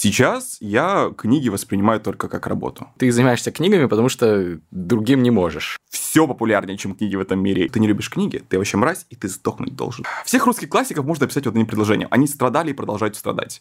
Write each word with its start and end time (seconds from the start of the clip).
Сейчас 0.00 0.58
я 0.60 1.12
книги 1.18 1.48
воспринимаю 1.48 1.98
только 1.98 2.28
как 2.28 2.46
работу. 2.46 2.86
Ты 2.98 3.10
занимаешься 3.10 3.50
книгами, 3.50 3.86
потому 3.86 4.08
что 4.08 4.60
другим 4.70 5.24
не 5.24 5.32
можешь. 5.32 5.76
Все 5.90 6.28
популярнее, 6.28 6.78
чем 6.78 6.94
книги 6.94 7.16
в 7.16 7.20
этом 7.20 7.42
мире. 7.42 7.68
Ты 7.68 7.80
не 7.80 7.88
любишь 7.88 8.08
книги, 8.08 8.40
ты 8.48 8.58
вообще 8.58 8.76
мразь, 8.76 9.06
и 9.10 9.16
ты 9.16 9.26
сдохнуть 9.26 9.74
должен. 9.74 10.04
Всех 10.24 10.46
русских 10.46 10.68
классиков 10.68 11.04
можно 11.04 11.26
описать 11.26 11.48
одним 11.48 11.66
предложением. 11.66 12.06
Они 12.12 12.28
страдали 12.28 12.70
и 12.70 12.74
продолжают 12.74 13.16
страдать. 13.16 13.60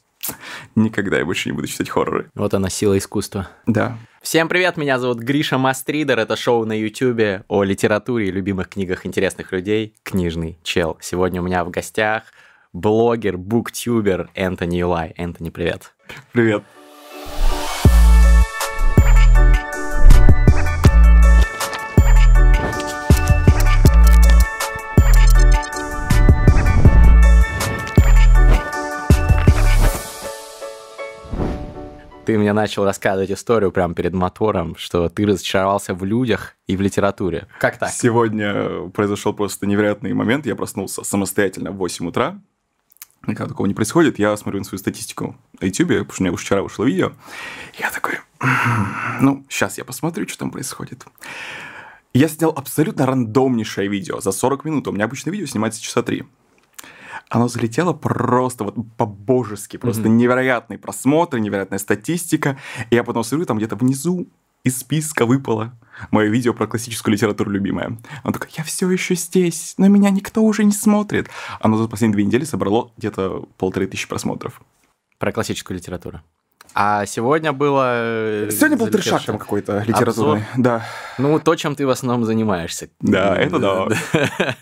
Никогда 0.76 1.18
я 1.18 1.26
больше 1.26 1.50
не 1.50 1.55
буду 1.55 1.65
читать 1.65 1.89
хорроры. 1.89 2.30
Вот 2.36 2.54
она, 2.54 2.70
сила 2.70 2.96
искусства. 3.00 3.50
Да. 3.66 3.98
Всем 4.22 4.48
привет, 4.48 4.78
меня 4.78 5.00
зовут 5.00 5.18
Гриша 5.18 5.58
Мастридер, 5.58 6.20
это 6.20 6.36
шоу 6.36 6.66
на 6.66 6.80
ютюбе 6.80 7.46
о 7.48 7.64
литературе 7.64 8.28
и 8.28 8.32
любимых 8.32 8.70
книгах 8.70 9.08
интересных 9.08 9.52
людей 9.54 9.96
«Книжный 10.04 10.60
чел». 10.62 11.00
Сегодня 11.02 11.42
у 11.42 11.46
меня 11.46 11.66
в 11.66 11.72
гостях 11.72 12.26
блогер, 12.74 13.38
буктюбер 13.40 14.30
Энтони 14.36 14.82
Илай. 14.82 15.16
Энтони, 15.18 15.50
привет. 15.50 15.94
Привет. 16.32 16.64
Ты 32.28 32.38
мне 32.38 32.52
начал 32.52 32.84
рассказывать 32.84 33.31
историю 33.31 33.72
прямо 33.72 33.94
перед 33.94 34.14
мотором, 34.14 34.76
что 34.76 35.08
ты 35.08 35.26
разочаровался 35.26 35.94
в 35.94 36.03
людях 36.03 36.58
и 36.67 36.76
в 36.76 36.81
литературе. 36.81 37.48
Как 37.58 37.78
так? 37.78 37.89
Сегодня 37.89 38.89
произошел 38.89 39.34
просто 39.34 39.66
невероятный 39.66 40.12
момент. 40.12 40.45
Я 40.45 40.58
проснулся 40.58 41.05
самостоятельно 41.05 41.72
в 41.72 41.78
8 41.78 42.05
утра. 42.05 42.42
Никогда 43.26 43.49
такого 43.49 43.67
не 43.67 43.73
происходит. 43.73 44.20
Я 44.20 44.35
смотрю 44.38 44.59
на 44.59 44.66
свою 44.66 44.80
статистику 44.80 45.35
на 45.59 45.66
YouTube, 45.66 45.89
потому 45.89 46.12
что 46.12 46.21
у 46.21 46.23
меня 46.23 46.34
уже 46.34 46.44
вчера 46.44 46.62
вышло 46.62 46.84
видео. 46.84 47.12
Я 47.80 47.91
такой, 47.91 48.20
ну, 49.21 49.45
сейчас 49.49 49.78
я 49.78 49.86
посмотрю, 49.86 50.28
что 50.28 50.39
там 50.39 50.52
происходит. 50.52 51.05
Я 52.14 52.27
снял 52.30 52.52
абсолютно 52.52 53.05
рандомнейшее 53.05 53.89
видео 53.89 54.22
за 54.22 54.31
40 54.31 54.66
минут. 54.66 54.88
У 54.88 54.92
меня 54.92 55.05
обычно 55.05 55.30
видео 55.30 55.45
снимается 55.45 55.81
часа 55.81 56.03
3 56.03 56.25
оно 57.30 57.47
залетело 57.47 57.94
просто 57.94 58.64
вот 58.64 58.75
по-божески, 58.95 59.77
просто 59.77 60.03
mm-hmm. 60.03 60.09
невероятный 60.16 60.77
просмотр, 60.77 61.38
невероятная 61.38 61.80
статистика. 61.80 62.58
И 62.89 62.95
я 62.95 63.03
потом 63.03 63.23
смотрю, 63.23 63.45
там 63.45 63.58
где-то 63.58 63.75
внизу 63.75 64.27
из 64.63 64.80
списка 64.80 65.25
выпало 65.25 65.73
мое 66.11 66.27
видео 66.30 66.53
про 66.53 66.67
классическую 66.67 67.13
литературу 67.13 67.50
любимое. 67.50 67.97
Он 68.23 68.33
такой, 68.33 68.50
я 68.58 68.64
все 68.64 68.89
еще 68.89 69.16
здесь, 69.16 69.73
но 69.77 69.88
меня 69.88 70.09
никто 70.09 70.44
уже 70.44 70.64
не 70.64 70.72
смотрит. 70.72 71.30
Оно 71.59 71.77
за 71.77 71.88
последние 71.88 72.16
две 72.16 72.25
недели 72.25 72.44
собрало 72.44 72.91
где-то 72.97 73.47
полторы 73.58 73.88
тысячи 73.88 74.08
просмотров. 74.08 74.61
Про 75.17 75.31
классическую 75.31 75.77
литературу. 75.77 76.22
А 76.73 77.05
сегодня 77.08 77.53
было... 77.53 78.45
Э, 78.45 78.49
сегодня 78.52 78.77
был 78.77 78.88
трешак 78.88 79.23
там 79.23 79.39
какой-то 79.39 79.83
литературный, 79.88 80.44
Обзор. 80.44 80.61
да. 80.64 80.86
Ну, 81.17 81.39
то, 81.39 81.55
чем 81.55 81.75
ты 81.75 81.88
в 81.88 81.89
основном 81.89 82.25
занимаешься. 82.25 82.89
Да, 82.99 83.36
это 83.36 83.58
да. 83.58 83.88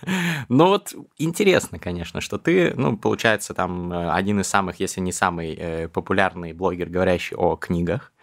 Ну 0.47 0.67
вот 0.67 0.93
интересно, 1.17 1.79
конечно, 1.79 2.21
что 2.21 2.37
ты, 2.37 2.73
ну, 2.77 2.95
получается, 2.95 3.53
там 3.53 3.91
э, 3.91 4.11
один 4.11 4.39
из 4.39 4.47
самых, 4.47 4.79
если 4.79 5.01
не 5.01 5.11
самый 5.11 5.55
э, 5.59 5.87
популярный 5.89 6.53
блогер, 6.53 6.87
говорящий 6.87 7.35
о 7.35 7.57
книгах. 7.57 8.13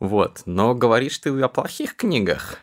Вот, 0.00 0.42
но 0.46 0.74
говоришь 0.74 1.18
ты 1.18 1.30
о 1.40 1.48
плохих 1.48 1.96
книгах. 1.96 2.58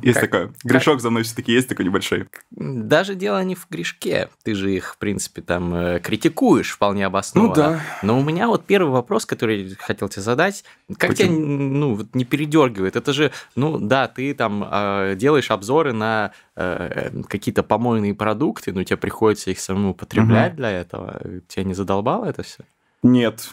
Есть 0.00 0.20
как, 0.20 0.30
такое. 0.30 0.52
Грешок 0.62 0.94
как... 0.94 1.02
за 1.02 1.10
мной 1.10 1.24
все-таки 1.24 1.52
есть 1.52 1.68
такой 1.68 1.84
небольшой. 1.84 2.28
Даже 2.50 3.16
дело 3.16 3.42
не 3.42 3.56
в 3.56 3.66
грешке. 3.68 4.28
Ты 4.44 4.54
же 4.54 4.72
их, 4.72 4.94
в 4.94 4.98
принципе, 4.98 5.42
там 5.42 5.74
э, 5.74 5.98
критикуешь 5.98 6.70
вполне 6.70 7.04
обоснованно. 7.04 7.48
Ну 7.48 7.54
да. 7.54 7.80
Но 8.02 8.18
у 8.18 8.22
меня 8.22 8.46
вот 8.46 8.64
первый 8.64 8.90
вопрос, 8.92 9.26
который 9.26 9.74
хотел 9.80 10.08
тебе 10.08 10.22
задать. 10.22 10.62
Как 10.98 11.10
Почему? 11.10 11.36
тебя 11.36 11.46
ну, 11.46 12.08
не 12.12 12.24
передергивает? 12.24 12.94
Это 12.94 13.12
же, 13.12 13.32
ну 13.56 13.78
да, 13.78 14.06
ты 14.06 14.34
там 14.34 14.64
э, 14.70 15.16
делаешь 15.16 15.50
обзоры 15.50 15.92
на 15.92 16.30
э, 16.54 17.10
какие-то 17.28 17.64
помойные 17.64 18.14
продукты, 18.14 18.72
но 18.72 18.84
тебе 18.84 18.98
приходится 18.98 19.50
их 19.50 19.58
самому 19.58 19.94
потреблять 19.94 20.52
угу. 20.52 20.58
для 20.58 20.70
этого. 20.70 21.20
Тебя 21.48 21.64
не 21.64 21.74
задолбало 21.74 22.26
это 22.26 22.44
все? 22.44 22.58
Нет, 23.02 23.50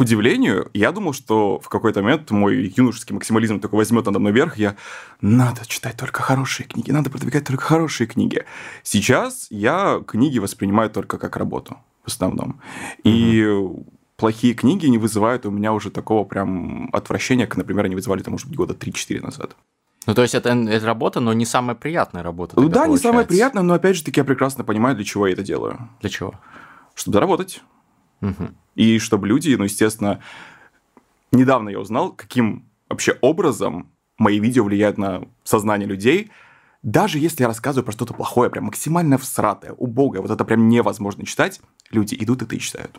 к 0.00 0.02
удивлению, 0.02 0.70
я 0.72 0.92
думал, 0.92 1.12
что 1.12 1.60
в 1.60 1.68
какой-то 1.68 2.00
момент 2.00 2.30
мой 2.30 2.72
юношеский 2.74 3.12
максимализм 3.12 3.60
такой 3.60 3.80
возьмет 3.80 4.06
надо 4.06 4.18
мной 4.18 4.32
вверх, 4.32 4.56
я 4.56 4.76
надо 5.20 5.66
читать 5.66 5.98
только 5.98 6.22
хорошие 6.22 6.66
книги, 6.66 6.90
надо 6.90 7.10
продвигать 7.10 7.44
только 7.44 7.62
хорошие 7.62 8.06
книги. 8.06 8.46
Сейчас 8.82 9.46
я 9.50 10.02
книги 10.06 10.38
воспринимаю 10.38 10.88
только 10.88 11.18
как 11.18 11.36
работу 11.36 11.76
в 12.02 12.08
основном. 12.08 12.62
И 13.04 13.46
плохие 14.16 14.54
книги 14.54 14.86
не 14.86 14.96
вызывают 14.96 15.44
у 15.44 15.50
меня 15.50 15.74
уже 15.74 15.90
такого 15.90 16.24
прям 16.24 16.88
отвращения, 16.94 17.46
как, 17.46 17.58
например, 17.58 17.84
они 17.84 17.94
вызывали, 17.94 18.22
там, 18.22 18.32
может 18.32 18.48
быть, 18.48 18.56
года 18.56 18.72
3-4 18.72 19.20
назад. 19.20 19.54
Ну, 20.06 20.14
то 20.14 20.22
есть 20.22 20.34
это, 20.34 20.48
это 20.48 20.86
работа, 20.86 21.20
но 21.20 21.34
не 21.34 21.44
самая 21.44 21.76
приятная 21.76 22.22
работа. 22.22 22.54
Ну 22.56 22.70
да, 22.70 22.84
получается. 22.84 22.90
не 22.90 23.12
самая 23.12 23.26
приятная, 23.26 23.62
но 23.62 23.74
опять 23.74 23.96
же 23.96 24.04
таки 24.04 24.20
я 24.20 24.24
прекрасно 24.24 24.64
понимаю, 24.64 24.96
для 24.96 25.04
чего 25.04 25.26
я 25.26 25.34
это 25.34 25.42
делаю. 25.42 25.90
Для 26.00 26.08
чего? 26.08 26.40
Чтобы 26.94 27.16
заработать. 27.16 27.62
Угу. 28.20 28.48
И 28.76 28.98
чтобы 28.98 29.28
люди, 29.28 29.54
ну, 29.54 29.64
естественно, 29.64 30.20
недавно 31.32 31.68
я 31.68 31.80
узнал, 31.80 32.12
каким 32.12 32.66
вообще 32.88 33.16
образом 33.20 33.90
мои 34.18 34.38
видео 34.38 34.64
влияют 34.64 34.98
на 34.98 35.22
сознание 35.44 35.88
людей, 35.88 36.30
даже 36.82 37.18
если 37.18 37.42
я 37.42 37.48
рассказываю 37.48 37.84
про 37.84 37.92
что-то 37.92 38.14
плохое, 38.14 38.50
прям 38.50 38.64
максимально 38.64 39.18
всратое, 39.18 39.72
убогое, 39.72 40.22
вот 40.22 40.30
это 40.30 40.44
прям 40.44 40.68
невозможно 40.68 41.26
читать, 41.26 41.60
люди 41.90 42.16
идут 42.18 42.42
и 42.42 42.44
это 42.46 42.58
читают. 42.58 42.98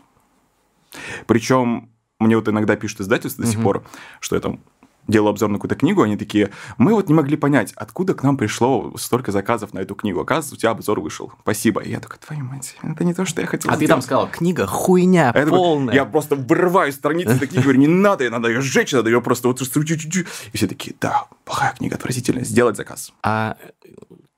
Причем 1.26 1.90
мне 2.18 2.36
вот 2.36 2.48
иногда 2.48 2.76
пишут 2.76 3.00
издательства 3.00 3.44
до 3.44 3.50
сих 3.50 3.62
пор, 3.62 3.84
что 4.20 4.36
я 4.36 4.40
там 4.40 4.60
делал 5.08 5.28
обзор 5.28 5.48
на 5.50 5.56
какую-то 5.56 5.74
книгу, 5.76 6.02
они 6.02 6.16
такие, 6.16 6.50
мы 6.78 6.94
вот 6.94 7.08
не 7.08 7.14
могли 7.14 7.36
понять, 7.36 7.72
откуда 7.76 8.14
к 8.14 8.22
нам 8.22 8.36
пришло 8.36 8.92
столько 8.96 9.32
заказов 9.32 9.74
на 9.74 9.80
эту 9.80 9.94
книгу. 9.94 10.20
Оказывается, 10.20 10.54
у 10.54 10.58
тебя 10.58 10.70
обзор 10.70 11.00
вышел. 11.00 11.32
Спасибо. 11.42 11.80
И 11.82 11.90
я 11.90 12.00
такой, 12.00 12.18
твою 12.18 12.44
мать, 12.44 12.76
это 12.82 13.04
не 13.04 13.14
то, 13.14 13.24
что 13.24 13.40
я 13.40 13.46
хотел 13.46 13.70
А 13.70 13.74
сделать. 13.74 13.88
ты 13.88 13.92
там 13.92 14.02
сказал, 14.02 14.28
книга 14.30 14.66
хуйня 14.66 15.30
а 15.30 15.46
полная. 15.46 15.94
Я 15.94 16.04
просто 16.04 16.36
вырываю 16.36 16.92
страницы 16.92 17.38
книги, 17.38 17.62
говорю, 17.62 17.78
не 17.78 17.88
надо, 17.88 18.28
надо 18.30 18.48
ее 18.48 18.60
сжечь, 18.60 18.92
надо 18.92 19.10
ее 19.10 19.20
просто 19.20 19.48
вот... 19.48 19.60
И 19.62 20.56
все 20.56 20.66
такие, 20.66 20.94
да, 21.00 21.26
плохая 21.44 21.74
книга, 21.74 21.96
отвратительная, 21.96 22.44
сделать 22.44 22.76
заказ. 22.76 23.12
А 23.22 23.56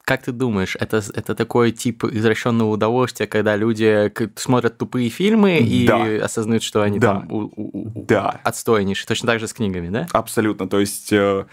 как 0.04 0.22
ты 0.22 0.32
думаешь, 0.32 0.76
это, 0.78 1.02
это 1.14 1.34
такой 1.34 1.72
тип 1.72 2.04
извращенного 2.04 2.70
удовольствия, 2.70 3.26
когда 3.26 3.56
люди 3.56 4.12
смотрят 4.36 4.76
тупые 4.76 5.08
фильмы 5.08 5.58
и 5.58 5.86
да. 5.86 6.04
осознают, 6.24 6.62
что 6.62 6.82
они 6.82 6.98
да. 6.98 7.14
там 7.14 7.32
у, 7.32 7.50
у, 7.56 8.04
да. 8.06 8.40
отстойнейшие. 8.44 9.06
Точно 9.06 9.26
так 9.26 9.40
же 9.40 9.48
с 9.48 9.54
книгами, 9.54 9.88
да? 9.88 10.06
Абсолютно. 10.12 10.68
То 10.68 10.80
есть 10.80 11.12
э, 11.12 11.46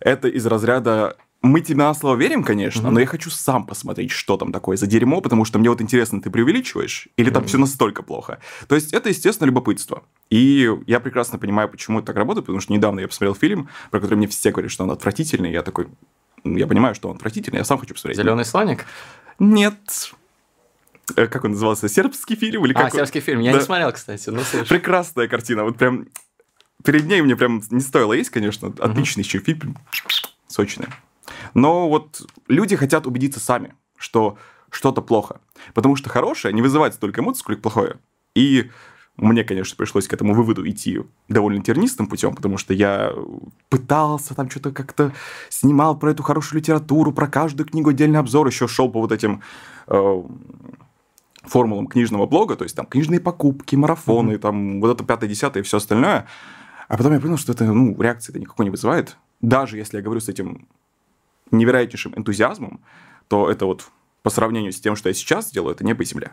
это 0.00 0.28
из 0.28 0.44
разряда 0.46 1.16
мы 1.44 1.60
тебе 1.60 1.76
на 1.76 1.92
слово 1.92 2.16
верим, 2.16 2.42
конечно, 2.42 2.86
mm-hmm. 2.86 2.90
но 2.90 3.00
я 3.00 3.06
хочу 3.06 3.30
сам 3.30 3.66
посмотреть, 3.66 4.10
что 4.10 4.38
там 4.38 4.50
такое 4.50 4.78
за 4.78 4.86
дерьмо, 4.86 5.20
потому 5.20 5.44
что 5.44 5.58
мне 5.58 5.68
вот 5.68 5.82
интересно, 5.82 6.22
ты 6.22 6.30
преувеличиваешь 6.30 7.08
или 7.18 7.28
там 7.28 7.42
mm-hmm. 7.42 7.46
все 7.46 7.58
настолько 7.58 8.02
плохо. 8.02 8.38
То 8.66 8.74
есть 8.74 8.94
это, 8.94 9.10
естественно, 9.10 9.46
любопытство. 9.46 10.04
И 10.30 10.70
я 10.86 11.00
прекрасно 11.00 11.38
понимаю, 11.38 11.68
почему 11.68 11.98
это 11.98 12.08
так 12.08 12.16
работает, 12.16 12.46
потому 12.46 12.60
что 12.60 12.72
недавно 12.72 13.00
я 13.00 13.08
посмотрел 13.08 13.34
фильм, 13.34 13.68
про 13.90 14.00
который 14.00 14.14
мне 14.14 14.26
все 14.26 14.52
говорят, 14.52 14.72
что 14.72 14.84
он 14.84 14.90
отвратительный, 14.90 15.50
и 15.50 15.52
я 15.52 15.62
такой, 15.62 15.88
я 16.44 16.66
понимаю, 16.66 16.94
что 16.94 17.08
он 17.08 17.16
отвратительный, 17.16 17.58
я 17.58 17.64
сам 17.64 17.78
хочу 17.78 17.94
посмотреть. 17.94 18.18
Зеленый 18.18 18.44
слоник? 18.44 18.86
Нет. 19.38 20.12
Э, 21.16 21.26
как 21.26 21.44
он 21.44 21.52
назывался? 21.52 21.88
Сербский 21.88 22.36
фильм? 22.36 22.64
Или 22.64 22.72
а, 22.74 22.82
как 22.82 22.92
сербский 22.92 23.20
фильм. 23.20 23.40
Я 23.40 23.52
да. 23.52 23.58
не 23.58 23.64
смотрел, 23.64 23.92
кстати. 23.92 24.28
Ну, 24.30 24.42
Прекрасная 24.68 25.28
картина. 25.28 25.64
Вот 25.64 25.76
прям 25.76 26.08
перед 26.82 27.06
ней 27.06 27.22
мне 27.22 27.36
прям 27.36 27.62
не 27.70 27.80
стоило 27.80 28.12
есть, 28.12 28.30
конечно. 28.30 28.68
Отличный 28.78 29.22
угу. 29.22 29.26
еще 29.26 29.38
фильм. 29.40 29.76
Сочный. 30.46 30.86
Но 31.54 31.88
вот 31.88 32.22
люди 32.48 32.76
хотят 32.76 33.06
убедиться 33.06 33.40
сами, 33.40 33.74
что 33.96 34.38
что-то 34.70 35.02
плохо. 35.02 35.40
Потому 35.72 35.96
что 35.96 36.10
хорошее 36.10 36.52
не 36.52 36.62
вызывает 36.62 36.94
столько 36.94 37.20
эмоций, 37.20 37.40
сколько 37.40 37.62
плохое. 37.62 37.96
И 38.34 38.70
мне, 39.16 39.44
конечно, 39.44 39.76
пришлось 39.76 40.08
к 40.08 40.12
этому 40.12 40.34
выводу 40.34 40.68
идти 40.68 41.00
довольно 41.28 41.62
тернистым 41.62 42.08
путем, 42.08 42.34
потому 42.34 42.58
что 42.58 42.74
я 42.74 43.12
пытался 43.68 44.34
там 44.34 44.50
что-то 44.50 44.72
как-то 44.72 45.12
снимал 45.50 45.96
про 45.96 46.10
эту 46.10 46.22
хорошую 46.22 46.60
литературу, 46.60 47.12
про 47.12 47.28
каждую 47.28 47.68
книгу 47.68 47.90
отдельный 47.90 48.18
обзор, 48.18 48.46
еще 48.48 48.66
шел 48.66 48.90
по 48.90 49.00
вот 49.00 49.12
этим 49.12 49.40
э, 49.86 50.22
формулам 51.42 51.86
книжного 51.86 52.26
блога, 52.26 52.56
то 52.56 52.64
есть 52.64 52.74
там 52.74 52.86
книжные 52.86 53.20
покупки, 53.20 53.76
марафоны, 53.76 54.32
mm-hmm. 54.32 54.38
там 54.38 54.80
вот 54.80 54.94
это 54.94 55.04
пятое, 55.04 55.28
десятое 55.28 55.62
и 55.62 55.66
все 55.66 55.76
остальное. 55.76 56.26
А 56.88 56.96
потом 56.96 57.12
я 57.12 57.20
понял, 57.20 57.38
что 57.38 57.52
это, 57.52 57.64
ну, 57.64 58.00
реакции 58.00 58.32
это 58.32 58.40
никакой 58.40 58.66
не 58.66 58.70
вызывает. 58.70 59.16
Даже 59.40 59.76
если 59.76 59.98
я 59.98 60.02
говорю 60.02 60.20
с 60.20 60.28
этим 60.28 60.66
невероятнейшим 61.50 62.14
энтузиазмом, 62.16 62.80
то 63.28 63.48
это 63.48 63.66
вот 63.66 63.88
по 64.22 64.30
сравнению 64.30 64.72
с 64.72 64.80
тем, 64.80 64.96
что 64.96 65.08
я 65.08 65.14
сейчас 65.14 65.50
делаю, 65.50 65.74
это 65.74 65.84
небо 65.84 66.02
и 66.02 66.06
земля. 66.06 66.32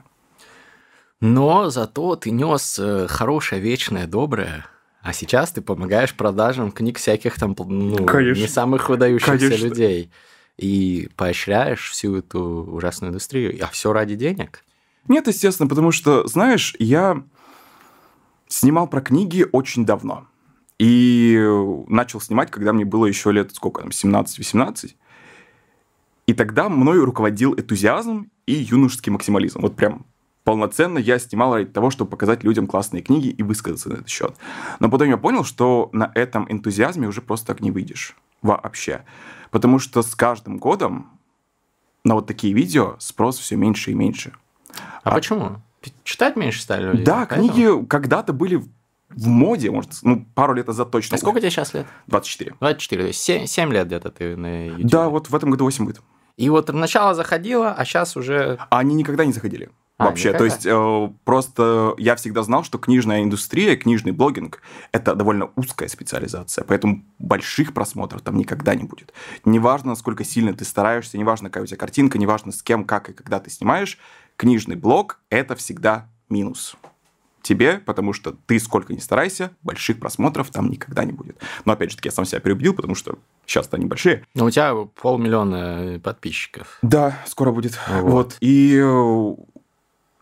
Но 1.22 1.70
зато 1.70 2.16
ты 2.16 2.32
нес 2.32 2.78
э, 2.80 3.08
хорошее, 3.08 3.62
вечное, 3.62 4.08
доброе. 4.08 4.66
А 5.02 5.14
сейчас 5.14 5.52
ты 5.52 5.62
помогаешь 5.62 6.14
продажам 6.14 6.72
книг 6.72 6.98
всяких 6.98 7.40
там, 7.40 7.56
ну, 7.58 7.98
не 8.34 8.48
самых 8.48 8.90
выдающихся 8.90 9.38
Конечно. 9.38 9.66
людей. 9.66 10.12
И 10.58 11.10
поощряешь 11.16 11.90
всю 11.90 12.18
эту 12.18 12.42
ужасную 12.72 13.10
индустрию. 13.12 13.58
А 13.64 13.68
все 13.68 13.94
ради 13.94 14.16
денег? 14.16 14.64
Нет, 15.08 15.28
естественно, 15.28 15.70
потому 15.70 15.92
что, 15.92 16.28
знаешь, 16.28 16.76
я 16.78 17.24
Снимал 18.52 18.86
про 18.86 19.00
книги 19.00 19.46
очень 19.54 19.86
давно. 19.86 20.28
И 20.78 21.42
начал 21.88 22.20
снимать, 22.20 22.52
когда 22.52 22.74
мне 22.74 22.84
было 22.84 23.06
еще 23.06 23.32
лет, 23.32 23.56
сколько 23.56 23.80
там, 23.80 23.92
17-18. 23.92 24.92
И 26.28 26.34
тогда 26.34 26.68
мною 26.68 27.06
руководил 27.06 27.54
энтузиазм 27.54 28.30
и 28.48 28.54
юношеский 28.54 29.10
максимализм. 29.10 29.62
Вот 29.62 29.78
прям 29.78 30.06
полноценно 30.44 30.98
я 30.98 31.20
снимал 31.20 31.56
ради 31.56 31.70
того, 31.70 31.90
чтобы 31.90 32.10
показать 32.10 32.44
людям 32.44 32.68
классные 32.68 33.02
книги 33.02 33.28
и 33.28 33.44
высказаться 33.44 33.90
на 33.90 33.94
этот 33.96 34.10
счет. 34.10 34.36
Но 34.80 34.90
потом 34.90 35.10
я 35.10 35.18
понял, 35.18 35.44
что 35.44 35.90
на 35.94 36.12
этом 36.16 36.52
энтузиазме 36.52 37.08
уже 37.08 37.22
просто 37.22 37.48
так 37.48 37.62
не 37.62 37.72
выйдешь 37.72 38.16
вообще. 38.42 39.06
Потому 39.52 39.80
что 39.80 40.02
с 40.02 40.16
каждым 40.16 40.58
годом 40.58 41.20
на 42.04 42.16
вот 42.16 42.28
такие 42.28 42.54
видео 42.54 42.96
спрос 43.00 43.38
все 43.38 43.56
меньше 43.56 43.92
и 43.92 43.94
меньше. 43.94 44.34
А, 45.04 45.12
а 45.12 45.14
почему? 45.16 45.58
Читать 46.04 46.36
меньше 46.36 46.62
стали 46.62 46.86
люди? 46.86 47.04
Да, 47.04 47.26
поэтому? 47.26 47.50
книги 47.50 47.86
когда-то 47.88 48.34
были 48.34 48.64
в 49.10 49.28
моде, 49.28 49.72
может, 49.72 49.92
ну, 50.04 50.26
пару 50.36 50.54
лет 50.54 50.68
назад 50.68 50.90
точно. 50.92 51.16
А 51.16 51.18
сколько 51.18 51.40
тебе 51.40 51.50
сейчас 51.50 51.74
лет? 51.74 51.86
24. 52.08 52.56
24, 52.60 53.04
то 53.04 53.08
есть 53.08 53.22
7, 53.22 53.46
7 53.46 53.74
лет 53.74 53.88
где-то 53.88 54.10
ты 54.10 54.36
на 54.38 54.68
YouTube. 54.68 54.90
Да, 54.90 55.10
вот 55.10 55.30
в 55.30 55.36
этом 55.36 55.52
году 55.52 55.66
8 55.66 55.86
будет. 55.86 56.02
И 56.38 56.50
вот 56.50 56.72
начало 56.72 57.14
заходило, 57.14 57.74
а 57.74 57.84
сейчас 57.84 58.16
уже... 58.16 58.58
А 58.70 58.80
они 58.80 58.96
никогда 58.96 59.26
не 59.26 59.34
заходили. 59.34 59.70
А, 60.02 60.06
вообще. 60.06 60.30
Никогда? 60.30 60.38
То 60.40 60.46
есть 60.46 60.66
э, 60.66 61.14
просто 61.24 61.94
я 61.98 62.16
всегда 62.16 62.44
знал, 62.44 62.64
что 62.64 62.78
книжная 62.78 63.24
индустрия, 63.24 63.76
книжный 63.76 64.12
блогинг– 64.12 64.62
это 64.92 65.16
довольно 65.16 65.52
узкая 65.56 65.90
специализация, 65.90 66.64
поэтому 66.64 67.04
больших 67.20 67.74
просмотров 67.74 68.22
там 68.22 68.36
никогда 68.36 68.76
не 68.76 68.84
будет. 68.84 69.14
Неважно, 69.46 69.90
насколько 69.92 70.24
сильно 70.24 70.54
ты 70.54 70.66
стараешься, 70.66 71.18
неважно, 71.18 71.50
какая 71.50 71.64
у 71.64 71.68
тебя 71.68 71.78
картинка, 71.78 72.18
неважно, 72.18 72.52
с 72.52 72.64
кем, 72.64 72.84
как 72.84 73.10
и 73.10 73.14
когда 73.14 73.40
ты 73.40 73.50
снимаешь, 73.50 73.98
книжный 74.38 74.76
блог– 74.76 75.20
это 75.30 75.56
всегда 75.56 76.08
минус 76.30 76.76
тебе, 77.42 77.80
потому 77.80 78.14
что 78.14 78.36
ты 78.46 78.60
сколько 78.60 78.94
ни 78.94 79.00
старайся, 79.00 79.52
больших 79.64 80.00
просмотров 80.00 80.50
там 80.52 80.70
никогда 80.70 81.04
не 81.04 81.12
будет. 81.12 81.38
Но 81.66 81.74
опять 81.74 81.92
же 81.92 81.98
таки 81.98 82.08
я 82.08 82.12
сам 82.12 82.26
себя 82.26 82.40
переубедил, 82.40 82.74
потому 82.74 82.96
что 82.96 83.18
сейчас-то 83.46 83.78
они 83.78 83.86
большие. 83.86 84.26
Но 84.36 84.46
у 84.46 84.50
тебя 84.50 84.74
полмиллиона 85.02 86.00
подписчиков. 86.00 86.78
Да, 86.82 87.18
скоро 87.26 87.52
будет. 87.52 87.80
Вот. 87.88 88.04
вот. 88.04 88.38
И 88.42 88.80
э, 88.82 89.36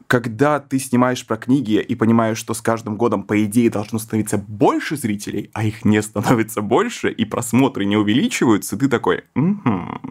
когда 0.09 0.59
ты 0.59 0.79
снимаешь 0.79 1.23
про 1.23 1.38
книги 1.38 1.73
и 1.73 1.94
понимаешь, 1.94 2.39
что 2.39 2.56
с 2.56 2.61
каждым 2.63 2.97
годом, 2.97 3.21
по 3.21 3.45
идее, 3.45 3.69
должно 3.69 4.00
становиться 4.00 4.39
больше 4.39 4.97
зрителей, 4.97 5.51
а 5.53 5.63
их 5.63 5.85
не 5.85 6.01
становится 6.01 6.63
больше, 6.63 7.11
и 7.11 7.25
просмотры 7.25 7.85
не 7.85 7.95
увеличиваются, 7.95 8.75
ты 8.75 8.89
такой, 8.89 9.25
угу, 9.35 10.01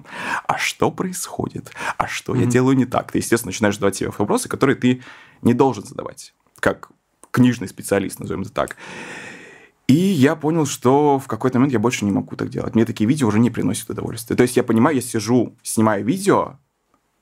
а 0.46 0.56
что 0.56 0.92
происходит? 0.92 1.72
А 1.96 2.06
что 2.06 2.36
mm-hmm. 2.36 2.40
я 2.40 2.46
делаю 2.46 2.76
не 2.76 2.86
так? 2.86 3.10
Ты, 3.10 3.18
естественно, 3.18 3.48
начинаешь 3.48 3.74
задавать 3.74 3.96
себе 3.96 4.12
вопросы, 4.16 4.48
которые 4.48 4.76
ты 4.76 5.02
не 5.42 5.52
должен 5.52 5.84
задавать, 5.84 6.32
как 6.60 6.90
книжный 7.32 7.66
специалист, 7.66 8.20
назовем 8.20 8.42
это 8.42 8.52
так. 8.52 8.76
И 9.88 9.96
я 9.96 10.36
понял, 10.36 10.66
что 10.66 11.18
в 11.18 11.26
какой-то 11.26 11.58
момент 11.58 11.72
я 11.72 11.80
больше 11.80 12.04
не 12.04 12.12
могу 12.12 12.36
так 12.36 12.50
делать. 12.50 12.76
Мне 12.76 12.84
такие 12.84 13.08
видео 13.08 13.26
уже 13.26 13.40
не 13.40 13.50
приносят 13.50 13.90
удовольствия. 13.90 14.36
То 14.36 14.44
есть 14.44 14.56
я 14.56 14.62
понимаю, 14.62 14.94
я 14.94 15.02
сижу, 15.02 15.56
снимаю 15.64 16.04
видео, 16.04 16.58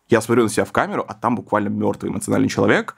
я 0.08 0.20
смотрю 0.20 0.44
на 0.44 0.48
себя 0.48 0.64
в 0.64 0.72
камеру, 0.72 1.04
а 1.06 1.14
там 1.14 1.36
буквально 1.36 1.68
мертвый 1.68 2.10
эмоциональный 2.10 2.48
человек. 2.48 2.96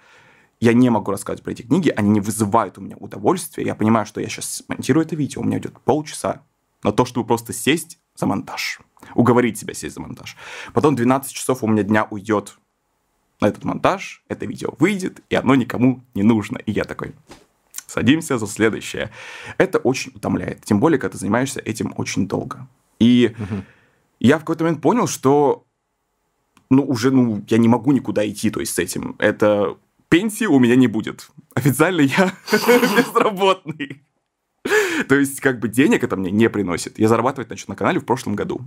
Я 0.61 0.73
не 0.73 0.91
могу 0.91 1.11
рассказывать 1.11 1.45
про 1.45 1.53
эти 1.53 1.63
книги, 1.63 1.93
они 1.95 2.11
не 2.11 2.21
вызывают 2.21 2.79
у 2.79 2.81
меня 2.81 2.97
удовольствия. 2.97 3.65
Я 3.65 3.75
понимаю, 3.75 4.07
что 4.07 4.21
я 4.21 4.29
сейчас 4.29 4.65
монтирую 4.69 5.07
это 5.07 5.15
видео, 5.15 5.41
у 5.41 5.45
меня 5.45 5.59
идет 5.59 5.79
полчаса 5.81 6.43
на 6.83 6.93
то, 6.93 7.05
чтобы 7.05 7.27
просто 7.27 7.53
сесть 7.53 7.99
за 8.17 8.27
монтаж. 8.27 8.81
Уговорить 9.15 9.59
себя 9.59 9.75
сесть 9.75 9.95
за 9.95 10.01
монтаж. 10.01 10.37
Потом 10.75 10.97
12 10.97 11.33
часов 11.33 11.63
у 11.63 11.69
меня 11.69 11.85
дня 11.85 12.07
уйдет 12.11 12.59
на 13.41 13.47
этот 13.47 13.65
монтаж, 13.65 14.25
это 14.29 14.47
видео 14.47 14.75
выйдет, 14.79 15.23
и 15.31 15.37
оно 15.37 15.55
никому 15.55 16.03
не 16.15 16.25
нужно. 16.25 16.59
И 16.59 16.73
я 16.73 16.85
такой, 16.85 17.15
садимся 17.87 18.39
за 18.39 18.47
следующее. 18.47 19.11
Это 19.57 19.79
очень 19.79 20.13
утомляет, 20.15 20.65
тем 20.65 20.81
более, 20.81 20.99
когда 20.99 21.13
ты 21.13 21.19
занимаешься 21.19 21.61
этим 21.61 21.95
очень 21.97 22.27
долго. 22.27 22.67
И 22.99 23.35
угу. 23.39 23.63
я 24.19 24.37
в 24.37 24.41
какой-то 24.41 24.65
момент 24.65 24.83
понял, 24.83 25.07
что 25.07 25.65
ну, 26.71 26.85
уже, 26.85 27.11
ну, 27.11 27.45
я 27.49 27.59
не 27.59 27.69
могу 27.69 27.93
никуда 27.93 28.29
идти, 28.29 28.51
то 28.51 28.61
есть 28.61 28.75
с 28.75 28.79
этим. 28.79 29.17
Это 29.19 29.77
пенсии 30.09 30.45
у 30.45 30.59
меня 30.59 30.77
не 30.77 30.87
будет. 30.87 31.31
Официально 31.55 32.03
я 32.03 32.33
безработный. 32.53 34.03
То 35.09 35.15
есть, 35.15 35.41
как 35.41 35.61
бы 35.61 35.69
денег 35.69 36.05
это 36.05 36.17
мне 36.17 36.31
не 36.31 36.51
приносит. 36.51 36.99
Я 36.99 37.09
зарабатывать 37.09 37.51
начал 37.51 37.67
на 37.69 37.77
канале 37.77 38.01
в 38.01 38.05
прошлом 38.05 38.37
году. 38.37 38.61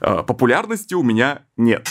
А, 0.00 0.22
популярности 0.22 0.94
у 0.94 1.02
меня 1.02 1.42
нет. 1.56 1.88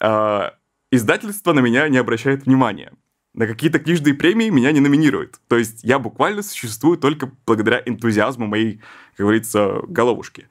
А, 0.00 0.54
издательство 0.92 1.52
на 1.52 1.60
меня 1.60 1.88
не 1.88 1.98
обращает 1.98 2.46
внимания. 2.46 2.92
На 3.34 3.46
какие-то 3.46 3.78
книжные 3.78 4.14
премии 4.14 4.48
меня 4.48 4.72
не 4.72 4.80
номинируют. 4.80 5.40
То 5.48 5.58
есть 5.58 5.84
я 5.84 5.98
буквально 5.98 6.42
существую 6.42 6.98
только 6.98 7.30
благодаря 7.46 7.82
энтузиазму 7.84 8.46
моей, 8.46 8.80
как 9.16 9.26
говорится, 9.26 9.80
головушки. 9.86 10.48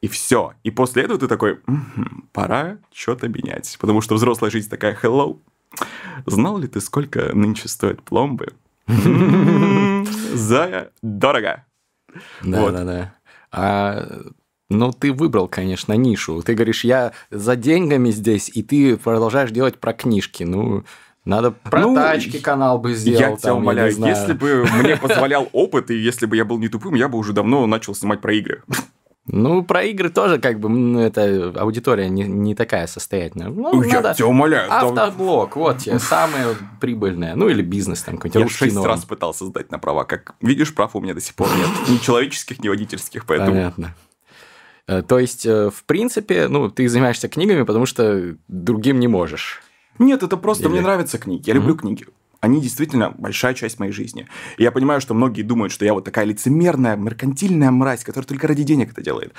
И 0.00 0.08
все. 0.08 0.54
И 0.62 0.70
после 0.70 1.02
этого 1.02 1.18
ты 1.18 1.28
такой, 1.28 1.60
угу, 1.66 2.24
пора 2.32 2.78
что-то 2.92 3.28
менять. 3.28 3.76
Потому 3.80 4.00
что 4.00 4.14
взрослая 4.14 4.50
жизнь 4.50 4.70
такая, 4.70 4.98
hello. 5.00 5.38
Знал 6.26 6.58
ли 6.58 6.68
ты, 6.68 6.80
сколько 6.80 7.34
нынче 7.34 7.68
стоят 7.68 8.02
пломбы? 8.02 8.54
За 10.34 10.90
дорого. 11.02 11.64
Да, 12.42 12.70
да, 12.70 12.84
да. 12.84 13.14
А 13.52 14.22
ну, 14.70 14.92
ты 14.92 15.12
выбрал, 15.12 15.48
конечно, 15.48 15.92
нишу. 15.94 16.42
Ты 16.42 16.54
говоришь, 16.54 16.84
я 16.84 17.12
за 17.30 17.56
деньгами 17.56 18.10
здесь, 18.10 18.50
и 18.54 18.62
ты 18.62 18.96
продолжаешь 18.96 19.50
делать 19.50 19.78
про 19.78 19.92
книжки. 19.92 20.44
Ну, 20.44 20.84
надо 21.24 21.50
про 21.50 21.80
ну, 21.80 21.94
тачки 21.94 22.38
канал 22.38 22.78
бы 22.78 22.94
сделал. 22.94 23.20
Я 23.20 23.28
там, 23.28 23.36
тебя 23.36 23.54
умоляю, 23.54 23.96
я 23.96 24.08
если 24.08 24.32
бы 24.32 24.64
мне 24.72 24.96
позволял 25.00 25.48
опыт, 25.52 25.90
и 25.90 25.94
если 25.96 26.26
бы 26.26 26.36
я 26.36 26.44
был 26.44 26.58
не 26.58 26.68
тупым, 26.68 26.94
я 26.94 27.08
бы 27.08 27.18
уже 27.18 27.32
давно 27.32 27.66
начал 27.66 27.94
снимать 27.94 28.20
про 28.20 28.32
игры. 28.32 28.62
Ну, 29.32 29.62
про 29.62 29.84
игры 29.84 30.10
тоже, 30.10 30.38
как 30.40 30.58
бы, 30.58 30.68
ну, 30.68 31.00
это 31.00 31.52
аудитория 31.56 32.08
не, 32.08 32.24
не 32.24 32.56
такая 32.56 32.88
состоятельная. 32.88 33.48
Ну, 33.48 33.82
я 33.82 34.00
надо... 34.00 34.14
тебя 34.14 34.26
умоляю. 34.26 34.72
Автоблог, 34.72 35.54
там... 35.54 35.62
вот 35.62 35.78
тебе, 35.78 35.98
самое 36.00 36.56
прибыльное. 36.80 37.36
Ну, 37.36 37.48
или 37.48 37.62
бизнес 37.62 38.02
там 38.02 38.16
какой-нибудь. 38.16 38.50
Я 38.50 38.56
шесть 38.56 38.76
раз 38.76 39.04
пытался 39.04 39.46
сдать 39.46 39.70
на 39.70 39.78
права. 39.78 40.04
Как 40.04 40.34
видишь, 40.40 40.74
прав 40.74 40.96
у 40.96 41.00
меня 41.00 41.14
до 41.14 41.20
сих 41.20 41.34
пор 41.34 41.48
нет. 41.56 41.68
Ни 41.88 41.98
человеческих, 41.98 42.62
ни 42.62 42.68
водительских, 42.68 43.24
поэтому... 43.24 43.52
Понятно. 43.52 43.94
Э, 44.88 45.02
то 45.02 45.20
есть, 45.20 45.46
э, 45.46 45.70
в 45.70 45.84
принципе, 45.84 46.48
ну, 46.48 46.68
ты 46.68 46.88
занимаешься 46.88 47.28
книгами, 47.28 47.62
потому 47.62 47.86
что 47.86 48.34
другим 48.48 48.98
не 48.98 49.06
можешь. 49.06 49.62
Нет, 50.00 50.24
это 50.24 50.36
просто 50.36 50.64
Или... 50.64 50.72
мне 50.72 50.80
нравятся 50.80 51.18
книги. 51.18 51.46
Я 51.46 51.52
mm-hmm. 51.52 51.56
люблю 51.56 51.76
книги. 51.76 52.06
Они 52.40 52.60
действительно 52.60 53.10
большая 53.10 53.54
часть 53.54 53.78
моей 53.78 53.92
жизни. 53.92 54.26
И 54.56 54.62
я 54.62 54.72
понимаю, 54.72 55.00
что 55.00 55.12
многие 55.12 55.42
думают, 55.42 55.72
что 55.72 55.84
я 55.84 55.92
вот 55.92 56.04
такая 56.04 56.24
лицемерная, 56.24 56.96
меркантильная 56.96 57.70
мразь, 57.70 58.02
которая 58.02 58.26
только 58.26 58.48
ради 58.48 58.62
денег 58.62 58.92
это 58.92 59.02
делает. 59.02 59.34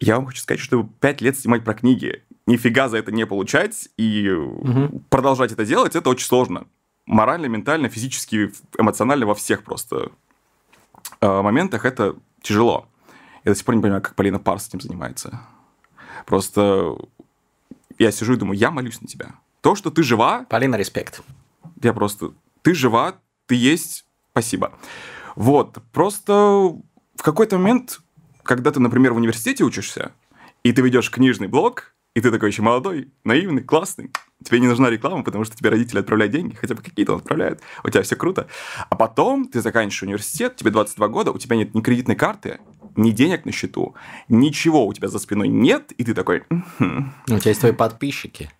Я 0.00 0.16
вам 0.16 0.26
хочу 0.26 0.40
сказать, 0.40 0.60
что 0.60 0.88
пять 1.00 1.20
лет 1.20 1.38
снимать 1.38 1.64
про 1.64 1.74
книги, 1.74 2.22
нифига 2.46 2.88
за 2.88 2.98
это 2.98 3.12
не 3.12 3.26
получать 3.26 3.88
и 3.96 4.30
угу. 4.30 5.02
продолжать 5.10 5.52
это 5.52 5.66
делать, 5.66 5.96
это 5.96 6.08
очень 6.08 6.26
сложно. 6.26 6.66
Морально, 7.06 7.46
ментально, 7.46 7.88
физически, 7.88 8.52
эмоционально 8.78 9.26
во 9.26 9.34
всех 9.34 9.64
просто 9.64 10.12
э, 11.20 11.42
моментах 11.42 11.84
это 11.84 12.16
тяжело. 12.40 12.86
Я 13.44 13.52
до 13.52 13.56
сих 13.56 13.64
пор 13.64 13.74
не 13.74 13.82
понимаю, 13.82 14.02
как 14.02 14.14
Полина 14.14 14.38
Парс 14.38 14.68
этим 14.68 14.80
занимается. 14.80 15.40
Просто 16.24 16.96
я 17.98 18.12
сижу 18.12 18.34
и 18.34 18.36
думаю, 18.36 18.58
я 18.58 18.70
молюсь 18.70 19.00
на 19.00 19.08
тебя. 19.08 19.34
То, 19.60 19.74
что 19.74 19.90
ты 19.90 20.02
жива... 20.02 20.46
Полина, 20.48 20.76
респект. 20.76 21.22
Я 21.82 21.92
просто... 21.92 22.32
Ты 22.62 22.74
жива, 22.74 23.18
ты 23.46 23.54
есть, 23.54 24.04
спасибо. 24.32 24.72
Вот, 25.36 25.78
просто 25.92 26.32
в 27.14 27.22
какой-то 27.22 27.58
момент, 27.58 28.00
когда 28.42 28.70
ты, 28.70 28.80
например, 28.80 29.12
в 29.12 29.16
университете 29.16 29.64
учишься, 29.64 30.12
и 30.62 30.72
ты 30.72 30.82
ведешь 30.82 31.10
книжный 31.10 31.48
блог, 31.48 31.94
и 32.14 32.20
ты 32.20 32.30
такой 32.30 32.50
еще 32.50 32.62
молодой, 32.62 33.10
наивный, 33.24 33.62
классный, 33.62 34.10
тебе 34.44 34.60
не 34.60 34.66
нужна 34.66 34.90
реклама, 34.90 35.22
потому 35.22 35.44
что 35.44 35.56
тебе 35.56 35.70
родители 35.70 36.00
отправляют 36.00 36.32
деньги, 36.32 36.54
хотя 36.54 36.74
бы 36.74 36.82
какие-то 36.82 37.12
он 37.12 37.18
отправляет, 37.18 37.60
у 37.84 37.88
тебя 37.88 38.02
все 38.02 38.16
круто. 38.16 38.48
А 38.88 38.96
потом 38.96 39.46
ты 39.46 39.60
заканчиваешь 39.60 40.02
университет, 40.02 40.56
тебе 40.56 40.70
22 40.70 41.08
года, 41.08 41.32
у 41.32 41.38
тебя 41.38 41.56
нет 41.56 41.74
ни 41.74 41.80
кредитной 41.80 42.16
карты, 42.16 42.58
ни 42.96 43.10
денег 43.10 43.44
на 43.44 43.52
счету, 43.52 43.94
ничего 44.28 44.86
у 44.86 44.92
тебя 44.92 45.08
за 45.08 45.18
спиной 45.18 45.48
нет, 45.48 45.92
и 45.92 46.04
ты 46.04 46.14
такой... 46.14 46.44
У 46.50 47.38
тебя 47.38 47.50
есть 47.50 47.60
твои 47.60 47.72
подписчики. 47.72 48.50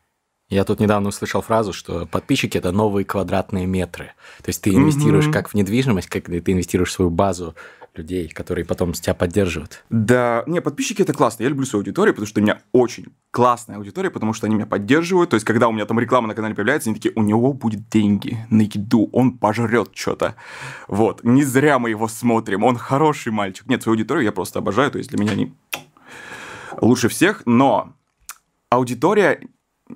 Я 0.50 0.64
тут 0.64 0.80
недавно 0.80 1.08
услышал 1.08 1.42
фразу, 1.42 1.72
что 1.72 2.06
подписчики 2.06 2.58
это 2.58 2.72
новые 2.72 3.04
квадратные 3.04 3.66
метры. 3.66 4.12
То 4.42 4.48
есть 4.48 4.60
ты 4.60 4.74
инвестируешь 4.74 5.26
mm-hmm. 5.26 5.32
как 5.32 5.48
в 5.48 5.54
недвижимость, 5.54 6.08
как 6.08 6.24
ты 6.24 6.42
инвестируешь 6.52 6.90
в 6.90 6.92
свою 6.92 7.10
базу 7.10 7.54
людей, 7.94 8.28
которые 8.28 8.64
потом 8.64 8.92
тебя 8.92 9.14
поддерживают. 9.14 9.84
Да, 9.90 10.44
не, 10.46 10.60
подписчики 10.60 11.02
это 11.02 11.12
классно. 11.12 11.44
Я 11.44 11.48
люблю 11.48 11.66
свою 11.66 11.80
аудиторию, 11.80 12.14
потому 12.14 12.26
что 12.26 12.40
у 12.40 12.42
меня 12.42 12.60
очень 12.72 13.06
классная 13.30 13.76
аудитория, 13.76 14.10
потому 14.10 14.32
что 14.32 14.46
они 14.46 14.56
меня 14.56 14.66
поддерживают. 14.66 15.30
То 15.30 15.34
есть, 15.34 15.46
когда 15.46 15.68
у 15.68 15.72
меня 15.72 15.86
там 15.86 15.98
реклама 15.98 16.28
на 16.28 16.34
канале 16.34 16.54
появляется, 16.54 16.90
они 16.90 16.96
такие, 16.96 17.12
у 17.14 17.22
него 17.22 17.52
будет 17.52 17.88
деньги 17.88 18.38
на 18.50 18.62
еду, 18.62 19.08
он 19.12 19.38
пожрет 19.38 19.90
что-то. 19.94 20.36
Вот, 20.88 21.22
не 21.24 21.44
зря 21.44 21.78
мы 21.78 21.90
его 21.90 22.08
смотрим, 22.08 22.64
он 22.64 22.76
хороший 22.76 23.32
мальчик. 23.32 23.66
Нет, 23.66 23.82
свою 23.82 23.94
аудиторию 23.94 24.24
я 24.24 24.32
просто 24.32 24.60
обожаю, 24.60 24.90
то 24.90 24.98
есть 24.98 25.10
для 25.10 25.18
меня 25.18 25.32
они 25.32 25.54
лучше 26.80 27.08
всех, 27.08 27.42
но 27.46 27.94
аудитория 28.68 29.40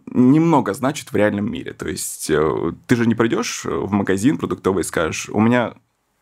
немного 0.06 0.74
значит 0.74 1.12
в 1.12 1.16
реальном 1.16 1.50
мире. 1.50 1.72
То 1.72 1.88
есть 1.88 2.30
э, 2.30 2.72
ты 2.86 2.96
же 2.96 3.06
не 3.06 3.14
придешь 3.14 3.64
в 3.64 3.90
магазин 3.90 4.38
продуктовый 4.38 4.82
и 4.82 4.84
скажешь, 4.84 5.28
у 5.28 5.40
меня 5.40 5.74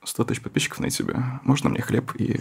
100 0.04 0.24
тысяч 0.24 0.42
подписчиков 0.42 0.80
на 0.80 0.86
YouTube, 0.86 1.16
можно 1.44 1.70
мне 1.70 1.80
хлеб 1.80 2.12
и 2.16 2.40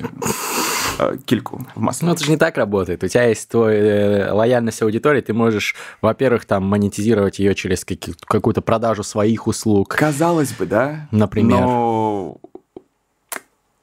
э, 1.00 1.18
кильку 1.26 1.66
в 1.76 1.80
масле? 1.80 2.08
Ну, 2.08 2.14
это 2.14 2.24
же 2.24 2.32
не 2.32 2.38
так 2.38 2.58
работает. 2.58 3.04
У 3.04 3.08
тебя 3.08 3.26
есть 3.26 3.50
твой 3.50 3.76
э, 3.76 4.32
лояльность 4.32 4.82
аудитории, 4.82 5.22
ты 5.22 5.34
можешь, 5.34 5.76
во-первых, 6.02 6.46
там 6.46 6.66
монетизировать 6.66 7.40
ее 7.40 7.54
через 7.54 7.86
какую-то 7.86 8.62
продажу 8.62 9.04
своих 9.04 9.48
услуг. 9.48 9.90
Казалось 9.90 10.54
бы, 10.54 10.66
да? 10.66 11.08
Например. 11.12 11.62
Но 11.62 12.38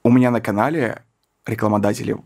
у 0.03 0.11
меня 0.11 0.31
на 0.31 0.41
канале 0.41 1.03
рекламодатели 1.47 2.17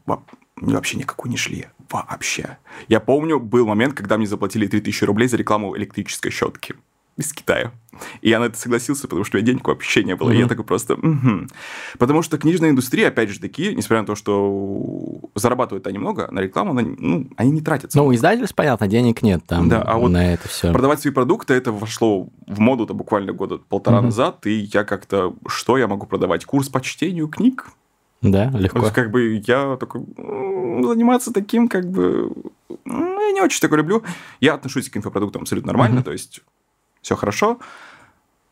вообще 0.56 0.98
никакой 0.98 1.30
не 1.30 1.36
шли. 1.36 1.66
Вообще. 1.90 2.58
Я 2.88 3.00
помню, 3.00 3.38
был 3.40 3.66
момент, 3.66 3.94
когда 3.94 4.16
мне 4.16 4.26
заплатили 4.26 4.66
3000 4.66 5.04
рублей 5.04 5.28
за 5.28 5.36
рекламу 5.36 5.76
электрической 5.76 6.30
щетки 6.30 6.74
из 7.16 7.32
Китая. 7.32 7.72
И 8.22 8.30
я 8.30 8.40
на 8.40 8.44
это 8.44 8.56
согласился, 8.58 9.02
потому 9.02 9.24
что 9.24 9.36
у 9.36 9.38
меня 9.38 9.46
денег 9.48 9.68
вообще 9.68 10.02
не 10.02 10.16
было. 10.16 10.30
Mm-hmm. 10.30 10.36
И 10.36 10.38
я 10.38 10.48
такой 10.48 10.64
просто... 10.64 10.94
Угу. 10.94 11.46
Потому 11.98 12.22
что 12.22 12.38
книжная 12.38 12.70
индустрия, 12.70 13.08
опять 13.08 13.28
же 13.28 13.38
таки, 13.38 13.74
несмотря 13.74 14.00
на 14.00 14.06
то, 14.06 14.14
что 14.14 15.20
зарабатывают 15.34 15.86
они 15.86 15.98
много 15.98 16.28
на 16.30 16.40
рекламу, 16.40 16.70
она, 16.70 16.82
ну, 16.82 17.28
они 17.36 17.50
не 17.50 17.60
тратятся. 17.60 17.98
Ну, 17.98 18.14
издательств, 18.14 18.56
понятно, 18.56 18.88
денег 18.88 19.20
нет 19.22 19.42
там 19.46 19.68
да, 19.68 19.82
а 19.82 19.98
вот 19.98 20.08
на 20.08 20.32
это 20.32 20.48
все. 20.48 20.72
Продавать 20.72 21.00
свои 21.00 21.12
продукты, 21.12 21.52
это 21.52 21.70
вошло 21.70 22.28
в 22.46 22.58
моду 22.58 22.86
то 22.86 22.94
буквально 22.94 23.34
года 23.34 23.58
полтора 23.58 23.98
mm-hmm. 23.98 24.04
назад, 24.04 24.46
и 24.46 24.70
я 24.72 24.84
как-то... 24.84 25.34
Что 25.46 25.76
я 25.76 25.86
могу 25.86 26.06
продавать? 26.06 26.46
Курс 26.46 26.70
по 26.70 26.80
чтению 26.80 27.28
книг? 27.28 27.66
Да, 28.22 28.50
легко. 28.54 28.78
То 28.78 28.84
есть, 28.86 28.94
как 28.94 29.10
бы 29.10 29.42
я 29.46 29.76
такой... 29.76 30.02
Заниматься 30.16 31.32
таким, 31.32 31.68
как 31.68 31.90
бы... 31.90 32.32
Ну, 32.84 33.20
я 33.20 33.32
не 33.32 33.40
очень 33.40 33.60
такое 33.60 33.78
люблю. 33.78 34.02
Я 34.40 34.54
отношусь 34.54 34.88
к 34.88 34.96
инфопродуктам 34.96 35.42
абсолютно 35.42 35.72
нормально, 35.72 36.00
mm-hmm. 36.00 36.04
то 36.04 36.12
есть 36.12 36.40
все 37.02 37.16
хорошо, 37.16 37.58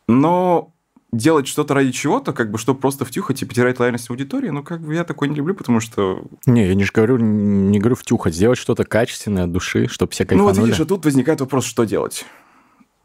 но 0.09 0.73
делать 1.13 1.47
что-то 1.47 1.75
ради 1.75 1.93
чего-то, 1.93 2.33
как 2.33 2.51
бы, 2.51 2.59
чтобы 2.59 2.81
просто 2.81 3.05
втюхать 3.05 3.43
и 3.43 3.47
потерять 3.47 3.81
лояльность 3.81 4.11
аудитории, 4.11 4.51
ну, 4.51 4.63
как 4.63 4.81
бы 4.81 4.95
я 4.95 5.05
такое 5.05 5.29
не 5.29 5.35
люблю, 5.35 5.55
потому 5.55 5.81
что... 5.81 6.23
Не, 6.47 6.67
я 6.67 6.75
не 6.75 6.85
же 6.85 6.93
говорю, 6.93 7.17
не 7.19 7.79
говорю 7.79 7.97
втюхать, 7.97 8.35
сделать 8.35 8.59
что-то 8.59 8.85
качественное 8.85 9.45
от 9.45 9.53
души, 9.53 9.89
чтобы 9.89 10.13
все 10.13 10.25
кайфанули. 10.25 10.53
Ну, 10.53 10.61
вот 10.61 10.67
видишь, 10.67 10.81
а 10.81 10.85
тут 10.85 11.05
возникает 11.05 11.41
вопрос, 11.41 11.65
что 11.65 11.85
делать. 11.85 12.27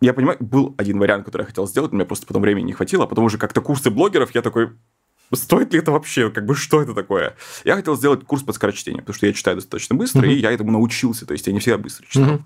Я 0.01 0.13
понимаю, 0.13 0.37
был 0.39 0.75
один 0.77 0.99
вариант, 0.99 1.25
который 1.25 1.43
я 1.43 1.47
хотел 1.47 1.67
сделать, 1.67 1.93
у 1.93 1.95
меня 1.95 2.05
просто 2.05 2.27
потом 2.27 2.41
времени 2.41 2.65
не 2.65 2.73
хватило, 2.73 3.05
а 3.05 3.07
потом 3.07 3.25
уже 3.25 3.37
как-то 3.37 3.61
курсы 3.61 3.89
блогеров, 3.89 4.35
я 4.35 4.41
такой, 4.41 4.71
стоит 5.33 5.73
ли 5.73 5.79
это 5.79 5.91
вообще, 5.91 6.29
как 6.29 6.45
бы, 6.45 6.55
что 6.55 6.81
это 6.81 6.93
такое? 6.93 7.35
Я 7.63 7.75
хотел 7.75 7.95
сделать 7.97 8.23
курс 8.25 8.43
по 8.43 8.53
скорочтению, 8.53 9.01
потому 9.01 9.15
что 9.15 9.25
я 9.27 9.33
читаю 9.33 9.57
достаточно 9.57 9.95
быстро, 9.95 10.21
mm-hmm. 10.21 10.33
и 10.33 10.39
я 10.39 10.51
этому 10.51 10.71
научился, 10.71 11.25
то 11.25 11.33
есть 11.33 11.47
я 11.47 11.53
не 11.53 11.59
всегда 11.59 11.77
быстро 11.77 12.05
читал. 12.05 12.35
Mm-hmm 12.35 12.41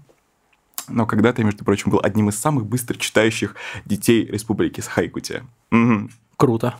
но 0.90 1.06
когда-то, 1.06 1.44
между 1.44 1.64
прочим, 1.64 1.92
был 1.92 2.00
одним 2.02 2.30
из 2.30 2.40
самых 2.40 2.66
быстро 2.66 2.98
читающих 2.98 3.56
детей 3.86 4.26
Республики 4.26 4.82
Сахайкутия. 4.82 5.46
Угу. 5.72 6.10
Круто. 6.38 6.80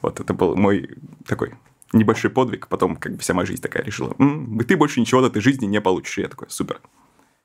Вот 0.00 0.20
это 0.20 0.32
был 0.32 0.56
мой 0.56 0.90
такой 1.26 1.54
небольшой 1.92 2.30
подвиг, 2.30 2.68
потом 2.68 2.96
как 2.96 3.12
бы 3.12 3.18
вся 3.18 3.34
моя 3.34 3.46
жизнь 3.46 3.60
такая 3.60 3.82
решила, 3.82 4.14
м-м, 4.18 4.58
ты 4.60 4.76
больше 4.76 5.00
ничего 5.00 5.20
в 5.20 5.24
этой 5.24 5.42
жизни 5.42 5.66
не 5.66 5.80
получишь. 5.80 6.18
И 6.18 6.22
я 6.22 6.28
такой, 6.28 6.48
супер. 6.50 6.80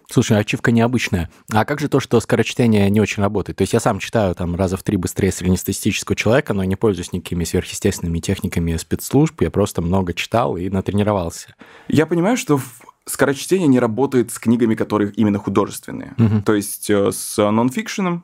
Слушай, 0.09 0.39
ачивка 0.39 0.71
необычная. 0.71 1.29
А 1.51 1.65
как 1.65 1.81
же 1.81 1.89
то, 1.89 1.99
что 1.99 2.19
скорочтение 2.21 2.89
не 2.89 3.01
очень 3.01 3.21
работает? 3.21 3.57
То 3.57 3.63
есть 3.63 3.73
я 3.73 3.81
сам 3.81 3.99
читаю 3.99 4.33
там 4.35 4.55
раза 4.55 4.77
в 4.77 4.83
три 4.83 4.95
быстрее 4.95 5.31
среднестатистического 5.33 6.15
человека, 6.15 6.53
но 6.53 6.63
не 6.63 6.77
пользуюсь 6.77 7.11
никакими 7.11 7.43
сверхъестественными 7.43 8.19
техниками 8.19 8.77
спецслужб. 8.77 9.41
Я 9.41 9.51
просто 9.51 9.81
много 9.81 10.13
читал 10.13 10.55
и 10.55 10.69
натренировался. 10.69 11.55
Я 11.89 12.05
понимаю, 12.05 12.37
что 12.37 12.61
скорочтение 13.05 13.67
не 13.67 13.79
работает 13.79 14.31
с 14.31 14.39
книгами, 14.39 14.75
которые 14.75 15.11
именно 15.11 15.39
художественные. 15.39 16.13
Угу. 16.17 16.41
То 16.43 16.53
есть 16.53 16.89
э, 16.89 17.11
с 17.11 17.51
нонфикшеном 17.51 18.23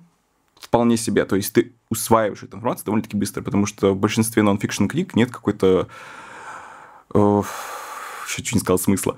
вполне 0.59 0.95
себе. 0.95 1.25
То 1.25 1.35
есть 1.35 1.51
ты 1.51 1.73
усваиваешь 1.89 2.43
эту 2.43 2.57
информацию 2.57 2.85
довольно-таки 2.85 3.17
быстро, 3.17 3.41
потому 3.41 3.65
что 3.65 3.93
в 3.93 3.97
большинстве 3.97 4.41
нонфикшн 4.41 4.85
книг 4.85 5.15
нет 5.15 5.31
какой-то... 5.31 5.89
Э, 7.13 7.41
чуть 8.29 8.53
не 8.53 8.61
сказал 8.61 8.79
смысла. 8.79 9.17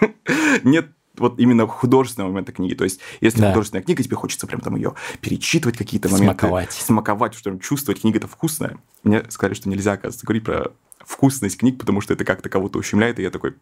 нет 0.62 0.88
вот 1.16 1.38
именно 1.38 1.66
художественного 1.66 2.30
момента 2.30 2.52
книги. 2.52 2.74
То 2.74 2.84
есть, 2.84 3.00
если 3.20 3.40
да. 3.40 3.50
художественная 3.50 3.82
книга, 3.82 4.02
тебе 4.02 4.16
хочется 4.16 4.46
прям 4.46 4.60
там 4.60 4.76
ее 4.76 4.94
перечитывать, 5.20 5.76
какие-то 5.76 6.08
моменты. 6.08 6.40
Смаковать. 6.40 6.72
Смаковать, 6.72 7.34
что 7.34 7.56
чувствовать, 7.58 8.00
книга-то 8.00 8.28
вкусная. 8.28 8.78
Мне 9.02 9.24
сказали, 9.28 9.54
что 9.54 9.68
нельзя, 9.68 9.92
оказывается, 9.92 10.26
говорить 10.26 10.44
про 10.44 10.72
вкусность 11.04 11.58
книг, 11.58 11.78
потому 11.78 12.00
что 12.00 12.14
это 12.14 12.24
как-то 12.24 12.48
кого-то 12.48 12.78
ущемляет, 12.78 13.18
и 13.18 13.22
я 13.22 13.30
такой, 13.30 13.54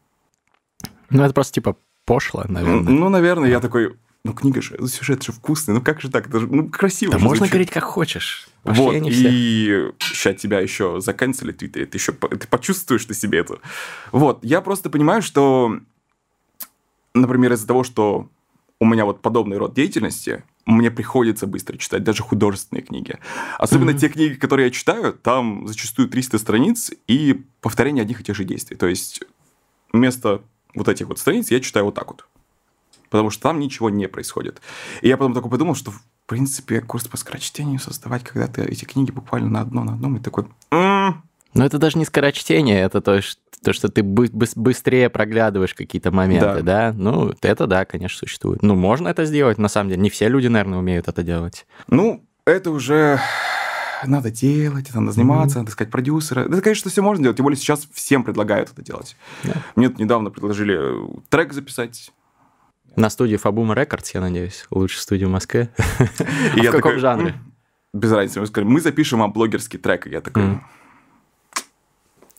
ну, 1.13 1.23
это 1.25 1.35
просто 1.35 1.55
типа 1.55 1.77
пошло, 2.05 2.45
наверное. 2.49 2.91
Ну, 2.91 3.09
наверное, 3.11 3.51
я 3.51 3.61
такой, 3.61 3.97
ну, 4.25 4.33
книга 4.33 4.63
же, 4.63 4.79
сюжет 4.89 5.23
же 5.23 5.33
вкусный, 5.33 5.75
ну 5.75 5.83
как 5.83 6.01
же 6.01 6.11
так, 6.11 6.29
это 6.29 6.41
же, 6.41 6.47
ну, 6.47 6.69
красиво. 6.69 7.13
Да 7.13 7.19
можно 7.19 7.37
звучит. 7.37 7.53
говорить 7.53 7.71
как 7.71 7.85
хочешь. 7.85 8.49
Вообще 8.65 8.83
вот, 8.83 8.95
и 8.95 9.91
сейчас 10.01 10.41
тебя 10.41 10.61
еще 10.61 11.01
заканцелят 11.01 11.57
в 11.57 11.59
Твиттере, 11.59 11.87
ты 11.87 11.99
еще 11.99 12.13
ты 12.13 12.47
почувствуешь 12.49 13.07
на 13.09 13.15
себе 13.15 13.41
это. 13.41 13.59
Вот, 14.11 14.43
я 14.43 14.63
просто 14.63 14.89
понимаю, 14.89 15.21
что, 15.21 15.79
например, 17.15 17.53
из-за 17.53 17.67
того, 17.67 17.85
что 17.85 18.29
у 18.81 18.85
меня 18.85 19.05
вот 19.05 19.23
подобный 19.23 19.59
род 19.59 19.75
деятельности, 19.75 20.45
мне 20.67 20.91
приходится 20.91 21.47
быстро 21.47 21.77
читать 21.77 22.05
даже 22.05 22.23
художественные 22.23 22.83
книги. 22.83 23.19
Особенно 23.59 23.91
mm-hmm. 23.91 23.99
те 23.99 24.09
книги, 24.09 24.35
которые 24.35 24.67
я 24.67 24.71
читаю, 24.73 25.13
там 25.13 25.67
зачастую 25.67 26.09
300 26.09 26.39
страниц 26.39 26.91
и 27.07 27.45
повторение 27.61 28.03
одних 28.03 28.21
и 28.21 28.25
тех 28.25 28.37
же 28.37 28.45
действий. 28.45 28.77
То 28.77 28.87
есть 28.87 29.23
вместо 29.93 30.43
вот 30.75 30.89
этих 30.89 31.07
вот 31.09 31.19
страниц 31.19 31.51
я 31.51 31.61
читаю 31.61 31.87
вот 31.87 31.95
так 31.95 32.09
вот. 32.09 32.27
Потому 33.11 33.31
что 33.31 33.43
там 33.43 33.61
ничего 33.61 33.91
не 33.91 34.09
происходит. 34.09 34.61
И 35.03 35.09
я 35.09 35.17
потом 35.17 35.35
такой 35.35 35.51
подумал, 35.51 35.75
что, 35.75 35.91
в 35.91 36.03
принципе, 36.27 36.81
курс 36.81 37.09
по 37.09 37.17
скорочтению 37.17 37.79
создавать, 37.79 38.25
когда 38.25 38.47
ты 38.47 38.63
эти 38.63 38.85
книги 38.85 39.11
буквально 39.11 39.51
на 39.51 39.61
одно, 39.61 39.85
на 39.85 39.93
одном, 39.95 40.17
и 40.17 40.21
такой... 40.21 40.47
М-м". 40.71 41.23
Но 41.55 41.65
это 41.65 41.79
даже 41.79 41.99
не 41.99 42.05
скорочтение, 42.05 42.81
это 42.81 43.01
то, 43.01 43.21
что, 43.21 43.41
то, 43.63 43.73
что 43.73 43.89
ты 43.89 44.03
бы- 44.03 44.31
быстрее 44.33 45.11
проглядываешь 45.11 45.75
какие-то 45.75 46.11
моменты, 46.11 46.63
да. 46.63 46.93
да? 46.93 46.95
Ну, 46.97 47.35
это 47.43 47.67
да, 47.67 47.85
конечно, 47.85 48.19
существует. 48.19 48.63
Ну, 48.63 48.75
можно 48.75 49.09
это 49.09 49.25
сделать, 49.25 49.59
на 49.59 49.69
самом 49.69 49.91
деле. 49.91 50.03
Не 50.03 50.11
все 50.11 50.29
люди, 50.29 50.47
наверное, 50.47 50.79
умеют 50.79 51.09
это 51.09 51.23
делать. 51.23 51.67
Ну, 51.89 52.25
это 52.47 52.71
уже 52.71 53.21
надо 54.05 54.31
делать, 54.31 54.89
это 54.89 55.01
надо 55.01 55.13
заниматься, 55.13 55.57
mm-hmm. 55.57 55.61
надо 55.61 55.71
искать 55.71 55.91
продюсера. 55.91 56.41
Это, 56.41 56.61
конечно, 56.61 56.91
все 56.91 57.03
можно 57.03 57.23
делать, 57.23 57.37
тем 57.37 57.45
более 57.45 57.59
сейчас 57.59 57.87
всем 57.93 58.25
предлагают 58.25 58.71
это 58.71 58.83
делать. 58.83 59.17
Yeah. 59.45 59.59
Мне 59.77 59.89
тут 59.89 59.99
недавно 59.99 60.31
предложили 60.31 60.77
э, 60.79 61.21
трек 61.29 61.53
записать. 61.53 62.13
На 62.97 63.11
студии 63.11 63.37
Фабума 63.37 63.75
Рекордс, 63.75 64.13
я 64.13 64.21
надеюсь, 64.21 64.67
лучшая 64.71 65.01
студия 65.01 65.27
в 65.27 65.31
Москве. 65.31 65.71
И 66.57 66.67
а 66.67 66.71
в 66.71 66.73
каком 66.73 66.99
жанре? 66.99 67.35
Без 67.95 68.11
разницы. 68.11 68.41
Мы 68.41 68.47
сказали, 68.47 68.69
мы 68.69 68.81
запишем 68.81 69.21
вам 69.21 69.33
блогерский 69.33 69.79
трек. 69.79 70.07
И 70.07 70.11
я 70.11 70.21
такой... 70.21 70.61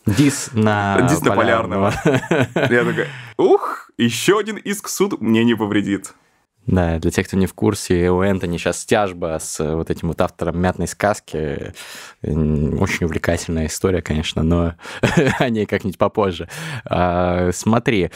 Дис 0.06 0.50
на 0.52 1.00
Дис 1.08 1.22
на 1.22 1.34
полярного. 1.34 1.92
Я 2.04 2.84
такой, 2.84 3.06
ух, 3.38 3.90
еще 3.96 4.38
один 4.38 4.56
иск 4.56 4.88
суд 4.88 5.20
мне 5.20 5.44
не 5.44 5.54
повредит. 5.54 6.14
Да, 6.66 6.98
для 6.98 7.10
тех, 7.10 7.26
кто 7.26 7.36
не 7.36 7.46
в 7.46 7.52
курсе, 7.52 8.10
у 8.10 8.22
Энтони 8.22 8.56
сейчас 8.56 8.86
тяжба 8.86 9.38
с 9.38 9.60
э, 9.60 9.74
вот 9.74 9.90
этим 9.90 10.08
вот 10.08 10.20
автором 10.22 10.58
«Мятной 10.58 10.88
сказки». 10.88 11.74
Очень 12.22 13.04
увлекательная 13.04 13.66
история, 13.66 14.00
конечно, 14.00 14.42
но 14.42 14.74
о 15.38 15.48
ней 15.50 15.66
как-нибудь 15.66 15.98
попозже. 15.98 16.48
А, 16.86 17.50
смотри, 17.52 18.10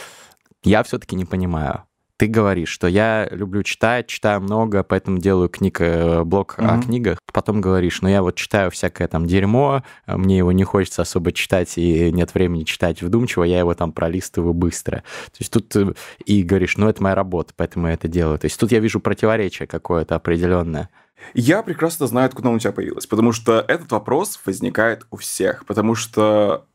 я 0.64 0.82
все-таки 0.82 1.14
не 1.14 1.26
понимаю, 1.26 1.84
ты 2.18 2.26
говоришь, 2.26 2.68
что 2.68 2.88
я 2.88 3.28
люблю 3.30 3.62
читать, 3.62 4.08
читаю 4.08 4.40
много, 4.40 4.82
поэтому 4.82 5.18
делаю 5.18 5.48
книг, 5.48 5.80
э, 5.80 6.24
блог 6.24 6.56
mm-hmm. 6.58 6.66
о 6.66 6.82
книгах. 6.82 7.18
Потом 7.32 7.60
говоришь, 7.60 8.02
ну 8.02 8.08
я 8.08 8.22
вот 8.22 8.34
читаю 8.34 8.72
всякое 8.72 9.06
там 9.06 9.26
дерьмо, 9.26 9.84
а 10.04 10.18
мне 10.18 10.38
его 10.38 10.50
не 10.50 10.64
хочется 10.64 11.02
особо 11.02 11.30
читать 11.30 11.78
и 11.78 12.10
нет 12.10 12.34
времени 12.34 12.64
читать 12.64 13.02
вдумчиво, 13.02 13.44
я 13.44 13.60
его 13.60 13.72
там 13.74 13.92
пролистываю 13.92 14.52
быстро. 14.52 14.96
То 15.26 15.38
есть 15.38 15.52
тут 15.52 15.74
э, 15.76 15.94
и 16.24 16.42
говоришь, 16.42 16.76
ну 16.76 16.88
это 16.88 17.00
моя 17.00 17.14
работа, 17.14 17.52
поэтому 17.56 17.86
я 17.86 17.94
это 17.94 18.08
делаю. 18.08 18.38
То 18.40 18.46
есть 18.46 18.58
тут 18.58 18.72
я 18.72 18.80
вижу 18.80 18.98
противоречие 18.98 19.68
какое-то 19.68 20.16
определенное. 20.16 20.90
Я 21.34 21.62
прекрасно 21.62 22.08
знаю, 22.08 22.26
откуда 22.26 22.48
он 22.48 22.56
у 22.56 22.58
тебя 22.58 22.72
появилось, 22.72 23.06
потому 23.06 23.30
что 23.32 23.64
этот 23.68 23.92
вопрос 23.92 24.40
возникает 24.44 25.06
у 25.12 25.16
всех, 25.16 25.64
потому 25.66 25.94
что 25.94 26.66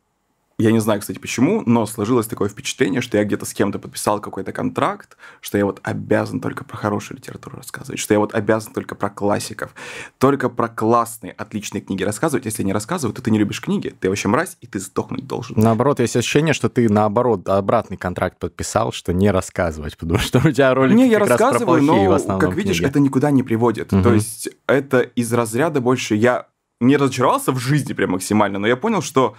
я 0.57 0.71
не 0.71 0.79
знаю, 0.79 1.01
кстати, 1.01 1.17
почему, 1.17 1.63
но 1.65 1.85
сложилось 1.85 2.27
такое 2.27 2.49
впечатление, 2.49 3.01
что 3.01 3.17
я 3.17 3.23
где-то 3.23 3.45
с 3.45 3.53
кем-то 3.53 3.79
подписал 3.79 4.19
какой-то 4.19 4.51
контракт, 4.51 5.17
что 5.41 5.57
я 5.57 5.65
вот 5.65 5.79
обязан 5.83 6.39
только 6.39 6.63
про 6.63 6.77
хорошую 6.77 7.17
литературу 7.17 7.57
рассказывать, 7.57 7.99
что 7.99 8.13
я 8.13 8.19
вот 8.19 8.35
обязан 8.35 8.73
только 8.73 8.95
про 8.95 9.09
классиков, 9.09 9.73
только 10.19 10.49
про 10.49 10.67
классные, 10.67 11.33
отличные 11.33 11.81
книги 11.81 12.03
рассказывать. 12.03 12.45
Если 12.45 12.63
не 12.63 12.73
рассказываю, 12.73 13.13
то 13.15 13.21
ты 13.21 13.31
не 13.31 13.39
любишь 13.39 13.61
книги, 13.61 13.95
ты 13.99 14.09
вообще 14.09 14.27
мразь, 14.27 14.57
и 14.61 14.67
ты 14.67 14.79
сдохнуть 14.79 15.25
должен. 15.25 15.59
Наоборот, 15.59 15.99
есть 15.99 16.15
ощущение, 16.15 16.53
что 16.53 16.69
ты, 16.69 16.87
наоборот, 16.87 17.49
обратный 17.49 17.97
контракт 17.97 18.37
подписал, 18.37 18.91
что 18.91 19.11
не 19.13 19.31
рассказывать, 19.31 19.97
потому 19.97 20.19
что 20.19 20.39
у 20.39 20.51
тебя 20.51 20.73
ролики 20.73 20.95
Не, 20.95 21.09
я 21.09 21.19
рассказываю, 21.19 21.81
но, 21.81 22.19
как 22.39 22.53
видишь, 22.53 22.77
книги. 22.77 22.89
это 22.89 22.99
никуда 22.99 23.31
не 23.31 23.43
приводит. 23.43 23.91
Угу. 23.91 24.03
То 24.03 24.13
есть 24.13 24.49
это 24.67 25.01
из 25.01 25.33
разряда 25.33 25.81
больше... 25.81 26.15
Я 26.15 26.47
не 26.79 26.97
разочаровался 26.97 27.51
в 27.51 27.59
жизни 27.59 27.93
прям 27.93 28.11
максимально, 28.11 28.59
но 28.59 28.67
я 28.67 28.75
понял, 28.75 29.01
что 29.01 29.35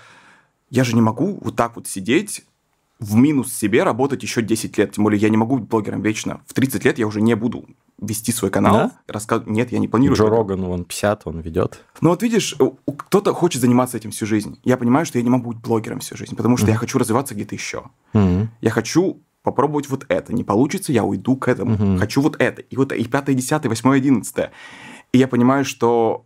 я 0.71 0.85
же 0.85 0.94
не 0.94 1.02
могу 1.02 1.38
вот 1.40 1.56
так 1.56 1.76
вот 1.76 1.87
сидеть 1.87 2.44
в 3.00 3.16
минус 3.16 3.52
себе 3.52 3.83
работать 3.83 4.23
еще 4.23 4.42
10 4.42 4.78
лет. 4.78 4.92
Тем 4.92 5.04
более 5.04 5.21
я 5.21 5.28
не 5.28 5.37
могу 5.37 5.59
быть 5.59 5.68
блогером 5.68 6.00
вечно. 6.02 6.40
В 6.47 6.54
30 6.54 6.85
лет 6.85 6.99
я 6.99 7.06
уже 7.06 7.21
не 7.21 7.35
буду 7.35 7.66
вести 8.00 8.33
свой 8.33 8.50
канал. 8.50 8.75
Да? 8.75 8.92
Раска... 9.09 9.42
Нет, 9.47 9.73
я 9.73 9.78
не 9.78 9.88
планирую. 9.88 10.16
Джо 10.16 10.25
этого. 10.25 10.38
Роган, 10.38 10.64
он 10.64 10.85
50, 10.85 11.23
он 11.26 11.40
ведет. 11.40 11.85
Ну 12.00 12.11
вот 12.11 12.23
видишь, 12.23 12.56
кто-то 12.97 13.35
хочет 13.35 13.61
заниматься 13.61 13.97
этим 13.97 14.11
всю 14.11 14.26
жизнь. 14.26 14.59
Я 14.64 14.76
понимаю, 14.76 15.06
что 15.06 15.18
я 15.18 15.25
не 15.25 15.30
могу 15.30 15.52
быть 15.52 15.61
блогером 15.61 16.00
всю 16.00 16.16
жизнь, 16.16 16.37
потому 16.37 16.56
что 16.56 16.71
я 16.71 16.76
хочу 16.76 16.99
развиваться 16.99 17.35
где-то 17.35 17.54
еще. 17.54 17.85
Мгм. 18.12 18.50
Я 18.61 18.71
хочу 18.71 19.23
попробовать 19.42 19.88
вот 19.88 20.06
это. 20.09 20.33
Не 20.33 20.44
получится, 20.44 20.92
я 20.92 21.04
уйду 21.04 21.37
к 21.37 21.49
этому. 21.49 21.73
Мгм. 21.73 21.99
Хочу 21.99 22.23
вот 22.23 22.37
это. 22.40 22.62
И 22.62 22.76
вот 22.76 22.92
и 22.92 23.04
пятое, 23.04 23.35
и 23.35 23.38
десятое, 23.38 23.68
и 23.68 23.71
восьмое, 23.71 23.99
и 23.99 24.00
одиннадцатое. 24.00 24.52
И 25.12 25.18
я 25.18 25.28
понимаю, 25.28 25.64
что 25.64 26.25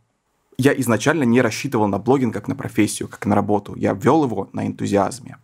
я 0.59 0.73
изначально 0.81 1.23
не 1.23 1.41
рассчитывал 1.41 1.87
на 1.87 1.99
блогинг 1.99 2.35
как 2.35 2.49
на 2.49 2.57
профессию, 2.57 3.09
как 3.09 3.25
на 3.27 3.35
работу. 3.35 3.75
Я 3.77 3.93
вел 3.95 4.25
его 4.25 4.49
на 4.53 4.67
энтузиазме. 4.67 5.39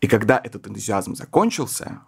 И 0.00 0.08
когда 0.08 0.40
этот 0.42 0.66
энтузиазм 0.66 1.14
закончился, 1.14 2.00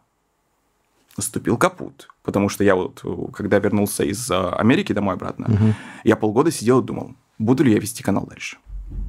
наступил 1.16 1.56
капут. 1.56 2.08
Потому 2.22 2.48
что 2.48 2.64
я 2.64 2.74
вот, 2.74 3.00
э, 3.04 3.32
когда 3.32 3.58
вернулся 3.60 4.04
из 4.04 4.28
э, 4.30 4.34
Америки 4.50 4.92
домой 4.92 5.14
обратно, 5.14 5.46
Мгм. 5.48 5.74
я 6.04 6.16
полгода 6.16 6.50
сидел 6.50 6.80
и 6.80 6.84
думал, 6.84 7.14
буду 7.38 7.62
ли 7.62 7.72
я 7.72 7.78
вести 7.78 8.02
канал 8.02 8.26
дальше. 8.26 8.58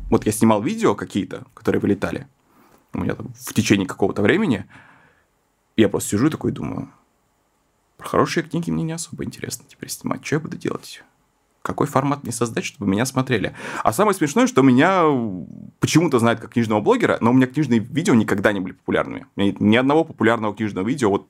Вот 0.10 0.26
я 0.26 0.32
снимал 0.32 0.62
видео 0.62 0.96
какие-то, 0.96 1.46
которые 1.54 1.82
вылетали 1.82 2.28
у 2.94 3.00
меня 3.00 3.16
там 3.16 3.34
в 3.34 3.54
течение 3.54 3.86
какого-то 3.88 4.22
времени. 4.22 4.66
Я 5.76 5.90
просто 5.90 6.12
сижу 6.12 6.28
и 6.28 6.30
такой 6.30 6.52
думаю, 6.52 6.90
про 7.98 8.08
хорошие 8.08 8.44
книги 8.44 8.72
мне 8.72 8.84
не 8.84 8.94
особо 8.94 9.24
интересно 9.26 9.66
теперь 9.68 9.90
снимать. 9.90 10.26
Что 10.26 10.36
я 10.36 10.40
буду 10.40 10.58
делать? 10.58 11.04
Какой 11.68 11.86
формат 11.86 12.24
мне 12.24 12.32
создать, 12.32 12.64
чтобы 12.64 12.90
меня 12.90 13.06
смотрели? 13.06 13.54
А 13.84 13.92
самое 13.92 14.16
смешное, 14.16 14.48
что 14.48 14.62
меня 14.62 15.04
почему-то 15.82 16.18
знают 16.18 16.40
как 16.40 16.54
книжного 16.54 16.80
блогера, 16.80 17.18
но 17.20 17.32
у 17.32 17.34
меня 17.34 17.46
книжные 17.46 17.82
видео 17.82 18.16
никогда 18.16 18.54
не 18.54 18.62
были 18.62 18.72
популярными. 18.72 19.26
У 19.36 19.42
меня 19.42 19.52
нет 19.52 19.60
ни 19.60 19.76
одного 19.76 20.06
популярного 20.06 20.56
книжного 20.56 20.88
видео 20.88 21.10
вот 21.10 21.28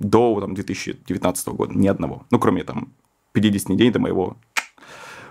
до 0.00 0.40
там, 0.40 0.54
2019 0.54 1.48
года. 1.48 1.72
Ни 1.72 1.86
одного. 1.86 2.26
Ну, 2.30 2.40
кроме 2.40 2.64
там 2.64 2.92
50 3.32 3.76
дней 3.76 3.90
до 3.90 4.00
моего... 4.00 4.36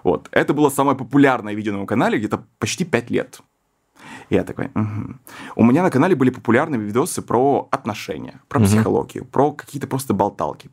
Вот. 0.03 0.29
Это 0.31 0.53
было 0.53 0.69
самое 0.69 0.97
популярное 0.97 1.53
видео 1.53 1.73
на 1.73 1.79
моем 1.79 1.87
канале 1.87 2.17
где-то 2.17 2.45
почти 2.59 2.85
5 2.85 3.09
лет. 3.09 3.41
И 4.29 4.35
я 4.35 4.43
такой, 4.45 4.69
«Мгм». 4.73 5.19
У 5.57 5.65
меня 5.65 5.83
на 5.83 5.91
канале 5.91 6.15
были 6.15 6.29
популярные 6.29 6.79
видосы 6.79 7.21
про 7.21 7.67
отношения, 7.71 8.39
про 8.47 8.59
Мгм. 8.59 8.67
психологию, 8.67 9.25
про 9.25 9.51
какие-то 9.51 9.87
просто 9.87 10.13
болталки. 10.13 10.69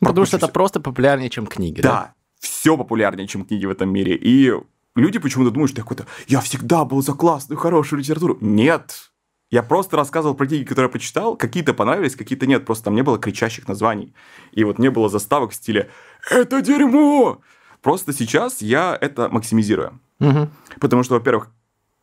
Потому 0.00 0.24
что 0.24 0.38
это 0.38 0.48
просто 0.48 0.80
популярнее, 0.80 1.28
чем 1.28 1.46
книги, 1.46 1.82
да? 1.82 1.90
да, 1.90 2.14
все 2.40 2.76
популярнее, 2.76 3.28
чем 3.28 3.44
книги 3.44 3.66
в 3.66 3.70
этом 3.70 3.92
мире. 3.92 4.16
И 4.16 4.52
люди 4.96 5.18
почему-то 5.18 5.50
думают, 5.50 5.70
что 5.70 5.80
я 5.80 5.82
какой-то, 5.84 6.06
я 6.26 6.40
всегда 6.40 6.84
был 6.84 7.02
за 7.02 7.12
классную, 7.12 7.58
хорошую 7.58 8.00
литературу. 8.00 8.36
Нет. 8.40 9.12
Я 9.50 9.62
просто 9.62 9.96
рассказывал 9.96 10.34
про 10.36 10.46
книги, 10.46 10.64
которые 10.64 10.88
я 10.88 10.92
почитал. 10.92 11.36
Какие-то 11.36 11.74
понравились, 11.74 12.14
какие-то 12.16 12.46
нет. 12.46 12.64
Просто 12.64 12.84
там 12.84 12.94
не 12.94 13.02
было 13.02 13.18
кричащих 13.18 13.66
названий. 13.68 14.14
И 14.52 14.62
вот 14.64 14.78
не 14.78 14.90
было 14.90 15.08
заставок 15.08 15.50
в 15.50 15.54
стиле 15.54 15.90
«Это 16.30 16.60
дерьмо!». 16.62 17.40
Просто 17.82 18.12
сейчас 18.12 18.62
я 18.62 18.96
это 19.00 19.28
максимизирую. 19.28 19.98
Мгм. 20.18 20.50
Потому 20.80 21.02
что, 21.02 21.14
во-первых, 21.14 21.50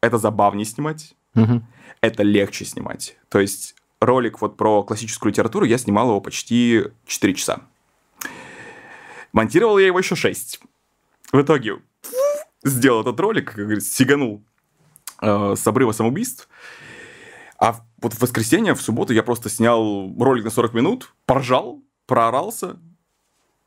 это 0.01 0.17
забавнее 0.17 0.65
снимать, 0.65 1.15
Мгм. 1.36 1.65
это 2.01 2.24
легче 2.24 2.65
снимать. 2.65 3.15
То 3.29 3.39
есть 3.39 3.75
ролик 4.01 4.41
вот 4.41 4.58
про 4.58 4.84
классическую 4.84 5.32
литературу, 5.32 5.65
я 5.65 5.77
снимал 5.77 6.10
его 6.10 6.20
почти 6.20 6.84
4 7.06 7.34
часа. 7.34 7.62
Монтировал 9.34 9.77
я 9.77 9.88
его 9.88 10.00
еще 10.00 10.15
6. 10.15 10.60
В 11.31 11.41
итоге 11.41 11.77
сделал 12.63 13.01
этот 13.01 13.19
ролик, 13.19 13.48
как 13.53 13.57
говорится, 13.65 13.91
сиганул 13.93 14.43
э, 15.22 15.55
с 15.57 15.65
обрыва 15.67 15.91
самоубийств. 15.91 16.48
А 17.60 17.74
в- 17.74 17.81
вот 18.01 18.13
в 18.13 18.22
воскресенье, 18.22 18.75
в 18.75 18.81
субботу 18.81 19.13
я 19.13 19.24
просто 19.24 19.50
снял 19.50 20.13
ролик 20.19 20.43
на 20.46 20.50
40 20.51 20.74
минут, 20.74 21.13
поржал, 21.25 21.81
проорался, 22.05 22.77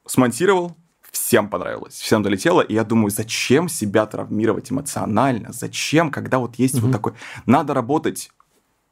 смонтировал, 0.06 0.76
всем 1.10 1.48
понравилось, 1.48 1.94
всем 1.94 2.22
долетело, 2.22 2.60
и 2.60 2.74
я 2.74 2.84
думаю, 2.84 3.10
зачем 3.10 3.68
себя 3.68 4.06
травмировать 4.06 4.70
эмоционально, 4.70 5.52
зачем, 5.52 6.10
когда 6.10 6.38
вот 6.38 6.56
есть 6.56 6.74
вот 6.74 6.84
Мгм. 6.84 6.92
такой, 6.92 7.12
надо 7.46 7.74
работать 7.74 8.30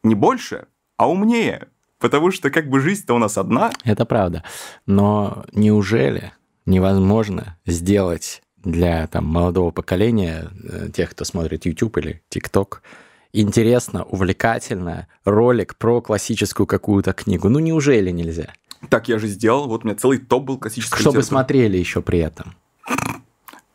не 0.03 0.15
больше, 0.17 0.67
а 0.97 1.09
умнее, 1.09 1.69
потому 1.99 2.33
что 2.33 2.51
как 2.51 2.69
бы 2.69 2.81
жизнь-то 2.81 3.15
у 3.15 3.19
нас 3.19 3.39
одна, 3.39 3.71
Это 3.85 4.05
правда. 4.05 4.43
Но 4.87 5.45
неужели 5.53 6.33
невозможно 6.69 7.57
сделать 7.67 8.43
для 8.65 9.07
там, 9.07 9.27
молодого 9.27 9.71
поколения, 9.71 10.51
э, 10.65 10.89
тех, 10.93 11.11
кто 11.11 11.25
смотрит 11.25 11.67
YouTube 11.67 11.99
или 11.99 12.23
TikTok, 12.31 12.79
интересно, 13.33 14.05
увлекательно 14.05 15.07
ролик 15.25 15.77
про 15.77 16.01
классическую 16.01 16.67
какую-то 16.67 17.13
книгу? 17.13 17.49
Ну, 17.49 17.59
неужели 17.59 18.11
нельзя? 18.11 18.53
так 18.89 19.09
я 19.09 19.19
же 19.19 19.27
сделал, 19.27 19.69
вот 19.69 19.85
у 19.85 19.89
меня 19.89 19.97
целый 19.97 20.19
топ 20.19 20.45
был 20.45 20.59
классический 20.59 21.01
Чтобы 21.01 21.23
смотрели 21.23 21.77
еще 21.77 22.03
при 22.03 22.21
этом. 22.21 22.55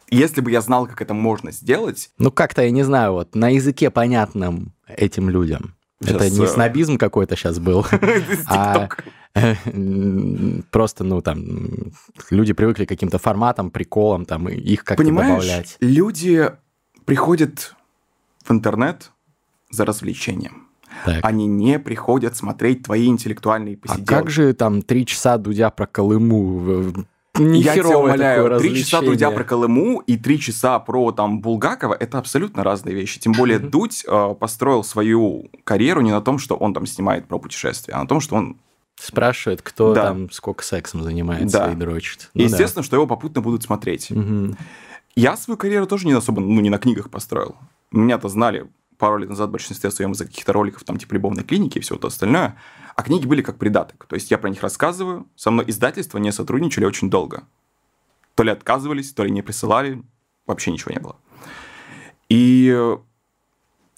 Если 0.09 0.41
бы 0.41 0.51
я 0.51 0.61
знал, 0.61 0.87
как 0.87 1.01
это 1.01 1.13
можно 1.13 1.51
сделать, 1.51 2.11
Ну, 2.19 2.31
как-то, 2.31 2.61
я 2.61 2.71
не 2.71 2.83
знаю, 2.83 3.13
вот 3.13 3.35
на 3.35 3.49
языке 3.49 3.89
понятном 3.89 4.73
этим 4.87 5.29
людям. 5.29 5.75
Это 6.03 6.23
Щас, 6.23 6.37
не 6.37 6.45
э, 6.45 6.47
снобизм 6.47 6.97
какой-то 6.97 7.35
сейчас 7.35 7.59
был, 7.59 7.85
а 8.47 8.89
просто, 10.71 11.03
ну, 11.03 11.21
там, 11.21 11.91
люди 12.29 12.53
привыкли 12.53 12.85
к 12.85 12.89
каким-то 12.89 13.17
форматам, 13.17 13.71
приколам, 13.71 14.25
там, 14.25 14.47
их 14.47 14.83
как-то 14.83 15.03
Понимаешь, 15.03 15.43
добавлять. 15.43 15.77
люди 15.79 16.51
приходят 17.05 17.75
в 18.45 18.51
интернет 18.51 19.11
за 19.71 19.85
развлечением. 19.85 20.67
Так. 21.05 21.25
Они 21.25 21.47
не 21.47 21.79
приходят 21.79 22.35
смотреть 22.37 22.83
твои 22.83 23.07
интеллектуальные 23.07 23.75
А 23.75 23.87
посиделки. 23.87 24.07
как 24.07 24.29
же 24.29 24.53
там 24.53 24.83
три 24.83 25.05
часа 25.05 25.37
Дудя 25.37 25.71
про 25.71 25.87
Колыму? 25.87 27.05
Я 27.39 27.73
тебя 27.73 27.97
умоляю, 27.97 28.59
три 28.59 28.75
часа 28.83 29.01
Дудя 29.01 29.31
про 29.31 29.43
Колыму 29.43 29.99
и 30.05 30.17
три 30.17 30.39
часа 30.39 30.77
про 30.79 31.11
там 31.11 31.41
Булгакова 31.41 31.95
это 31.95 32.19
абсолютно 32.19 32.63
разные 32.63 32.93
вещи. 32.93 33.19
Тем 33.19 33.31
более. 33.33 33.57
Дудь 33.57 34.03
э, 34.07 34.35
построил 34.39 34.83
свою 34.83 35.49
карьеру 35.63 36.01
не 36.01 36.11
на 36.11 36.21
том, 36.21 36.37
что 36.37 36.55
он 36.55 36.73
там 36.73 36.85
снимает 36.85 37.27
про 37.27 37.39
путешествия, 37.39 37.93
а 37.95 37.99
на 38.01 38.07
том, 38.07 38.19
что 38.21 38.35
он 38.35 38.57
Спрашивает, 38.95 39.63
кто 39.63 39.93
Да. 39.95 40.03
там 40.03 40.29
сколько 40.29 40.63
сексом 40.63 41.01
занимается 41.01 41.57
Да. 41.57 41.71
и 41.71 41.75
дрочит. 41.75 42.29
Ну 42.35 42.41
да. 42.41 42.45
естественно, 42.45 42.83
что 42.83 42.95
его 42.95 43.07
попутно 43.07 43.41
будут 43.41 43.63
смотреть. 43.63 44.11
Мгм. 44.11 44.55
Я 45.15 45.35
свою 45.35 45.57
карьеру 45.57 45.87
тоже 45.87 46.05
не 46.05 46.13
особо, 46.13 46.41
ну, 46.41 46.61
не 46.61 46.69
на 46.69 46.77
книгах 46.77 47.09
построил. 47.09 47.55
Меня-то 47.91 48.29
знали 48.29 48.67
пару 48.99 49.17
лет 49.17 49.29
назад 49.29 49.49
в 49.49 49.51
большинстве 49.51 49.89
своем 49.89 50.11
из-за 50.11 50.25
каких-то 50.25 50.53
роликов, 50.53 50.83
там, 50.83 50.97
типа, 50.97 51.15
любовной 51.15 51.43
клиники 51.43 51.79
и 51.79 51.81
все 51.81 51.95
то 51.97 52.07
остальное. 52.07 52.55
А 52.95 53.03
книги 53.03 53.25
были 53.25 53.41
как 53.41 53.57
придаток. 53.57 54.05
То 54.05 54.15
есть 54.15 54.29
я 54.31 54.37
про 54.37 54.49
них 54.49 54.61
рассказываю. 54.61 55.27
Со 55.35 55.51
мной 55.51 55.65
издательства 55.67 56.19
не 56.19 56.31
сотрудничали 56.31 56.85
очень 56.85 57.09
долго. 57.09 57.47
То 58.35 58.43
ли 58.43 58.51
отказывались, 58.51 59.13
то 59.13 59.23
ли 59.23 59.31
не 59.31 59.41
присылали. 59.41 60.03
Вообще 60.45 60.71
ничего 60.71 60.91
не 60.93 60.99
было. 60.99 61.15
И 62.29 62.71
э, 62.75 62.97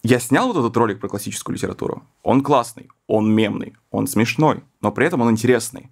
я 0.04 0.20
снял 0.20 0.48
вот 0.48 0.58
этот 0.58 0.76
ролик 0.78 1.00
про 1.00 1.08
классическую 1.08 1.56
литературу. 1.56 2.04
Он 2.24 2.44
классный, 2.44 2.90
он 3.08 3.34
мемный, 3.34 3.76
он 3.92 4.08
смешной, 4.08 4.64
но 4.82 4.92
при 4.92 5.08
этом 5.08 5.22
он 5.22 5.32
интересный. 5.32 5.90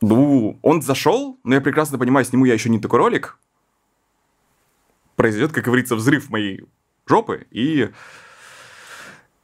Ну, 0.00 0.58
он 0.62 0.82
зашел, 0.82 1.38
но 1.44 1.54
я 1.54 1.60
прекрасно 1.60 1.96
понимаю, 1.96 2.26
сниму 2.26 2.44
я 2.44 2.54
еще 2.54 2.68
не 2.68 2.78
такой 2.78 2.98
ролик. 2.98 3.38
Произойдет, 5.16 5.52
как 5.52 5.64
говорится, 5.64 5.96
взрыв 5.96 6.28
моей 6.28 6.64
жопы, 7.06 7.46
и 7.50 7.90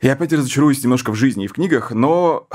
я 0.01 0.13
опять 0.13 0.33
разочаруюсь 0.33 0.83
немножко 0.83 1.13
в 1.13 1.15
жизни 1.15 1.45
и 1.45 1.49
в 1.49 1.53
книгах, 1.53 1.91
но 1.93 2.49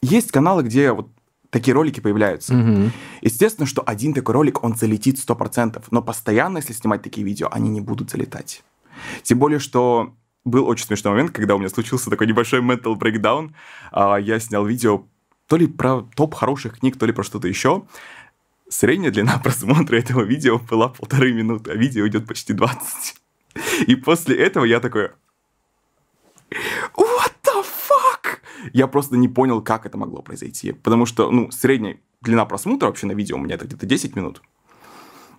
есть 0.00 0.32
каналы, 0.32 0.62
где 0.62 0.92
вот 0.92 1.08
такие 1.50 1.74
ролики 1.74 2.00
появляются. 2.00 2.54
Мгм. 2.54 2.92
Естественно, 3.20 3.66
что 3.66 3.82
один 3.84 4.14
такой 4.14 4.34
ролик, 4.34 4.62
он 4.62 4.74
залетит 4.74 5.18
100%, 5.18 5.82
но 5.90 6.02
постоянно, 6.02 6.58
если 6.58 6.72
снимать 6.72 7.02
такие 7.02 7.26
видео, 7.26 7.48
они 7.50 7.68
не 7.68 7.80
будут 7.80 8.10
залетать. 8.10 8.62
Тем 9.22 9.38
более, 9.38 9.58
что 9.58 10.14
был 10.44 10.66
очень 10.66 10.86
смешной 10.86 11.12
момент, 11.14 11.32
когда 11.32 11.54
у 11.54 11.58
меня 11.58 11.68
случился 11.68 12.10
такой 12.10 12.26
небольшой 12.26 12.60
mental 12.60 12.98
breakdown. 12.98 13.52
А, 13.92 14.16
Я 14.16 14.40
снял 14.40 14.64
видео 14.64 15.04
то 15.46 15.56
ли 15.56 15.66
про 15.66 16.02
топ 16.14 16.34
хороших 16.34 16.78
книг, 16.78 16.98
то 16.98 17.06
ли 17.06 17.12
про 17.12 17.22
что-то 17.22 17.48
еще. 17.48 17.84
Средняя 18.68 19.10
длина 19.10 19.38
просмотра 19.42 19.96
этого 19.96 20.22
видео 20.22 20.58
была 20.58 20.88
полторы 20.88 21.32
минуты, 21.32 21.72
а 21.72 21.74
видео 21.74 22.06
идет 22.06 22.26
почти 22.26 22.52
20. 22.52 23.14
И 23.86 23.96
после 23.96 24.36
этого 24.36 24.64
я 24.64 24.80
такой... 24.80 25.10
What 26.96 27.32
the 27.44 27.64
fuck? 27.64 28.38
Я 28.72 28.86
просто 28.86 29.16
не 29.16 29.28
понял, 29.28 29.62
как 29.62 29.86
это 29.86 29.98
могло 29.98 30.22
произойти. 30.22 30.72
Потому 30.72 31.06
что, 31.06 31.30
ну, 31.30 31.50
средняя 31.50 32.00
длина 32.20 32.44
просмотра 32.44 32.86
вообще 32.86 33.06
на 33.06 33.12
видео 33.12 33.36
у 33.36 33.40
меня 33.40 33.54
это 33.54 33.66
где-то 33.66 33.86
10 33.86 34.16
минут. 34.16 34.42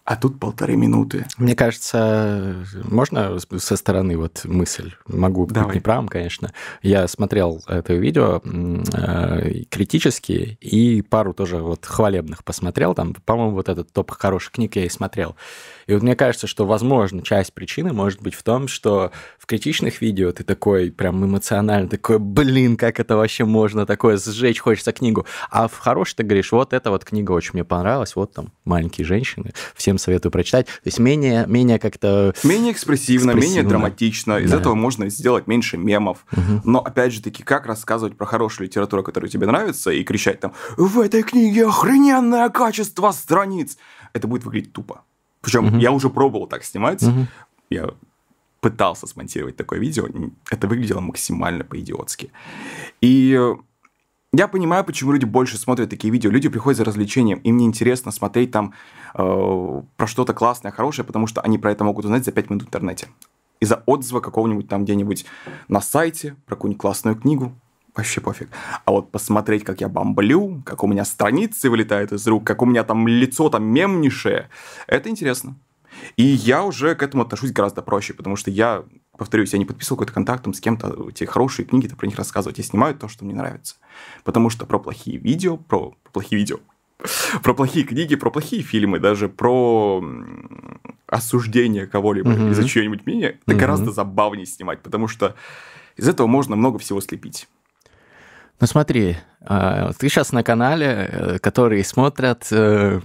А 0.10 0.16
тут 0.16 0.40
полторы 0.40 0.76
минуты. 0.76 1.28
Мне 1.38 1.56
кажется, 1.56 2.66
можно 2.84 3.38
со 3.38 3.76
стороны 3.76 4.18
вот 4.18 4.42
мысль, 4.44 4.94
могу 5.06 5.46
Давай. 5.46 5.68
быть 5.68 5.76
неправым, 5.76 6.08
конечно. 6.08 6.52
Я 6.82 7.08
смотрел 7.08 7.64
это 7.68 7.94
видео 7.94 8.42
э, 8.44 9.66
критически 9.70 10.58
и 10.62 11.04
пару 11.04 11.36
тоже 11.36 11.58
вот 11.58 11.86
хвалебных 11.86 12.44
посмотрел, 12.44 12.96
там, 12.96 13.14
по-моему, 13.24 13.52
вот 13.52 13.70
этот 13.70 13.94
топ 13.94 14.10
хороших 14.10 14.54
книг 14.54 14.78
я 14.78 14.86
и 14.86 14.90
смотрел. 14.90 15.36
И 15.86 15.94
вот 15.94 16.02
мне 16.02 16.16
кажется, 16.16 16.48
что, 16.48 16.66
возможно, 16.66 17.22
часть 17.22 17.54
причины 17.54 17.94
может 17.94 18.20
быть 18.20 18.34
в 18.34 18.42
том, 18.42 18.68
что 18.68 19.12
в 19.38 19.46
критичных 19.46 20.02
видео 20.02 20.32
ты 20.32 20.44
такой 20.44 20.92
прям 20.92 21.24
эмоционально, 21.24 21.88
такой, 21.88 22.18
блин, 22.18 22.78
как 22.78 23.00
это 23.00 23.16
вообще 23.16 23.46
можно, 23.46 23.86
такое 23.86 24.18
сжечь 24.18 24.60
хочется 24.60 24.92
книгу. 24.92 25.28
А 25.52 25.68
в 25.68 25.78
хорошей 25.78 26.16
ты 26.16 26.24
говоришь, 26.24 26.52
вот 26.52 26.74
эта 26.74 26.90
вот 26.90 27.06
книга 27.06 27.32
очень 27.32 27.52
мне 27.54 27.64
понравилась, 27.64 28.16
вот 28.16 28.34
там 28.34 28.54
«Маленькие 28.66 29.06
женщины», 29.06 29.52
всем 29.76 29.99
советую 30.00 30.32
прочитать. 30.32 30.66
То 30.66 30.72
есть 30.86 31.00
менее, 31.00 31.46
менее 31.48 31.78
как-то... 31.80 32.34
Менее 32.44 32.72
экспрессивно, 32.74 33.32
менее 33.32 33.40
Экспрессивно. 33.42 33.70
драматично. 33.70 34.38
Из 34.40 34.50
Да. 34.52 34.58
этого 34.60 34.74
можно 34.76 35.08
сделать 35.10 35.46
меньше 35.48 35.78
мемов. 35.78 36.26
Мгм. 36.32 36.62
Но, 36.64 36.80
опять 36.80 37.14
же 37.14 37.22
таки, 37.22 37.44
как 37.44 37.66
рассказывать 37.68 38.18
про 38.18 38.26
хорошую 38.26 38.68
литературу, 38.68 39.04
которая 39.04 39.30
тебе 39.30 39.46
нравится, 39.46 39.92
и 39.92 40.04
кричать 40.04 40.40
там 40.40 40.54
«В 40.78 41.00
этой 41.00 41.22
книге 41.24 41.68
охрененное 41.68 42.50
качество 42.50 43.12
страниц!» 43.12 43.78
Это 44.14 44.28
будет 44.28 44.44
выглядеть 44.46 44.74
тупо. 44.74 45.04
Причем 45.42 45.66
Мгм. 45.66 45.78
я 45.80 45.92
уже 45.92 46.10
пробовал 46.10 46.48
так 46.48 46.64
снимать. 46.64 47.02
Мгм. 47.04 47.28
Я 47.70 47.92
пытался 48.62 49.08
смонтировать 49.08 49.56
такое 49.56 49.80
видео. 49.80 50.08
Это 50.50 50.68
выглядело 50.68 51.00
максимально 51.00 51.64
по-идиотски. 51.64 52.32
И 53.00 53.34
э, 53.40 53.56
я 54.32 54.48
понимаю, 54.48 54.84
почему 54.84 55.12
люди 55.12 55.26
больше 55.26 55.58
смотрят 55.58 55.90
такие 55.90 56.12
видео. 56.12 56.30
Люди 56.30 56.50
приходят 56.50 56.78
за 56.78 56.86
развлечением. 56.86 57.40
Им 57.40 57.58
не 57.58 57.66
интересно 57.66 58.12
смотреть 58.12 58.52
там 58.52 58.74
э, 59.16 59.82
про 59.98 60.08
что-то 60.08 60.34
классное, 60.34 60.72
хорошее, 60.72 61.06
потому 61.06 61.26
что 61.26 61.42
они 61.42 61.58
про 61.58 61.72
это 61.72 61.84
могут 61.84 62.06
узнать 62.06 62.26
за 62.26 62.32
5 62.32 62.50
минут 62.50 62.64
в 62.64 62.68
интернете. 62.68 63.08
Из-за 63.60 63.84
отзыва 63.88 64.20
какого-нибудь 64.20 64.68
там 64.68 64.84
где-нибудь 64.84 65.26
на 65.68 65.82
сайте 65.82 66.36
про 66.46 66.56
какую-нибудь 66.56 66.82
классную 66.82 67.16
книгу. 67.16 67.54
Вообще 67.96 68.22
пофиг. 68.22 68.50
А 68.86 68.92
вот 68.92 69.12
посмотреть, 69.12 69.64
как 69.64 69.82
я 69.82 69.90
бомблю, 69.90 70.62
как 70.64 70.84
у 70.84 70.88
меня 70.88 71.06
страницы 71.06 71.70
вылетают 71.70 72.12
из 72.12 72.26
рук, 72.28 72.46
как 72.46 72.62
у 72.62 72.66
меня 72.66 72.84
там 72.84 73.08
лицо 73.08 73.50
там 73.50 73.66
мемнейшее, 73.66 74.50
это 74.86 75.10
интересно. 75.10 75.56
И 76.18 76.24
я 76.24 76.64
уже 76.64 76.94
к 76.96 77.02
этому 77.02 77.24
отношусь 77.24 77.52
гораздо 77.52 77.82
проще, 77.82 78.14
потому 78.14 78.36
что 78.36 78.52
я, 78.52 78.84
повторюсь, 79.20 79.54
я 79.54 79.60
не 79.60 79.66
подписывал 79.66 79.98
какой-то 79.98 80.14
контакт 80.14 80.44
там 80.44 80.54
с 80.54 80.60
кем-то, 80.60 81.10
эти 81.10 81.26
хорошие 81.26 81.66
книги-то 81.66 81.96
про 81.96 82.08
них 82.08 82.18
рассказывать. 82.18 82.58
Я 82.58 82.64
снимаю 82.64 82.96
то, 82.96 83.08
что 83.08 83.26
мне 83.26 83.36
нравится. 83.36 83.76
Потому 84.24 84.50
что 84.50 84.66
про 84.66 84.80
плохие 84.80 85.18
видео, 85.18 85.58
про, 85.58 85.92
про 86.04 86.12
плохие 86.12 86.40
видео, 86.40 86.58
про 87.44 87.54
плохие 87.54 87.86
книги, 87.86 88.16
про 88.16 88.32
плохие 88.32 88.64
фильмы, 88.64 89.00
даже 89.00 89.30
про 89.30 90.04
осуждение 91.06 91.86
кого-либо 91.86 92.32
Мгм. 92.32 92.52
из-за 92.52 92.64
чьего-нибудь 92.68 93.06
мнения, 93.06 93.40
это 93.46 93.52
Мгм. 93.52 93.60
гораздо 93.60 93.92
забавнее 93.92 94.46
снимать, 94.46 94.82
потому 94.82 95.08
что 95.08 95.36
из 95.98 96.08
этого 96.08 96.28
можно 96.28 96.56
много 96.56 96.80
всего 96.80 97.02
слепить. 97.02 97.48
Ну 98.62 98.68
смотри, 98.68 99.16
а, 99.42 99.94
ты 99.98 100.10
сейчас 100.10 100.34
на 100.34 100.44
канале, 100.44 101.10
э, 101.12 101.40
который 101.40 101.84
смотрят, 101.86 102.46
э, 102.52 103.00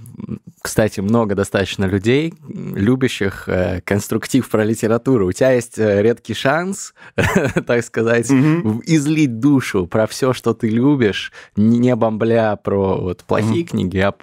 кстати, 0.61 0.99
много 0.99 1.33
достаточно 1.33 1.85
людей, 1.85 2.33
любящих 2.47 3.47
э, 3.47 3.79
конструктив 3.81 4.49
про 4.49 4.65
литературу. 4.65 5.27
У 5.27 5.31
тебя 5.31 5.51
есть 5.51 5.77
редкий 5.77 6.33
шанс, 6.33 6.93
так 7.15 7.85
сказать, 7.85 8.29
в- 8.29 8.81
излить 8.85 9.39
душу 9.39 9.87
про 9.87 10.07
все, 10.07 10.33
что 10.33 10.53
ты 10.53 10.67
любишь, 10.69 11.31
не 11.55 11.95
бомбля 11.95 12.57
про 12.57 12.97
вот 12.97 13.23
плохие 13.23 13.63
книги, 13.63 13.97
а 13.99 14.13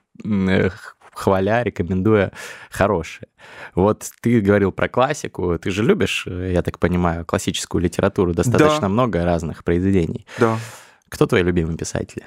хваля, 1.14 1.62
рекомендуя 1.62 2.33
хорошие. 2.71 3.29
Вот 3.75 4.11
ты 4.21 4.40
говорил 4.40 4.73
про 4.73 4.88
классику, 4.88 5.59
ты 5.59 5.71
же 5.71 5.83
любишь, 5.83 6.27
я 6.27 6.62
так 6.62 6.79
понимаю, 6.79 7.25
классическую 7.25 7.83
литературу, 7.83 8.35
достаточно 8.35 8.88
много 8.88 9.25
разных 9.25 9.64
произведений. 9.64 10.27
Да. 10.38 10.59
Кто 11.12 11.27
твой 11.27 11.42
любимый 11.42 11.77
писатель? 11.77 12.25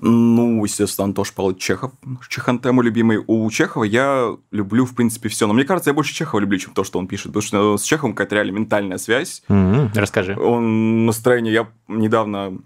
Ну, 0.00 0.62
естественно, 0.62 1.06
Антош 1.06 1.32
Павлович 1.32 1.58
Чехов. 1.60 1.90
Чехантему 2.28 2.82
любимый. 2.82 3.24
У 3.26 3.50
Чехова 3.50 3.82
я 3.84 4.36
люблю, 4.52 4.84
в 4.84 4.94
принципе, 4.94 5.28
все. 5.30 5.46
Но 5.46 5.54
мне 5.54 5.64
кажется, 5.64 5.90
я 5.90 5.94
больше 5.94 6.14
Чехова 6.14 6.38
люблю, 6.40 6.58
чем 6.58 6.74
то, 6.74 6.84
что 6.84 6.98
он 6.98 7.08
пишет. 7.08 7.28
Потому 7.28 7.42
что 7.42 7.78
с 7.78 7.82
Чеховым 7.82 8.14
какая-то 8.14 8.34
реально 8.36 8.50
ментальная 8.52 8.98
связь. 8.98 9.42
М, 9.48 9.90
Расскажи. 9.94 10.36
Он 10.38 11.06
настроение... 11.06 11.52
Я 11.52 11.68
недавно 11.88 12.58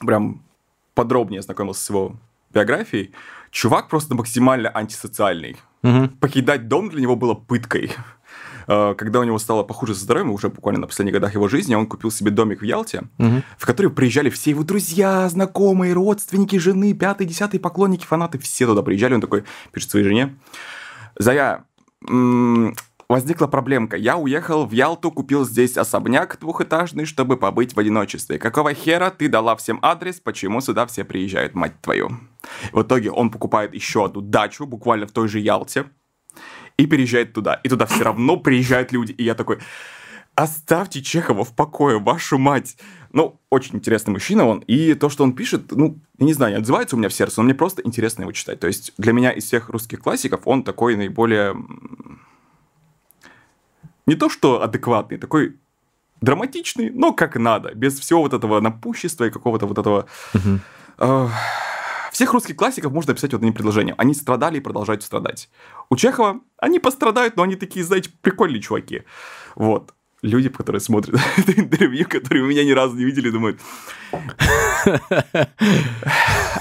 прям 0.00 0.42
подробнее 0.94 1.40
ознакомился 1.40 1.84
с 1.84 1.90
его 1.90 2.16
биографией. 2.52 3.12
Чувак 3.50 3.88
просто 3.88 4.14
максимально 4.14 4.70
антисоциальный. 4.70 5.58
Мгм. 5.82 6.08
Покидать 6.20 6.68
дом 6.68 6.88
для 6.88 7.02
него 7.02 7.16
было 7.16 7.34
пыткой. 7.34 7.92
Э, 8.68 8.94
Когда 8.96 9.20
у 9.20 9.24
него 9.24 9.38
стало 9.38 9.62
похуже 9.64 9.94
со 9.94 10.04
здоровьем, 10.04 10.30
уже 10.30 10.48
буквально 10.50 10.80
на 10.82 10.86
последних 10.86 11.14
годах 11.14 11.34
его 11.34 11.48
жизни, 11.48 11.74
он 11.74 11.86
купил 11.86 12.10
себе 12.10 12.30
домик 12.30 12.60
в 12.60 12.64
Ялте, 12.64 13.02
Мгм. 13.18 13.42
в 13.56 13.66
который 13.66 13.90
приезжали 13.90 14.28
все 14.30 14.50
его 14.50 14.62
друзья, 14.62 15.28
знакомые, 15.28 15.94
родственники, 15.94 16.56
жены, 16.56 16.92
пятый, 16.92 17.26
десятый, 17.26 17.58
поклонники, 17.58 18.04
фанаты, 18.04 18.38
все 18.38 18.66
туда 18.66 18.82
приезжали. 18.82 19.14
Он 19.14 19.20
такой 19.20 19.44
пишет 19.72 19.90
своей 19.90 20.04
жене. 20.04 20.36
Зая, 21.16 21.64
возникла 23.08 23.46
проблемка. 23.46 23.96
Я 23.96 24.16
уехал 24.18 24.66
в 24.66 24.72
Ялту, 24.72 25.10
купил 25.10 25.44
здесь 25.46 25.76
особняк 25.76 26.38
двухэтажный, 26.38 27.06
чтобы 27.06 27.36
побыть 27.36 27.74
в 27.74 27.80
одиночестве. 27.80 28.38
Какого 28.38 28.74
хера 28.74 29.10
ты 29.10 29.28
дала 29.28 29.56
всем 29.56 29.78
адрес, 29.82 30.20
почему 30.20 30.60
сюда 30.60 30.86
все 30.86 31.04
приезжают, 31.04 31.54
мать 31.54 31.80
твою? 31.80 32.10
В 32.72 32.82
итоге 32.82 33.10
он 33.10 33.30
покупает 33.30 33.74
еще 33.74 34.04
одну 34.04 34.20
дачу, 34.20 34.66
буквально 34.66 35.06
в 35.06 35.12
той 35.12 35.28
же 35.28 35.38
Ялте, 35.40 35.86
и 36.78 36.86
переезжает 36.86 37.34
туда. 37.34 37.54
И 37.54 37.68
туда 37.68 37.84
все 37.86 38.04
равно 38.04 38.36
приезжают 38.38 38.92
люди. 38.92 39.12
И 39.12 39.24
я 39.24 39.34
такой, 39.34 39.58
оставьте 40.34 41.02
Чехова 41.02 41.44
в 41.44 41.54
покое, 41.54 41.98
вашу 41.98 42.38
мать. 42.38 42.76
Ну, 43.12 43.38
очень 43.50 43.76
интересный 43.76 44.12
мужчина 44.12 44.46
он. 44.46 44.60
И 44.60 44.94
то, 44.94 45.08
что 45.08 45.24
он 45.24 45.34
пишет, 45.34 45.72
ну, 45.72 45.98
я 46.18 46.26
не 46.26 46.32
знаю, 46.32 46.52
не 46.54 46.58
отзывается 46.60 46.94
у 46.94 46.98
меня 46.98 47.08
в 47.08 47.12
сердце, 47.12 47.40
но 47.40 47.44
мне 47.44 47.54
просто 47.54 47.82
интересно 47.82 48.22
его 48.22 48.32
читать. 48.32 48.60
То 48.60 48.68
есть 48.68 48.94
для 48.96 49.12
меня 49.12 49.32
из 49.32 49.44
всех 49.44 49.68
русских 49.68 50.00
классиков 50.00 50.42
он 50.44 50.62
такой 50.62 50.96
наиболее... 50.96 51.56
Не 54.06 54.14
то, 54.14 54.30
что 54.30 54.62
адекватный, 54.62 55.18
такой 55.18 55.56
драматичный, 56.20 56.90
но 56.90 57.12
как 57.12 57.36
надо, 57.36 57.74
без 57.74 57.98
всего 57.98 58.22
вот 58.22 58.32
этого 58.32 58.60
напущества 58.60 59.26
и 59.26 59.30
какого-то 59.30 59.66
вот 59.66 59.78
этого... 59.78 60.06
Мгм. 60.32 60.60
Э, 60.98 61.28
Всех 62.18 62.32
русских 62.32 62.56
классиков 62.56 62.90
можно 62.90 63.12
описать 63.12 63.32
вот 63.32 63.38
одним 63.38 63.54
предложением. 63.54 63.94
Они 63.96 64.12
страдали 64.12 64.56
и 64.56 64.60
продолжают 64.60 65.04
страдать. 65.04 65.48
У 65.88 65.94
Чехова 65.94 66.40
они 66.56 66.80
пострадают, 66.80 67.36
но 67.36 67.44
они 67.44 67.54
такие, 67.54 67.84
знаете, 67.84 68.10
прикольные 68.22 68.60
чуваки. 68.60 69.04
Вот. 69.54 69.94
Люди, 70.20 70.48
которые 70.48 70.80
смотрят 70.80 71.14
это 71.36 71.52
интервью, 71.52 72.08
которые 72.08 72.44
меня 72.44 72.64
ни 72.64 72.72
разу 72.72 72.96
не 72.96 73.04
видели, 73.04 73.30
думают... 73.30 73.60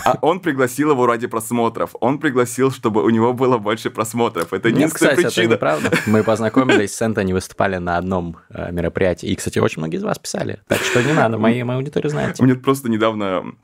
А 0.06 0.20
он 0.22 0.41
пригласил 0.41 0.91
его 0.91 1.08
ради 1.08 1.26
просмотров. 1.26 1.96
Он 2.02 2.20
пригласил, 2.20 2.72
чтобы 2.72 3.04
у 3.04 3.10
него 3.10 3.34
было 3.34 3.58
больше 3.58 3.89
просмотров. 3.89 4.54
Это 4.54 4.70
Нет, 4.70 4.78
единственная 4.78 5.15
кстати, 5.15 5.26
это 5.26 5.36
причина. 5.36 5.54
неправда. 5.54 5.91
Мы 6.06 6.24
познакомились 6.24 6.93
с 6.93 7.02
Энтони, 7.02 7.34
выступали 7.34 7.78
на 7.78 7.98
одном 7.98 8.38
э, 8.52 8.72
мероприятии. 8.72 9.28
И, 9.28 9.36
кстати, 9.36 9.58
очень 9.58 9.82
многие 9.82 9.96
из 9.96 10.04
вас 10.04 10.20
писали. 10.20 10.62
Так 10.67 10.82
что 10.82 11.02
не 11.02 11.13
надо, 11.13 11.39
моей, 11.39 11.63
моей 11.63 11.80
аудитории 11.80 12.10
знаете. 12.10 12.43
Мне 12.43 12.54
просто 12.54 12.89
недавно, 12.89 13.56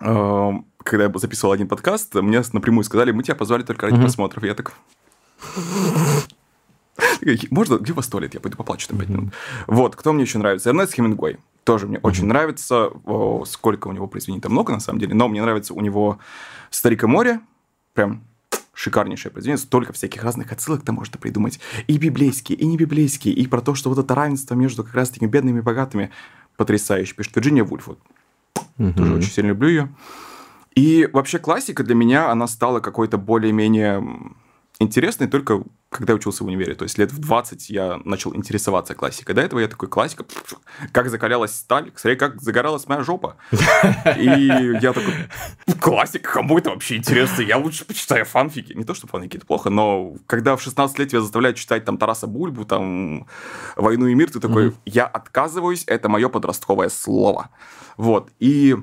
э, 0.00 0.50
когда 0.84 1.04
я 1.04 1.12
записывал 1.14 1.52
один 1.52 1.68
подкаст, 1.68 2.14
мне 2.14 2.42
напрямую 2.52 2.84
сказали, 2.84 3.12
мы 3.12 3.22
тебя 3.22 3.34
позвали 3.34 3.62
только 3.62 3.86
ради 3.86 3.94
Мгм. 3.94 4.02
просмотров. 4.04 4.44
Я 4.44 4.54
так... 4.54 4.72
Можно, 7.50 7.76
где 7.78 7.92
у 7.92 7.96
вас 7.96 8.08
туалет? 8.08 8.34
Я 8.34 8.40
пойду 8.40 8.56
поплачу 8.56 8.88
там 8.88 8.98
5 8.98 9.08
минут. 9.08 9.34
Вот, 9.66 9.96
кто 9.96 10.12
мне 10.12 10.22
еще 10.24 10.38
нравится? 10.38 10.70
Эрнест 10.70 10.94
Хемингуэй. 10.94 11.38
Тоже 11.64 11.86
мне 11.86 11.98
очень 11.98 12.26
нравится. 12.26 12.86
О, 13.04 13.44
сколько 13.46 13.88
у 13.88 13.92
него 13.92 14.06
произведений? 14.06 14.40
Там 14.40 14.52
много, 14.52 14.72
на 14.72 14.80
самом 14.80 14.98
деле. 14.98 15.14
Но 15.14 15.28
мне 15.28 15.40
нравится 15.42 15.72
у 15.74 15.80
него 15.80 16.18
«Старик 16.70 17.04
и 17.04 17.06
море». 17.06 17.40
Прям 17.94 18.24
шикарнейшее 18.74 19.30
произведение. 19.32 19.58
Столько 19.58 19.92
всяких 19.92 20.22
разных 20.24 20.50
отсылок 20.52 20.82
там 20.82 20.96
можно 20.96 21.18
придумать. 21.18 21.60
И 21.86 21.96
библейские, 21.98 22.58
и 22.58 22.66
не 22.66 22.76
библейские. 22.76 23.34
И 23.34 23.46
про 23.46 23.60
то, 23.60 23.74
что 23.74 23.88
вот 23.90 23.98
это 23.98 24.14
равенство 24.14 24.54
между 24.54 24.84
как 24.84 24.94
раз 24.94 25.10
такими 25.10 25.28
бедными 25.28 25.58
и 25.58 25.62
богатыми. 25.62 26.10
Потрясающе. 26.56 27.14
Пишет 27.14 27.36
Вирджиния 27.36 27.64
Вульф. 27.64 27.86
Вот 27.88 27.98
тоже 28.76 28.92
Мгм. 29.12 29.18
очень 29.18 29.30
сильно 29.30 29.48
люблю 29.48 29.68
ее. 29.68 29.88
И 30.80 31.06
вообще 31.12 31.38
классика 31.38 31.84
для 31.84 31.94
меня, 31.94 32.30
она 32.30 32.46
стала 32.46 32.80
какой-то 32.80 33.18
более-менее 33.18 34.02
интересной 34.78 35.28
только 35.28 35.62
когда 35.90 36.12
я 36.12 36.16
учился 36.16 36.44
в 36.44 36.46
универе. 36.46 36.74
То 36.74 36.84
есть 36.84 36.96
лет 36.98 37.12
в 37.12 37.18
20 37.18 37.68
я 37.68 38.00
начал 38.04 38.34
интересоваться 38.34 38.94
классикой. 38.94 39.34
До 39.34 39.42
этого 39.42 39.58
я 39.58 39.66
такой, 39.66 39.88
классика, 39.88 40.24
как 40.92 41.10
закалялась 41.10 41.52
сталь, 41.52 41.90
смотри, 41.96 42.16
как 42.16 42.40
загоралась 42.40 42.86
моя 42.86 43.02
жопа. 43.02 43.36
И 44.16 44.24
я 44.80 44.92
такой, 44.92 45.12
классика, 45.80 46.32
кому 46.32 46.58
это 46.58 46.70
вообще 46.70 46.96
интересно? 46.96 47.42
Я 47.42 47.58
лучше 47.58 47.84
почитаю 47.84 48.24
фанфики. 48.24 48.72
Не 48.72 48.84
то, 48.84 48.94
что 48.94 49.08
фанфики 49.08 49.36
это 49.36 49.46
плохо, 49.46 49.68
но 49.68 50.14
когда 50.26 50.56
в 50.56 50.62
16 50.62 50.98
лет 51.00 51.10
тебя 51.10 51.20
заставляют 51.20 51.58
читать 51.58 51.84
там 51.84 51.98
Тараса 51.98 52.28
Бульбу, 52.28 52.64
там 52.64 53.26
«Войну 53.76 54.06
и 54.06 54.14
мир», 54.14 54.30
ты 54.30 54.38
такой, 54.38 54.74
я 54.86 55.06
отказываюсь, 55.06 55.82
это 55.88 56.08
мое 56.08 56.28
подростковое 56.28 56.88
слово. 56.88 57.50
Вот, 57.96 58.30
и 58.38 58.76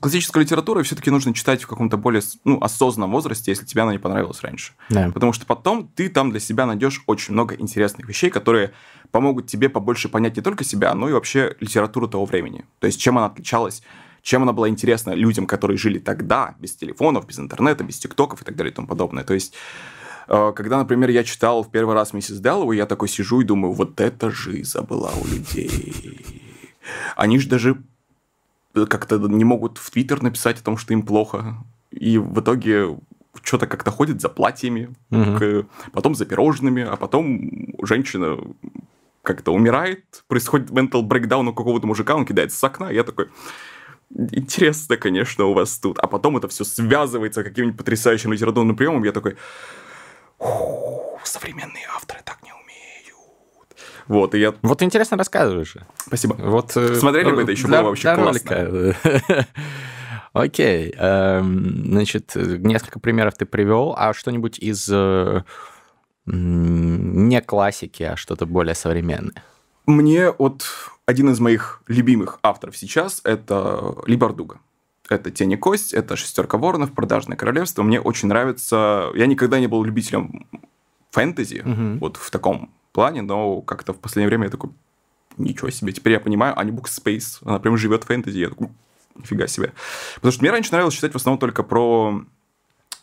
классическую 0.00 0.44
литературу 0.44 0.82
все-таки 0.82 1.10
нужно 1.10 1.34
читать 1.34 1.62
в 1.62 1.66
каком-то 1.66 1.96
более 1.96 2.22
ну, 2.44 2.58
осознанном 2.60 3.12
возрасте, 3.12 3.50
если 3.50 3.64
тебе 3.64 3.82
она 3.82 3.92
не 3.92 3.98
понравилась 3.98 4.40
раньше. 4.42 4.72
Да. 4.90 5.10
Потому 5.12 5.32
что 5.32 5.46
потом 5.46 5.88
ты 5.88 6.08
там 6.08 6.30
для 6.30 6.40
себя 6.40 6.66
найдешь 6.66 7.02
очень 7.06 7.34
много 7.34 7.54
интересных 7.54 8.08
вещей, 8.08 8.30
которые 8.30 8.72
помогут 9.10 9.46
тебе 9.46 9.68
побольше 9.68 10.08
понять 10.08 10.36
не 10.36 10.42
только 10.42 10.64
себя, 10.64 10.94
но 10.94 11.08
и 11.08 11.12
вообще 11.12 11.56
литературу 11.60 12.08
того 12.08 12.24
времени. 12.24 12.64
То 12.78 12.86
есть 12.86 13.00
чем 13.00 13.18
она 13.18 13.26
отличалась, 13.26 13.82
чем 14.22 14.42
она 14.42 14.52
была 14.52 14.68
интересна 14.68 15.12
людям, 15.12 15.46
которые 15.46 15.78
жили 15.78 15.98
тогда, 15.98 16.54
без 16.58 16.76
телефонов, 16.76 17.26
без 17.26 17.38
интернета, 17.38 17.84
без 17.84 17.98
тиктоков 17.98 18.42
и 18.42 18.44
так 18.44 18.56
далее 18.56 18.72
и 18.72 18.74
тому 18.74 18.86
подобное. 18.86 19.24
То 19.24 19.34
есть 19.34 19.54
э, 20.28 20.52
когда, 20.54 20.78
например, 20.78 21.10
я 21.10 21.24
читал 21.24 21.62
в 21.62 21.70
первый 21.70 21.94
раз 21.94 22.12
«Миссис 22.12 22.38
Дэллоу», 22.38 22.72
я 22.72 22.86
такой 22.86 23.08
сижу 23.08 23.40
и 23.40 23.44
думаю, 23.44 23.72
вот 23.72 24.00
это 24.00 24.30
жиза 24.30 24.82
была 24.82 25.10
у 25.12 25.26
людей. 25.26 26.42
Они 27.16 27.38
же 27.38 27.48
даже 27.48 27.82
как-то 28.74 29.18
не 29.18 29.44
могут 29.44 29.78
в 29.78 29.90
Твиттер 29.90 30.22
написать 30.22 30.60
о 30.60 30.64
том, 30.64 30.76
что 30.76 30.92
им 30.92 31.02
плохо. 31.02 31.56
И 31.90 32.18
в 32.18 32.40
итоге 32.40 32.98
что-то 33.42 33.66
как-то 33.66 33.90
ходит 33.90 34.20
за 34.20 34.28
платьями, 34.28 34.94
к- 35.38 35.66
потом 35.92 36.14
за 36.14 36.26
пирожными, 36.26 36.82
а 36.82 36.96
потом 36.96 37.50
женщина 37.82 38.36
как-то 39.22 39.52
умирает, 39.52 40.24
происходит 40.26 40.70
mental 40.70 41.02
breakdown 41.02 41.48
у 41.48 41.52
какого-то 41.54 41.86
мужика, 41.86 42.14
он 42.16 42.24
кидается 42.26 42.58
с 42.58 42.64
окна, 42.64 42.90
я 42.90 43.04
такой, 43.04 43.28
интересно, 44.32 44.96
конечно, 44.96 45.44
у 45.44 45.54
вас 45.54 45.78
тут. 45.78 45.98
А 45.98 46.06
потом 46.06 46.36
это 46.36 46.48
все 46.48 46.64
связывается 46.64 47.44
каким-нибудь 47.44 47.76
потрясающим 47.78 48.32
литературным 48.32 48.76
приемом, 48.76 49.04
я 49.04 49.12
такой, 49.12 49.36
«Фу, 50.38 51.18
современные 51.24 51.86
авторы 51.94 52.20
так 52.24 52.38
не. 52.42 52.52
Вот, 54.08 54.34
и 54.34 54.38
я... 54.40 54.54
Вот 54.62 54.82
интересно 54.82 55.16
рассказываешь. 55.16 55.72
же. 55.74 55.86
Спасибо. 55.98 56.34
Вот, 56.38 56.76
э, 56.76 56.94
Смотрели 56.94 57.30
бы 57.30 57.42
это 57.42 57.52
еще 57.52 57.66
для- 57.68 57.80
было 57.82 57.90
вообще 57.90 58.14
классно. 58.14 58.94
Окей. 60.32 60.94
эм, 60.96 61.84
Значит, 61.92 62.32
несколько 62.34 63.00
примеров 63.00 63.34
ты 63.34 63.44
привел, 63.46 63.94
а 63.96 64.12
что-нибудь 64.14 64.58
из 64.58 64.88
э, 64.90 65.42
не 66.26 67.40
классики, 67.40 68.02
а 68.02 68.16
что-то 68.16 68.46
более 68.46 68.74
современное? 68.74 69.42
Мне 69.86 70.30
вот 70.32 70.64
один 71.06 71.30
из 71.30 71.40
моих 71.40 71.82
любимых 71.86 72.38
авторов 72.42 72.76
сейчас 72.76 73.20
это 73.24 73.94
Ли 74.06 74.16
Бардуга. 74.16 74.58
Это 75.08 75.30
«Тень 75.30 75.52
и 75.52 75.56
кость», 75.56 75.94
это 75.94 76.16
«Шестерка 76.16 76.58
воронов», 76.58 76.92
«Продажное 76.92 77.34
королевство». 77.38 77.82
Мне 77.82 77.98
очень 77.98 78.28
нравится... 78.28 79.08
Я 79.14 79.24
никогда 79.26 79.58
не 79.58 79.66
был 79.66 79.82
любителем 79.82 80.46
фэнтези, 81.12 81.62
Мгм. 81.64 81.98
вот 81.98 82.18
в 82.18 82.30
таком 82.30 82.70
плане, 82.98 83.22
но 83.22 83.60
как-то 83.60 83.92
в 83.92 84.00
последнее 84.00 84.26
время 84.26 84.46
я 84.46 84.50
такой, 84.50 84.70
ничего 85.36 85.70
себе, 85.70 85.92
теперь 85.92 86.14
я 86.14 86.20
понимаю, 86.20 86.58
Ани 86.58 86.72
Букс 86.72 86.98
Space, 86.98 87.38
она 87.44 87.60
прям 87.60 87.76
живет 87.76 88.02
фэнтези, 88.02 88.36
я 88.36 88.48
такой, 88.48 88.70
нифига 89.14 89.46
себе. 89.46 89.72
Потому 90.16 90.32
что 90.32 90.42
мне 90.42 90.50
раньше 90.50 90.72
нравилось 90.72 90.94
читать 90.94 91.12
в 91.12 91.14
основном 91.14 91.38
только 91.38 91.62
про 91.62 92.24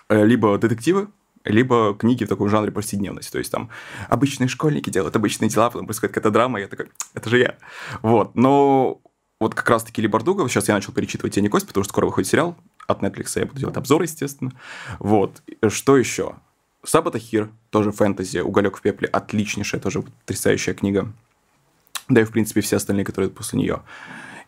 э, 0.09 0.25
либо 0.25 0.57
детективы, 0.57 1.07
либо 1.45 1.95
книги 1.97 2.25
в 2.25 2.27
таком 2.27 2.49
жанре 2.49 2.73
повседневности. 2.73 3.31
То 3.31 3.37
есть 3.37 3.53
там 3.53 3.69
обычные 4.09 4.49
школьники 4.49 4.89
делают 4.89 5.15
обычные 5.15 5.47
дела, 5.47 5.69
потом 5.69 5.87
происходит 5.87 6.13
какая-то 6.13 6.31
драма, 6.31 6.59
и 6.59 6.63
я 6.63 6.67
такой, 6.67 6.89
это 7.13 7.29
же 7.29 7.39
я. 7.39 7.55
Вот. 8.01 8.35
Но 8.35 8.99
вот 9.39 9.55
как 9.55 9.69
раз-таки 9.69 10.01
Ли 10.01 10.09
сейчас 10.09 10.67
я 10.67 10.73
начал 10.73 10.91
перечитывать 10.91 11.35
«Тень 11.35 11.45
и 11.45 11.49
кость», 11.49 11.67
потому 11.67 11.85
что 11.85 11.93
скоро 11.93 12.07
выходит 12.07 12.29
сериал 12.29 12.57
от 12.85 13.01
Netflix, 13.01 13.39
я 13.39 13.45
буду 13.45 13.61
делать 13.61 13.77
обзор, 13.77 14.01
естественно. 14.01 14.51
Вот. 14.99 15.41
Что 15.69 15.95
еще? 15.95 16.35
Сабата 16.89 17.19
Хир, 17.19 17.49
тоже 17.69 17.91
фэнтези, 17.91 18.39
«Уголек 18.39 18.77
в 18.77 18.81
пепле», 18.81 19.07
отличнейшая, 19.07 19.81
тоже 19.81 20.01
потрясающая 20.01 20.73
книга. 20.73 21.11
Да 22.09 22.21
и, 22.21 22.23
в 22.23 22.31
принципе, 22.31 22.61
все 22.61 22.77
остальные, 22.77 23.05
которые 23.05 23.29
после 23.29 23.59
нее. 23.59 23.81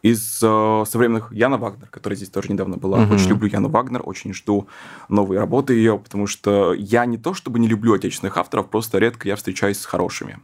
Из 0.04 0.40
э, 0.44 0.84
современных 0.88 1.34
Яна 1.34 1.58
Вагнер, 1.58 1.88
которая 1.88 2.16
здесь 2.16 2.30
тоже 2.30 2.52
недавно 2.52 2.78
была. 2.78 3.00
Мгм. 3.00 3.16
Очень 3.16 3.30
люблю 3.30 3.50
Яну 3.50 3.70
Вагнер, 3.70 4.02
очень 4.06 4.34
жду 4.34 4.68
новые 5.10 5.40
работы 5.40 5.74
ее, 5.74 5.98
потому 5.98 6.28
что 6.28 6.74
я 6.74 7.06
не 7.06 7.18
то 7.18 7.34
чтобы 7.34 7.58
не 7.58 7.68
люблю 7.68 7.94
отечественных 7.94 8.38
авторов, 8.38 8.70
просто 8.70 9.00
редко 9.00 9.28
я 9.28 9.36
встречаюсь 9.36 9.80
с 9.80 9.86
хорошими. 9.86 10.40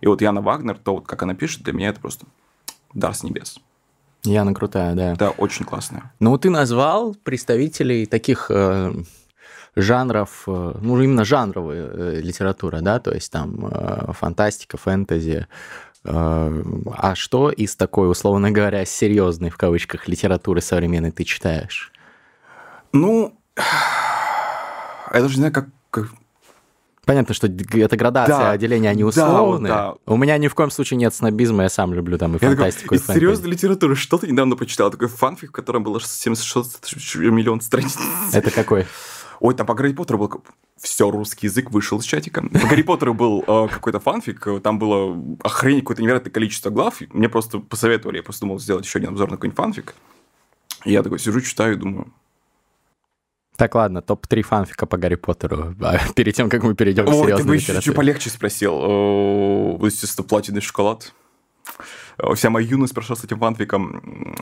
И 0.00 0.06
вот 0.06 0.22
Яна 0.22 0.40
Вагнер, 0.40 0.78
то, 0.78 0.96
вот 0.96 1.06
как 1.06 1.22
она 1.22 1.34
пишет, 1.34 1.62
для 1.62 1.74
меня 1.74 1.90
это 1.90 2.00
просто 2.00 2.26
дар 2.94 3.14
с 3.14 3.22
небес. 3.22 3.60
Яна 4.24 4.54
крутая, 4.54 4.94
да. 4.94 5.12
Это 5.12 5.30
очень 5.30 5.66
классно. 5.66 6.12
Ну, 6.18 6.36
ты 6.38 6.48
назвал 6.48 7.14
представителей 7.14 8.06
таких 8.06 8.46
э, 8.48 8.94
жанров, 9.76 10.44
э, 10.46 10.74
ну, 10.80 11.00
именно 11.02 11.24
жанровая 11.24 11.86
э, 11.92 12.20
литература, 12.20 12.80
да, 12.80 12.98
то 13.00 13.12
есть 13.12 13.30
там 13.32 13.66
э, 13.70 14.12
фантастика, 14.12 14.76
фэнтези. 14.76 15.46
А 16.06 17.14
что 17.14 17.50
из 17.50 17.76
такой, 17.76 18.10
условно 18.10 18.50
говоря, 18.50 18.84
серьезной, 18.84 19.48
в 19.48 19.56
кавычках, 19.56 20.06
литературы 20.06 20.60
современной 20.60 21.12
ты 21.12 21.24
читаешь? 21.24 21.90
Ну, 22.92 23.34
я 23.56 25.20
даже 25.20 25.30
не 25.34 25.38
знаю, 25.38 25.52
как... 25.54 25.68
как- 25.90 26.10
Понятно, 27.06 27.34
что 27.34 27.46
это 27.46 27.96
градация, 27.98 28.36
Да, 28.38 28.50
отделения, 28.52 28.88
они 28.88 29.02
да, 29.02 29.08
условные. 29.08 29.72
да. 29.72 29.94
У 30.06 30.16
меня 30.16 30.38
ни 30.38 30.48
в 30.48 30.54
коем 30.54 30.70
случае 30.70 30.96
нет 30.96 31.14
снобизма, 31.14 31.64
я 31.64 31.68
сам 31.68 31.92
люблю 31.92 32.16
там 32.16 32.30
и 32.32 32.34
Я 32.34 32.38
такой, 32.38 32.56
фантастику, 32.56 32.94
и 32.94 32.96
из 32.98 33.02
фэнтези. 33.02 33.18
серьезной 33.18 33.50
литературы 33.50 33.94
что 33.94 34.16
ты 34.18 34.26
недавно 34.30 34.56
прочитал? 34.56 34.90
Такой 34.90 35.08
фанфик, 35.08 35.50
в 35.50 35.52
котором 35.52 35.84
было 35.84 36.00
76 36.00 37.16
миллион 37.16 37.60
страниц. 37.60 37.96
Это 38.32 38.50
какой? 38.50 38.86
Ой, 39.40 39.54
там 39.54 39.66
по 39.66 39.74
Гарри 39.74 39.92
Поттеру 39.92 40.18
был... 40.18 40.42
Все, 40.76 41.10
русский 41.10 41.46
язык 41.46 41.70
вышел 41.70 41.98
из 41.98 42.04
чатика. 42.04 42.42
По 42.42 42.66
Гарри 42.68 42.82
Поттеру 42.82 43.14
был 43.14 43.44
э, 43.46 43.68
какой-то 43.68 44.00
фанфик, 44.00 44.46
э, 44.46 44.60
там 44.60 44.78
было 44.78 45.16
охренеть 45.42 45.82
какое-то 45.84 46.02
невероятное 46.02 46.32
количество 46.32 46.70
глав. 46.70 47.00
Мне 47.12 47.28
просто 47.28 47.58
посоветовали, 47.58 48.18
я 48.18 48.22
просто 48.22 48.40
думал 48.42 48.58
сделать 48.58 48.84
еще 48.84 48.98
один 48.98 49.10
обзор 49.10 49.30
на 49.30 49.36
какой-нибудь 49.36 49.56
фанфик. 49.56 49.94
И 50.84 50.92
я 50.92 51.02
такой 51.02 51.18
сижу, 51.18 51.40
читаю 51.40 51.74
и 51.74 51.76
думаю, 51.76 52.12
Так, 53.56 53.74
ладно, 53.74 54.02
топ-3 54.02 54.42
фанфика 54.42 54.86
по 54.86 54.96
Гарри 54.98 55.14
Поттеру, 55.14 55.74
а, 55.80 55.98
перед 56.14 56.34
тем, 56.34 56.50
как 56.50 56.62
мы 56.62 56.74
перейдем 56.74 57.06
к 57.06 57.08
Ой, 57.08 57.14
ты 57.14 57.22
серьезной 57.22 57.46
бы 57.46 57.56
еще 57.56 57.80
чуть 57.80 57.94
полегче 57.94 58.30
спросил. 58.30 58.80
Э, 58.82 59.86
Естественно, 59.86 60.26
платиновый 60.26 60.62
шоколад. 60.62 61.12
Э, 62.18 62.34
Вся 62.34 62.50
моя 62.50 62.66
юность 62.66 62.94
прошла 62.94 63.16
с 63.16 63.24
этим 63.24 63.38
фанфиком. 63.38 64.36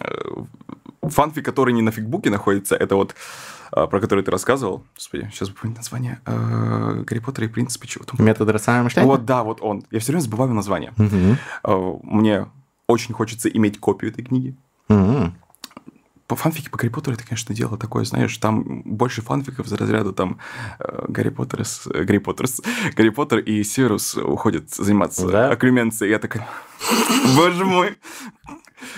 Фанфик, 1.03 1.45
который 1.45 1.75
не 1.75 1.83
на 1.83 1.91
фигбуке 1.91 2.31
находится, 2.31 2.75
это 2.77 2.97
вот 2.97 3.15
про 3.73 4.01
который 4.01 4.23
ты 4.23 4.31
рассказывал. 4.31 4.85
Господи, 4.95 5.29
сейчас 5.33 5.49
помнить 5.49 5.77
название. 5.79 6.21
Э, 6.27 7.03
Гарри 7.07 7.19
Поттер 7.21 7.45
и 7.45 7.49
принципы 7.49 7.87
чего 7.87 8.05
там. 8.05 8.25
Метод 8.25 8.49
рационального? 8.51 9.05
Вот, 9.05 9.25
да, 9.25 9.43
вот 9.43 9.61
он. 9.61 9.83
Я 9.91 9.99
все 10.01 10.13
время 10.13 10.21
забываю 10.23 10.53
название. 10.53 10.93
Э, 11.65 11.93
Мне 12.03 12.47
очень 12.87 13.15
хочется 13.15 13.49
иметь 13.49 13.79
копию 13.81 14.11
этой 14.11 14.25
книги. 14.25 14.55
По 16.29 16.37
фанфике 16.37 16.71
по 16.71 16.79
Гарри 16.79 16.89
Поттеру 16.89 17.15
это, 17.17 17.27
конечно, 17.27 17.55
дело 17.55 17.77
такое, 17.77 18.05
знаешь, 18.05 18.35
там 18.39 18.83
больше 18.87 19.21
фанфиков 19.21 19.67
из 19.67 19.73
разряда 19.73 20.13
там 20.13 20.39
э, 20.79 21.05
Гарри 21.09 21.29
Поттер, 21.29 21.61
э, 21.93 22.05
Гарри 22.05 22.19
Поттер, 22.19 22.47
Гарри 22.97 23.11
Поттер 23.11 23.39
и 23.41 23.63
Сирус 23.65 24.17
уходят 24.17 24.71
заниматься 24.71 25.29
Да? 25.31 25.51
окклюменцией. 25.51 26.11
Я 26.11 26.19
такой, 26.19 26.41
боже 27.37 27.67
мой. 27.67 27.99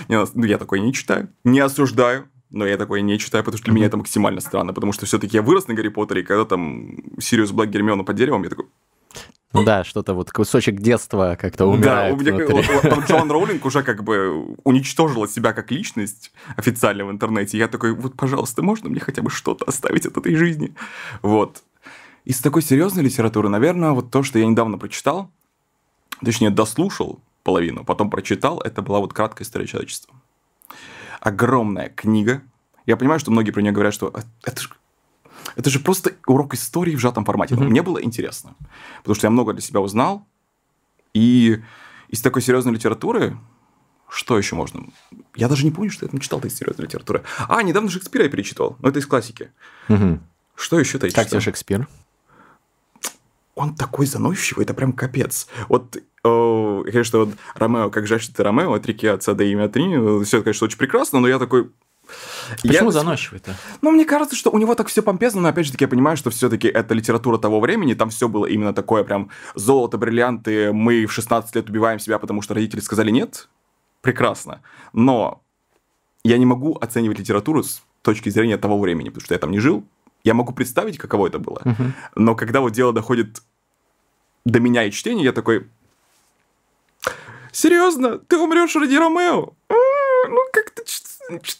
Ну, 0.08 0.24
я 0.44 0.58
такой 0.58 0.78
не 0.80 0.92
читаю, 0.92 1.28
не 1.44 1.58
осуждаю, 1.60 2.26
но 2.54 2.66
я 2.66 2.76
такой 2.76 3.02
не 3.02 3.18
читаю, 3.18 3.44
потому 3.44 3.58
что 3.58 3.66
для 3.66 3.74
меня 3.74 3.86
это 3.86 3.96
максимально 3.96 4.40
странно, 4.40 4.72
потому 4.72 4.92
что 4.92 5.06
все-таки 5.06 5.36
я 5.36 5.42
вырос 5.42 5.68
на 5.68 5.74
Гарри 5.74 5.88
Поттере, 5.88 6.22
и 6.22 6.24
когда 6.24 6.44
там 6.44 6.96
Сириус 7.18 7.50
Блэк 7.50 7.66
Гермиона 7.70 8.04
под 8.04 8.16
деревом, 8.16 8.42
я 8.44 8.50
такой, 8.50 8.66
да, 9.52 9.84
что-то 9.84 10.14
вот 10.14 10.32
кусочек 10.32 10.80
детства 10.80 11.36
как-то 11.40 11.64
да, 11.64 11.66
умирает 11.66 12.14
у 12.14 12.16
меня 12.16 12.32
вот- 12.46 12.82
там 12.82 13.00
Джоан 13.04 13.30
Роулинг 13.30 13.64
уже 13.64 13.82
как 13.84 14.02
бы 14.02 14.56
уничтожила 14.64 15.28
себя 15.28 15.52
как 15.52 15.70
личность 15.70 16.32
официально 16.56 17.04
в 17.04 17.10
интернете. 17.12 17.56
Я 17.56 17.68
такой, 17.68 17.94
вот, 17.94 18.16
пожалуйста, 18.16 18.62
можно 18.62 18.90
мне 18.90 18.98
хотя 18.98 19.22
бы 19.22 19.30
что-то 19.30 19.64
оставить 19.64 20.06
от 20.06 20.16
этой 20.16 20.34
жизни? 20.34 20.74
Вот. 21.22 21.62
Из 22.24 22.40
такой 22.40 22.62
серьезной 22.62 23.04
литературы, 23.04 23.48
наверное, 23.48 23.92
вот 23.92 24.10
то, 24.10 24.24
что 24.24 24.40
я 24.40 24.46
недавно 24.46 24.76
прочитал, 24.76 25.30
точнее, 26.24 26.50
дослушал 26.50 27.20
половину, 27.44 27.84
потом 27.84 28.10
прочитал, 28.10 28.60
это 28.60 28.82
была 28.82 28.98
вот 28.98 29.12
краткая 29.12 29.46
история 29.46 29.66
человечества. 29.66 30.14
Огромная 31.24 31.88
книга. 31.88 32.42
Я 32.86 32.96
понимаю, 32.98 33.18
что 33.18 33.30
многие 33.30 33.50
про 33.50 33.62
нее 33.62 33.72
говорят, 33.72 33.94
что 33.94 34.12
«А, 34.14 34.22
это 34.44 34.60
же 34.62 34.68
это 35.56 35.70
же 35.70 35.80
просто 35.80 36.12
урок 36.26 36.54
истории 36.54 36.94
в 36.94 37.00
сжатом 37.00 37.24
формате. 37.24 37.54
Но 37.54 37.62
Мгм. 37.62 37.70
мне 37.70 37.82
было 37.82 38.02
интересно, 38.02 38.54
потому 38.98 39.14
что 39.14 39.26
я 39.26 39.30
много 39.30 39.52
для 39.52 39.62
себя 39.62 39.80
узнал. 39.80 40.26
И 41.14 41.62
из 42.08 42.20
такой 42.20 42.42
серьезной 42.42 42.74
литературы, 42.74 43.38
что 44.08 44.36
еще 44.38 44.54
можно? 44.54 44.84
Я 45.34 45.48
даже 45.48 45.64
не 45.64 45.70
помню, 45.70 45.90
что 45.90 46.04
я 46.04 46.10
там 46.10 46.20
читал 46.20 46.40
из 46.40 46.54
серьезной 46.56 46.86
литературы. 46.86 47.22
А, 47.48 47.62
недавно 47.62 47.88
Шекспира 47.90 48.24
я 48.24 48.30
перечитывал, 48.30 48.76
но 48.80 48.88
это 48.90 48.98
из 48.98 49.06
классики. 49.06 49.50
Мгм. 49.88 50.22
Что 50.56 50.78
я 50.78 50.84
Как 50.84 51.08
читал? 51.10 51.24
тебе 51.24 51.40
Шекспир? 51.40 51.88
Он 53.54 53.74
такой 53.74 54.06
заносчивый, 54.06 54.64
это 54.64 54.74
прям 54.74 54.92
капец. 54.92 55.46
Вот, 55.68 55.96
э, 56.24 56.82
конечно, 56.90 57.18
вот 57.20 57.30
Ромео, 57.54 57.90
как 57.90 58.06
жаль, 58.06 58.20
что 58.20 58.34
ты 58.34 58.42
Ромео, 58.42 58.72
от 58.72 58.86
реки 58.86 59.06
отца 59.06 59.34
до 59.34 59.44
имя 59.44 59.68
три, 59.68 59.84
все 60.24 60.38
это, 60.38 60.44
конечно, 60.44 60.64
очень 60.66 60.78
прекрасно, 60.78 61.20
но 61.20 61.28
я 61.28 61.38
такой... 61.38 61.70
Почему 62.62 62.90
я... 62.90 62.92
заносчивый-то? 62.92 63.56
Ну, 63.80 63.90
мне 63.90 64.04
кажется, 64.04 64.36
что 64.36 64.50
у 64.50 64.58
него 64.58 64.74
так 64.74 64.88
все 64.88 65.02
помпезно, 65.02 65.40
но 65.40 65.48
опять 65.48 65.66
же 65.66 65.72
таки 65.72 65.84
я 65.84 65.88
понимаю, 65.88 66.16
что 66.16 66.30
все-таки 66.30 66.68
это 66.68 66.94
литература 66.94 67.38
того 67.38 67.60
времени, 67.60 67.94
там 67.94 68.10
все 68.10 68.28
было 68.28 68.46
именно 68.46 68.74
такое 68.74 69.04
прям 69.04 69.30
золото, 69.54 69.96
бриллианты, 69.98 70.72
мы 70.72 71.06
в 71.06 71.12
16 71.12 71.54
лет 71.54 71.70
убиваем 71.70 71.98
себя, 71.98 72.18
потому 72.18 72.42
что 72.42 72.54
родители 72.54 72.80
сказали 72.80 73.10
нет. 73.10 73.48
Прекрасно. 74.02 74.60
Но 74.92 75.42
я 76.24 76.36
не 76.36 76.46
могу 76.46 76.76
оценивать 76.78 77.18
литературу 77.18 77.62
с 77.62 77.82
точки 78.02 78.28
зрения 78.28 78.58
того 78.58 78.78
времени, 78.78 79.08
потому 79.08 79.24
что 79.24 79.34
я 79.34 79.38
там 79.38 79.50
не 79.50 79.60
жил. 79.60 79.84
Я 80.24 80.34
могу 80.34 80.52
представить, 80.52 80.98
каково 80.98 81.28
это 81.28 81.38
было. 81.38 81.60
Мгм. 81.64 81.94
Но 82.14 82.34
когда 82.34 82.60
вот 82.60 82.72
дело 82.72 82.92
доходит 82.92 83.42
до 84.44 84.60
меня 84.60 84.84
и 84.84 84.90
чтения, 84.90 85.24
я 85.24 85.32
такой... 85.32 85.68
Серьезно? 87.54 88.18
Ты 88.18 88.36
умрешь 88.36 88.74
ради 88.76 88.96
Ромео? 88.96 89.54
М, 89.68 89.76
Ну, 90.30 90.38
как-то... 90.52 90.82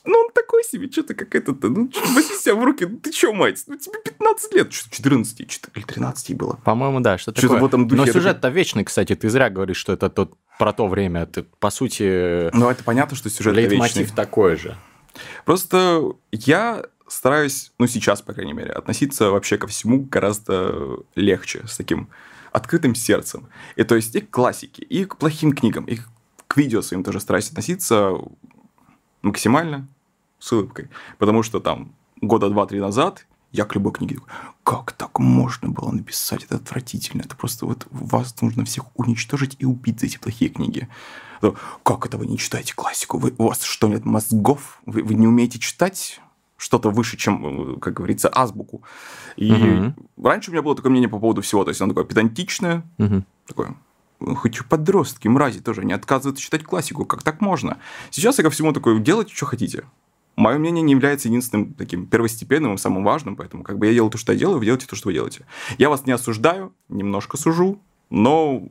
Ну, 0.04 0.18
он 0.18 0.30
такой 0.32 0.62
себе, 0.64 0.90
что-то 0.90 1.14
как 1.14 1.34
это-то. 1.34 1.68
Ну, 1.68 1.90
возьми 2.14 2.36
себя 2.36 2.54
в 2.56 2.64
руки. 2.64 2.84
Ну, 2.84 2.98
Ты 2.98 3.12
чё, 3.12 3.32
мать? 3.32 3.62
Ну, 3.66 3.76
тебе 3.78 3.98
15 4.04 4.52
лет. 4.54 4.72
Что, 4.72 4.90
14 4.90 5.46
чё- 5.48 5.60
или 5.74 5.84
13 5.84 6.28
ей 6.30 6.34
было. 6.34 6.58
По-моему, 6.64 7.00
да, 7.00 7.16
что 7.16 7.30
Что-то 7.30 7.42
такое. 7.48 7.60
в 7.60 7.64
этом 7.66 7.86
духе. 7.88 8.02
Но 8.02 8.06
сюжет-то 8.12 8.48
вечный, 8.48 8.84
кстати, 8.84 9.14
ты 9.14 9.30
зря 9.30 9.48
говоришь, 9.50 9.76
что 9.78 9.92
это 9.92 10.10
тот, 10.10 10.34
про 10.58 10.72
то 10.72 10.86
время. 10.88 11.24
Ты, 11.26 11.44
по 11.44 11.70
сути, 11.70 12.50
Ну, 12.54 12.68
это 12.68 12.82
понятно, 12.84 13.16
что 13.16 13.30
сюжет 13.30 13.54
вечный. 13.56 13.70
лейтмотив 13.78 14.10
такой 14.12 14.56
же. 14.56 14.76
Просто 15.44 16.12
я 16.32 16.84
стараюсь, 17.06 17.72
ну 17.78 17.86
сейчас, 17.86 18.20
по 18.22 18.32
крайней 18.34 18.52
мере, 18.52 18.72
относиться 18.72 19.30
вообще 19.30 19.56
ко 19.58 19.66
всему 19.66 20.00
гораздо 20.02 20.98
легче, 21.14 21.62
с 21.66 21.76
таким 21.76 22.08
открытым 22.54 22.94
сердцем. 22.94 23.48
И 23.76 23.84
то 23.84 23.96
есть 23.96 24.14
и 24.14 24.20
к 24.20 24.30
классике, 24.30 24.82
и 24.84 25.04
к 25.04 25.16
плохим 25.16 25.52
книгам, 25.52 25.84
и 25.84 25.98
к 26.46 26.56
видео 26.56 26.82
своим 26.82 27.02
тоже 27.02 27.20
стараюсь 27.20 27.50
относиться 27.50 28.12
максимально 29.22 29.88
с 30.38 30.52
улыбкой. 30.52 30.88
Потому 31.18 31.42
что 31.42 31.58
там 31.60 31.92
года 32.20 32.48
два-три 32.48 32.80
назад 32.80 33.26
я 33.50 33.64
к 33.64 33.74
любой 33.74 33.92
книге 33.92 34.16
такой, 34.16 34.28
как 34.62 34.92
так 34.92 35.18
можно 35.18 35.68
было 35.68 35.90
написать? 35.90 36.44
Это 36.44 36.56
отвратительно. 36.56 37.22
Это 37.22 37.36
просто 37.36 37.66
вот 37.66 37.86
вас 37.90 38.40
нужно 38.40 38.64
всех 38.64 38.84
уничтожить 38.94 39.56
и 39.58 39.64
убить 39.64 40.00
за 40.00 40.06
эти 40.06 40.18
плохие 40.18 40.50
книги. 40.50 40.88
Как 41.82 42.06
это 42.06 42.18
вы 42.18 42.26
не 42.26 42.38
читаете 42.38 42.74
классику? 42.74 43.18
Вы, 43.18 43.34
у 43.36 43.48
вас 43.48 43.62
что, 43.62 43.88
нет 43.88 44.04
мозгов? 44.04 44.80
Вы, 44.86 45.02
вы 45.02 45.14
не 45.14 45.26
умеете 45.26 45.58
читать 45.58 46.20
что-то 46.56 46.90
выше, 46.90 47.16
чем, 47.16 47.76
э, 47.76 47.80
как 47.80 47.94
говорится, 47.94 48.30
азбуку? 48.32 48.82
И 49.36 49.52
Мгм. 49.52 49.94
раньше 50.22 50.50
у 50.50 50.52
меня 50.52 50.62
было 50.62 50.76
такое 50.76 50.90
мнение 50.90 51.08
по 51.08 51.18
поводу 51.18 51.42
всего. 51.42 51.64
То 51.64 51.70
есть 51.70 51.80
оно 51.80 51.90
такое 51.90 52.04
педантичное, 52.04 52.84
Мгм. 52.98 53.24
такое 53.46 53.74
ну, 54.20 54.34
хоть 54.34 54.64
подростки, 54.66 55.28
мрази 55.28 55.60
тоже 55.60 55.84
не 55.84 55.92
отказываются 55.92 56.42
читать 56.42 56.64
классику. 56.64 57.04
Как 57.04 57.22
так 57.22 57.40
можно? 57.40 57.78
Сейчас 58.10 58.38
я 58.38 58.44
ко 58.44 58.50
всему 58.50 58.72
такой, 58.72 58.98
делайте, 59.00 59.34
что 59.34 59.46
хотите. 59.46 59.84
Мое 60.36 60.58
мнение 60.58 60.82
не 60.82 60.92
является 60.92 61.28
единственным 61.28 61.74
таким 61.74 62.06
первостепенным 62.06 62.74
и 62.74 62.78
самым 62.78 63.04
важным, 63.04 63.36
поэтому 63.36 63.62
как 63.62 63.78
бы 63.78 63.86
я 63.86 63.92
делаю 63.92 64.10
то, 64.10 64.18
что 64.18 64.32
я 64.32 64.38
делаю, 64.38 64.58
вы 64.58 64.64
делаете 64.64 64.86
то, 64.86 64.96
что 64.96 65.08
вы 65.08 65.12
делаете. 65.12 65.46
Я 65.78 65.90
вас 65.90 66.06
не 66.06 66.12
осуждаю, 66.12 66.74
немножко 66.88 67.36
сужу, 67.36 67.80
но 68.10 68.66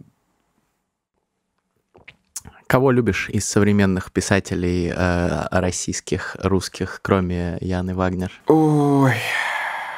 Кого 2.73 2.89
любишь 2.89 3.29
из 3.29 3.45
современных 3.45 4.11
писателей 4.11 4.91
э, 4.91 5.45
российских, 5.51 6.35
русских, 6.39 7.01
кроме 7.03 7.59
Яны 7.61 7.93
Вагнер? 7.93 8.31
Ой. 8.47 9.13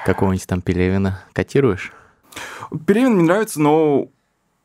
Какого-нибудь 0.05 0.45
там 0.45 0.61
Пелевина 0.61 1.23
котируешь? 1.31 1.93
Пелевин 2.85 3.13
мне 3.13 3.23
нравится, 3.23 3.61
но 3.61 4.09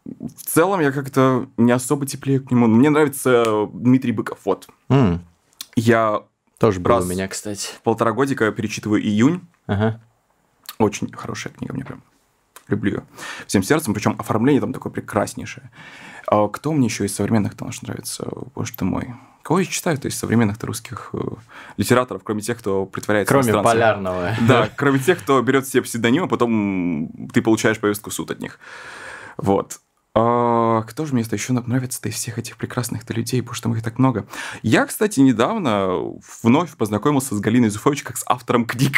в 0.05 0.42
целом 0.44 0.81
я 0.81 0.90
как-то 0.90 1.46
не 1.57 1.70
особо 1.70 2.05
теплее 2.05 2.40
к 2.40 2.51
нему. 2.51 2.66
Мне 2.66 2.90
нравится 2.90 3.68
Дмитрий 3.73 4.11
Быков. 4.11 4.40
Вот. 4.44 4.66
М, 4.88 5.25
Я 5.77 6.25
тоже 6.59 6.81
был 6.81 6.90
Раз. 6.90 7.05
у 7.05 7.07
меня, 7.07 7.29
кстати. 7.29 7.68
полтора 7.85 8.11
годика 8.11 8.51
перечитываю 8.51 9.01
«Июнь». 9.01 9.40
Ага. 9.68 10.01
Очень 10.79 11.12
хорошая 11.12 11.53
книга, 11.53 11.75
мне 11.75 11.85
прям 11.85 12.03
люблю 12.66 12.90
ее 12.90 13.03
всем 13.46 13.62
сердцем, 13.62 13.94
причем 13.94 14.16
оформление 14.18 14.61
там 14.61 14.73
такое 14.73 14.90
прекраснейшее. 14.92 15.70
А 16.26 16.48
кто 16.48 16.72
мне 16.72 16.87
еще 16.87 17.06
из 17.06 17.14
современных-то 17.14 17.64
наш 17.64 17.83
нравится, 17.83 18.28
боже 18.54 18.72
ты 18.76 18.85
мой? 18.85 19.14
Кого 19.42 19.61
я 19.61 19.66
читаю-то 19.66 20.09
из 20.09 20.18
современных 20.18 20.62
русских 20.62 21.11
э, 21.12 21.18
литераторов, 21.76 22.22
кроме 22.22 22.42
тех, 22.42 22.59
кто 22.59 22.85
притворяется 22.87 23.33
Кроме 23.33 23.62
полярного. 23.62 24.37
Да, 24.46 24.68
кроме 24.76 24.98
тех, 24.98 25.18
кто 25.18 25.40
берет 25.40 25.66
себе 25.66 25.83
псевдоним, 25.83 26.24
а 26.24 26.28
потом 26.28 27.11
ты 27.33 27.40
получаешь 27.40 27.80
повестку 27.80 28.11
в 28.11 28.14
суд 28.14 28.30
от 28.30 28.40
них. 28.40 28.59
Вот. 29.38 29.80
А, 30.14 30.83
кто 30.83 31.06
же 31.06 31.14
мне 31.14 31.22
это 31.22 31.37
еще 31.37 31.52
нравится-то 31.52 32.09
из 32.09 32.16
всех 32.16 32.38
этих 32.38 32.56
прекрасных-то 32.56 33.14
людей, 33.14 33.40
потому 33.40 33.54
что 33.54 33.74
их 33.74 33.83
так 33.83 33.98
много. 33.98 34.26
Я, 34.62 34.85
кстати, 34.87 35.20
недавно 35.20 35.90
вновь 36.42 36.76
познакомился 36.76 37.35
с 37.35 37.40
Галиной 37.40 37.70
Зуфович 37.70 38.02
как 38.02 38.16
с 38.18 38.24
автором 38.26 38.66
книг. 38.66 38.96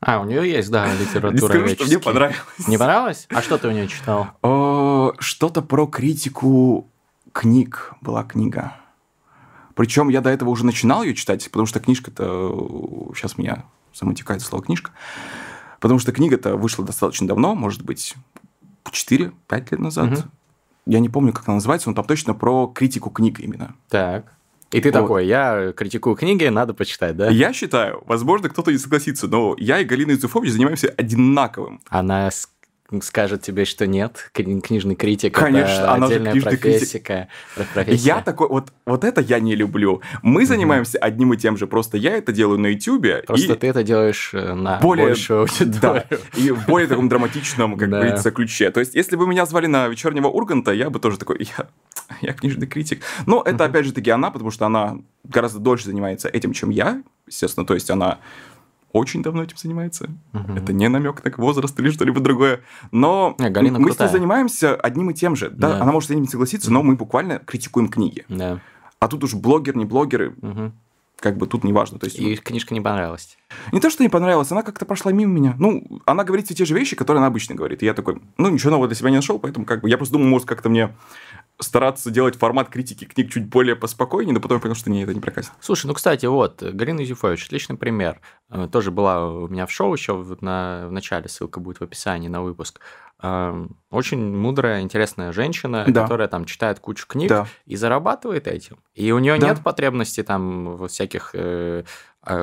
А, 0.00 0.20
у 0.20 0.24
нее 0.24 0.48
есть, 0.48 0.70
да, 0.70 0.86
Не 0.92 0.98
литература 0.98 1.48
скажу, 1.48 1.68
что 1.74 1.84
мне 1.86 1.98
понравилось. 1.98 2.68
Не 2.68 2.78
понравилось? 2.78 3.26
А 3.30 3.42
что 3.42 3.58
ты 3.58 3.68
у 3.68 3.72
нее 3.72 3.88
читал? 3.88 4.28
Э, 4.42 5.10
Что-то 5.18 5.62
про 5.62 5.86
критику 5.86 6.88
книг 7.32 7.94
была 8.00 8.22
книга. 8.22 8.76
Причем 9.74 10.08
я 10.08 10.20
до 10.20 10.30
этого 10.30 10.50
уже 10.50 10.64
начинал 10.64 11.02
ее 11.02 11.14
читать, 11.14 11.48
потому 11.50 11.66
что 11.66 11.80
книжка-то... 11.80 13.10
Сейчас 13.14 13.38
меня 13.38 13.64
самотекает 13.92 14.42
слово 14.42 14.64
книжка. 14.64 14.92
Потому 15.80 15.98
что 15.98 16.12
книга-то 16.12 16.56
вышла 16.56 16.84
достаточно 16.84 17.26
давно, 17.26 17.54
может 17.54 17.82
быть, 17.82 18.14
4-5 18.84 19.32
лет 19.50 19.78
назад. 19.78 20.10
Мгм. 20.10 20.30
Я 20.86 21.00
не 21.00 21.08
помню, 21.08 21.32
как 21.32 21.46
она 21.46 21.56
называется, 21.56 21.90
но 21.90 21.94
там 21.94 22.04
точно 22.04 22.34
про 22.34 22.66
критику 22.68 23.10
книг 23.10 23.40
именно. 23.40 23.74
Так. 23.88 24.32
И 24.70 24.80
ты 24.80 24.90
Вот. 24.90 25.00
такой, 25.00 25.26
я 25.26 25.72
критикую 25.74 26.14
книги, 26.14 26.44
надо 26.44 26.74
почитать, 26.74 27.16
да? 27.16 27.30
Я 27.30 27.52
считаю, 27.54 28.02
возможно, 28.06 28.48
кто-то 28.50 28.70
не 28.70 28.76
согласится, 28.78 29.26
но 29.26 29.54
я 29.58 29.78
и 29.80 29.84
Галина 29.84 30.10
Юзефович 30.12 30.50
занимаемся 30.50 30.88
одинаковым. 30.96 31.80
Она 31.88 32.30
с- 32.30 32.50
скажет 33.02 33.42
тебе, 33.42 33.64
что 33.66 33.86
нет, 33.86 34.30
кни- 34.34 34.60
книжный 34.60 34.94
критик 34.94 35.34
Конечно, 35.34 35.72
это 35.82 35.92
она 35.92 36.06
же 36.06 36.14
отдельная 36.14 36.32
книжный 36.32 36.56
критик. 36.56 37.06
профессия. 37.06 37.28
Я 37.86 38.22
такой, 38.22 38.48
вот, 38.48 38.72
вот 38.86 39.04
это 39.04 39.20
я 39.20 39.40
не 39.40 39.54
люблю. 39.54 40.00
Мы 40.22 40.46
занимаемся 40.46 40.98
одним 40.98 41.34
и 41.34 41.36
тем 41.36 41.58
же, 41.58 41.66
просто 41.66 41.98
я 41.98 42.16
это 42.16 42.32
делаю 42.32 42.58
на 42.58 42.68
Ютубе. 42.68 43.22
Просто 43.26 43.52
и... 43.52 43.56
ты 43.56 43.66
это 43.66 43.82
делаешь 43.82 44.30
э, 44.32 44.54
на 44.54 44.78
более, 44.78 45.08
большую 45.08 45.46
да, 45.60 45.90
аудиторию. 45.90 46.20
и 46.36 46.50
в 46.50 46.64
более 46.66 46.88
таком 46.88 47.10
драматичном, 47.10 47.76
как 47.76 47.90
Да. 47.90 48.00
говорится, 48.00 48.30
ключе. 48.30 48.70
То 48.70 48.80
есть, 48.80 48.94
если 48.94 49.16
бы 49.16 49.26
меня 49.26 49.44
звали 49.44 49.66
на 49.66 49.86
вечернего 49.88 50.28
Урганта, 50.28 50.72
я 50.72 50.88
бы 50.88 50.98
тоже 50.98 51.18
такой, 51.18 51.46
я, 51.58 51.68
я 52.22 52.32
книжный 52.32 52.66
критик. 52.66 53.02
Но 53.26 53.42
это, 53.44 53.66
опять 53.66 53.84
же 53.84 53.92
таки, 53.92 54.10
она, 54.10 54.30
потому 54.30 54.50
что 54.50 54.64
она 54.64 54.96
гораздо 55.24 55.58
дольше 55.58 55.84
занимается 55.84 56.28
этим, 56.28 56.54
чем 56.54 56.70
я, 56.70 57.02
естественно. 57.26 57.66
То 57.66 57.74
есть, 57.74 57.90
она 57.90 58.18
очень 58.92 59.22
давно 59.22 59.42
этим 59.42 59.56
занимается. 59.56 60.08
Мгм. 60.32 60.56
Это 60.56 60.72
не 60.72 60.88
намек 60.88 61.24
на 61.24 61.32
возраст 61.36 61.78
или 61.78 61.90
что-либо 61.90 62.20
другое. 62.20 62.60
Но 62.90 63.34
Не, 63.38 63.50
Галина 63.50 63.78
мы 63.78 63.86
с 63.90 63.96
крутая. 63.96 64.08
ней 64.08 64.12
занимаемся 64.18 64.74
одним 64.74 65.10
и 65.10 65.14
тем 65.14 65.36
же. 65.36 65.50
Да, 65.50 65.70
Да. 65.76 65.82
она 65.82 65.92
может 65.92 66.08
с 66.08 66.10
этим 66.10 66.22
не 66.22 66.28
согласиться, 66.28 66.72
но 66.72 66.82
мы 66.82 66.96
буквально 66.96 67.38
критикуем 67.40 67.88
книги. 67.88 68.24
Да. 68.28 68.60
А 69.00 69.08
тут 69.08 69.24
уж 69.24 69.34
блогер, 69.34 69.76
не 69.76 69.84
блогеры, 69.84 70.34
Мгм. 70.40 70.72
как 71.20 71.36
бы 71.36 71.46
тут 71.46 71.64
не 71.64 71.72
важно. 71.72 71.98
То 71.98 72.06
есть, 72.06 72.18
И 72.18 72.36
книжка 72.36 72.74
не 72.74 72.80
понравилась. 72.80 73.36
не 73.72 73.80
то, 73.80 73.90
что 73.90 74.02
не 74.02 74.08
понравилось, 74.08 74.50
она 74.52 74.62
как-то 74.62 74.86
прошла 74.86 75.12
мимо 75.12 75.32
меня. 75.32 75.54
Ну, 75.58 76.00
она 76.06 76.24
говорит 76.24 76.46
все 76.46 76.54
те 76.54 76.64
же 76.64 76.74
вещи, 76.74 76.96
которые 76.96 77.18
она 77.20 77.26
обычно 77.26 77.54
говорит. 77.54 77.82
И 77.82 77.86
я 77.86 77.94
такой, 77.94 78.20
ну, 78.38 78.48
ничего 78.48 78.70
нового 78.70 78.86
для 78.88 78.96
себя 78.96 79.10
не 79.10 79.16
нашел, 79.16 79.38
поэтому 79.38 79.66
как 79.66 79.80
бы 79.82 79.88
я 79.90 79.96
просто 79.98 80.14
думал, 80.14 80.28
может, 80.28 80.48
как-то 80.48 80.68
мне 80.68 80.94
стараться 81.60 82.10
делать 82.10 82.36
формат 82.36 82.68
критики 82.68 83.04
книг 83.04 83.30
чуть 83.32 83.48
более 83.48 83.74
поспокойнее, 83.76 84.32
но 84.34 84.40
потом 84.40 84.58
я 84.58 84.62
понял, 84.62 84.74
что 84.74 84.90
не, 84.90 85.02
это 85.02 85.12
не 85.14 85.20
прокатит. 85.20 85.50
Слушай, 85.60 85.86
ну, 85.86 85.94
кстати, 85.94 86.26
вот, 86.26 86.62
Галина 86.62 87.00
Юзефович, 87.00 87.46
отличный 87.46 87.76
пример. 87.76 88.20
Э, 88.50 88.68
Тоже 88.70 88.90
была 88.90 89.28
у 89.28 89.48
меня 89.48 89.66
в 89.66 89.72
шоу 89.72 89.92
еще 89.92 90.14
в, 90.14 90.42
на, 90.42 90.86
в 90.88 90.92
начале, 90.92 91.28
ссылка 91.28 91.60
будет 91.60 91.78
в 91.80 91.82
описании 91.82 92.28
на 92.28 92.42
выпуск. 92.42 92.80
Эм, 93.20 93.76
Очень 93.90 94.36
мудрая, 94.36 94.80
интересная 94.82 95.32
женщина, 95.32 95.84
Да. 95.88 96.02
которая 96.02 96.28
там 96.28 96.44
читает 96.44 96.78
кучу 96.78 97.06
книг 97.08 97.28
Да. 97.28 97.46
и 97.66 97.74
зарабатывает 97.74 98.46
этим. 98.46 98.78
И 98.94 99.10
у 99.10 99.18
нее 99.18 99.38
Да. 99.38 99.48
нет 99.48 99.62
потребности 99.64 100.22
там 100.22 100.76
во 100.76 100.86
всяких 100.86 101.30
э, 101.34 101.82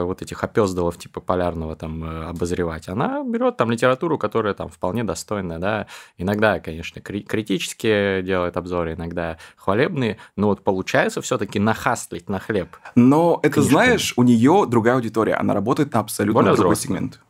вот 0.03 0.21
этих 0.21 0.43
опездалов 0.43 0.97
типа 0.97 1.21
полярного 1.21 1.75
там 1.75 2.03
э, 2.03 2.25
обозревать. 2.25 2.89
Она 2.89 3.23
берет 3.23 3.57
там 3.57 3.71
литературу, 3.71 4.17
которая 4.17 4.53
там 4.53 4.69
вполне 4.69 5.03
достойная, 5.03 5.59
да. 5.59 5.87
Иногда, 6.17 6.59
конечно, 6.59 7.01
кри- 7.01 7.23
критические 7.23 8.21
делает 8.23 8.57
обзоры, 8.57 8.93
иногда 8.93 9.37
хвалебные, 9.55 10.17
но 10.35 10.47
вот 10.47 10.63
получается 10.63 11.21
все-таки 11.21 11.59
нахастлить 11.59 12.29
на 12.29 12.39
хлеб. 12.39 12.69
Но 12.95 13.39
это, 13.43 13.55
Книжками. 13.55 13.71
знаешь, 13.73 14.13
у 14.17 14.23
нее 14.23 14.65
другая 14.67 14.95
аудитория, 14.95 15.35
она 15.35 15.53
работает 15.53 15.93
на 15.93 15.99
абсолютно 16.01 16.41
Более 16.41 16.55
другой 16.55 16.75
взрослая. 16.75 16.97
сегмент. 16.97 17.21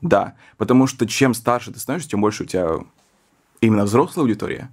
Да, 0.00 0.34
потому 0.58 0.86
что 0.86 1.06
чем 1.06 1.34
старше 1.34 1.72
ты 1.72 1.80
становишься, 1.80 2.10
тем 2.10 2.20
больше 2.20 2.44
у 2.44 2.46
тебя 2.46 2.68
именно 3.60 3.84
взрослая 3.84 4.22
аудитория, 4.24 4.70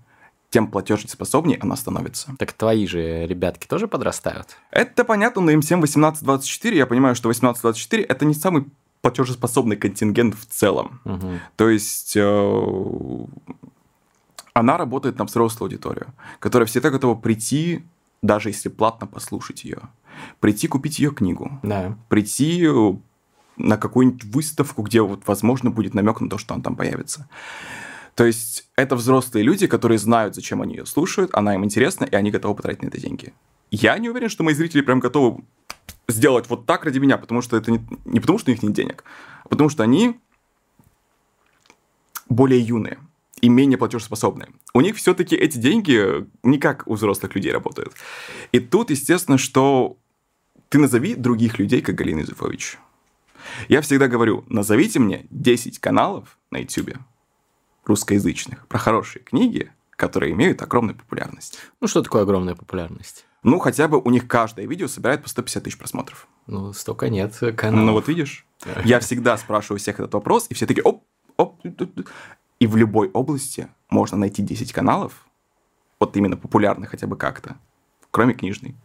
тем 0.49 0.67
платежеспособнее 0.67 1.57
она 1.61 1.75
становится. 1.75 2.35
Так 2.39 2.53
твои 2.53 2.87
же 2.87 3.27
ребятки 3.27 3.67
тоже 3.67 3.87
подрастают? 3.87 4.57
Это 4.71 5.03
понятно, 5.03 5.41
но 5.41 5.51
им 5.51 5.61
всем 5.61 5.83
18-24, 5.83 6.73
я 6.73 6.85
понимаю, 6.85 7.15
что 7.15 7.29
18-24 7.29 8.05
это 8.07 8.25
не 8.25 8.33
самый 8.33 8.65
платежеспособный 9.01 9.77
контингент 9.77 10.35
в 10.35 10.45
целом. 10.45 11.01
Мгм. 11.05 11.39
То 11.55 11.69
есть 11.69 12.17
э, 12.17 13.25
она 14.53 14.77
работает 14.77 15.17
на 15.17 15.25
взрослую 15.25 15.67
аудиторию, 15.67 16.07
которая 16.39 16.65
всегда 16.67 16.89
готова 16.89 17.15
прийти, 17.15 17.85
даже 18.21 18.49
если 18.49 18.69
платно 18.69 19.07
послушать 19.07 19.63
ее, 19.63 19.79
прийти 20.39 20.67
купить 20.67 20.99
ее 20.99 21.11
книгу, 21.11 21.59
Да. 21.63 21.97
прийти 22.09 22.65
э, 22.65 22.93
на 23.57 23.77
какую-нибудь 23.77 24.25
выставку, 24.25 24.81
где 24.81 25.01
вот, 25.01 25.21
возможно, 25.27 25.69
будет 25.69 25.93
намек 25.93 26.19
на 26.21 26.29
то, 26.29 26.37
что 26.37 26.53
он 26.53 26.61
там 26.61 26.75
появится. 26.75 27.29
То 28.15 28.25
есть 28.25 28.69
это 28.75 28.95
взрослые 28.95 29.43
люди, 29.43 29.67
которые 29.67 29.97
знают, 29.97 30.35
зачем 30.35 30.61
они 30.61 30.75
ее 30.75 30.85
слушают, 30.85 31.31
она 31.33 31.55
им 31.55 31.63
интересна, 31.63 32.05
и 32.05 32.15
они 32.15 32.31
готовы 32.31 32.55
потратить 32.55 32.83
на 32.83 32.87
это 32.87 32.99
деньги. 32.99 33.33
Я 33.71 33.97
не 33.97 34.09
уверен, 34.09 34.29
что 34.29 34.43
мои 34.43 34.53
зрители 34.53 34.81
прям 34.81 34.99
готовы 34.99 35.43
сделать 36.07 36.49
вот 36.49 36.65
так 36.65 36.85
ради 36.85 36.99
меня, 36.99 37.17
потому 37.17 37.41
что 37.41 37.55
это 37.57 37.71
не, 37.71 37.79
не 38.05 38.19
потому, 38.19 38.39
что 38.39 38.51
у 38.51 38.53
них 38.53 38.63
нет 38.63 38.73
денег, 38.73 39.03
а 39.43 39.49
потому 39.49 39.69
что 39.69 39.83
они 39.83 40.19
более 42.27 42.59
юные 42.59 42.99
и 43.41 43.49
менее 43.49 43.77
платежеспособные. 43.77 44.49
У 44.73 44.81
них 44.81 44.97
все-таки 44.97 45.35
эти 45.35 45.57
деньги 45.57 46.27
не 46.43 46.57
как 46.57 46.87
у 46.87 46.95
взрослых 46.95 47.35
людей 47.35 47.51
работают. 47.51 47.93
И 48.51 48.59
тут, 48.59 48.89
естественно, 48.89 49.37
что 49.37 49.97
ты 50.69 50.77
назови 50.77 51.15
других 51.15 51.57
людей, 51.57 51.81
как 51.81 51.95
Галина 51.95 52.19
Юзефович. 52.19 52.77
Я 53.67 53.81
всегда 53.81 54.07
говорю, 54.07 54.43
назовите 54.47 54.99
мне 54.99 55.25
10 55.29 55.79
каналов 55.79 56.37
на 56.51 56.57
YouTube 56.57 56.97
русскоязычных 57.85 58.67
про 58.67 58.77
хорошие 58.77 59.23
книги, 59.23 59.71
которые 59.91 60.33
имеют 60.33 60.61
огромную 60.61 60.95
популярность. 60.95 61.59
Ну, 61.81 61.87
что 61.87 62.01
такое 62.01 62.23
огромная 62.23 62.55
популярность? 62.55 63.25
Ну, 63.43 63.59
хотя 63.59 63.87
бы 63.87 63.99
у 63.99 64.09
них 64.09 64.27
каждое 64.27 64.67
видео 64.67 64.87
собирает 64.87 65.23
по 65.23 65.29
150 65.29 65.63
тысяч 65.63 65.77
просмотров. 65.77 66.27
Ну, 66.47 66.73
столько 66.73 67.09
нет 67.09 67.37
каналов. 67.55 67.85
Ну, 67.85 67.93
вот 67.93 68.07
видишь. 68.07 68.45
Я 68.83 68.99
всегда 68.99 69.37
спрашиваю 69.37 69.79
всех 69.79 69.99
этот 69.99 70.13
вопрос, 70.13 70.47
и 70.49 70.53
все 70.53 70.65
такие, 70.65 70.83
оп, 70.83 71.03
оп. 71.37 71.61
И 72.59 72.67
в 72.67 72.75
любой 72.75 73.09
области 73.11 73.69
можно 73.89 74.17
найти 74.17 74.41
10 74.41 74.73
каналов, 74.73 75.25
вот 75.99 76.17
именно 76.17 76.35
популярных 76.35 76.89
хотя 76.89 77.07
бы 77.07 77.15
как-то, 77.15 77.57
кроме 78.11 78.33
книжной. 78.33 78.75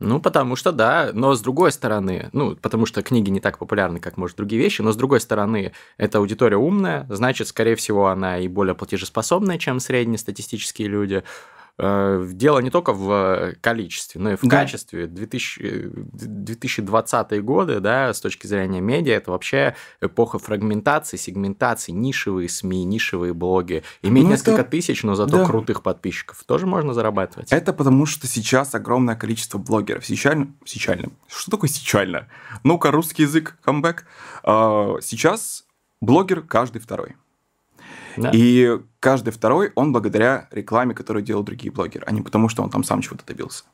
Ну, 0.00 0.20
потому 0.20 0.54
что 0.54 0.70
да, 0.70 1.10
но 1.12 1.34
с 1.34 1.40
другой 1.40 1.72
стороны, 1.72 2.28
ну, 2.32 2.54
потому 2.54 2.86
что 2.86 3.02
книги 3.02 3.30
не 3.30 3.40
так 3.40 3.58
популярны, 3.58 3.98
как, 3.98 4.16
может, 4.16 4.36
другие 4.36 4.62
вещи, 4.62 4.80
но 4.80 4.92
с 4.92 4.96
другой 4.96 5.20
стороны, 5.20 5.72
эта 5.96 6.18
аудитория 6.18 6.56
умная, 6.56 7.04
значит, 7.08 7.48
скорее 7.48 7.74
всего, 7.74 8.06
она 8.06 8.38
и 8.38 8.46
более 8.46 8.76
платежеспособная, 8.76 9.58
чем 9.58 9.80
среднестатистические 9.80 10.86
люди. 10.86 11.24
Э, 11.80 12.26
дело 12.32 12.58
не 12.58 12.70
только 12.70 12.92
в 12.92 13.54
количестве, 13.60 14.20
но 14.20 14.32
и 14.32 14.36
в 14.36 14.42
да. 14.42 14.48
качестве. 14.48 15.06
2000, 15.06 15.90
2020 15.92 17.44
годы, 17.44 17.78
да, 17.78 18.12
с 18.12 18.20
точки 18.20 18.48
зрения 18.48 18.80
медиа, 18.80 19.14
это 19.14 19.30
вообще 19.30 19.76
эпоха 20.00 20.38
фрагментации, 20.38 21.16
сегментации, 21.16 21.92
нишевые 21.92 22.48
СМИ, 22.48 22.84
нишевые 22.84 23.32
блоги. 23.32 23.84
Иметь 24.02 24.24
ну, 24.24 24.30
несколько 24.30 24.62
это... 24.62 24.70
тысяч, 24.70 25.04
но 25.04 25.14
зато 25.14 25.38
да. 25.38 25.46
крутых 25.46 25.82
подписчиков 25.82 26.42
тоже 26.44 26.66
можно 26.66 26.92
зарабатывать. 26.94 27.52
Это 27.52 27.72
потому, 27.72 28.06
что 28.06 28.26
сейчас 28.26 28.74
огромное 28.74 29.14
количество 29.14 29.58
блогеров. 29.58 30.04
Сечально... 30.04 30.52
Сечально. 30.64 31.10
Что 31.28 31.52
такое 31.52 31.70
сечально? 31.70 32.26
Ну-ка, 32.64 32.90
русский 32.90 33.22
язык, 33.22 33.56
камбэк. 33.62 34.04
А, 34.42 34.96
сейчас 35.00 35.64
блогер 36.00 36.42
каждый 36.42 36.80
второй. 36.80 37.16
Да. 38.18 38.30
И 38.32 38.78
каждый 39.00 39.30
второй, 39.30 39.72
он 39.74 39.92
благодаря 39.92 40.48
рекламе, 40.50 40.94
которую 40.94 41.22
делают 41.22 41.46
другие 41.46 41.72
блогеры, 41.72 42.04
а 42.06 42.12
не 42.12 42.22
потому, 42.22 42.48
что 42.48 42.62
он 42.62 42.70
там 42.70 42.84
сам 42.84 43.00
чего-то 43.00 43.24
добился. 43.26 43.64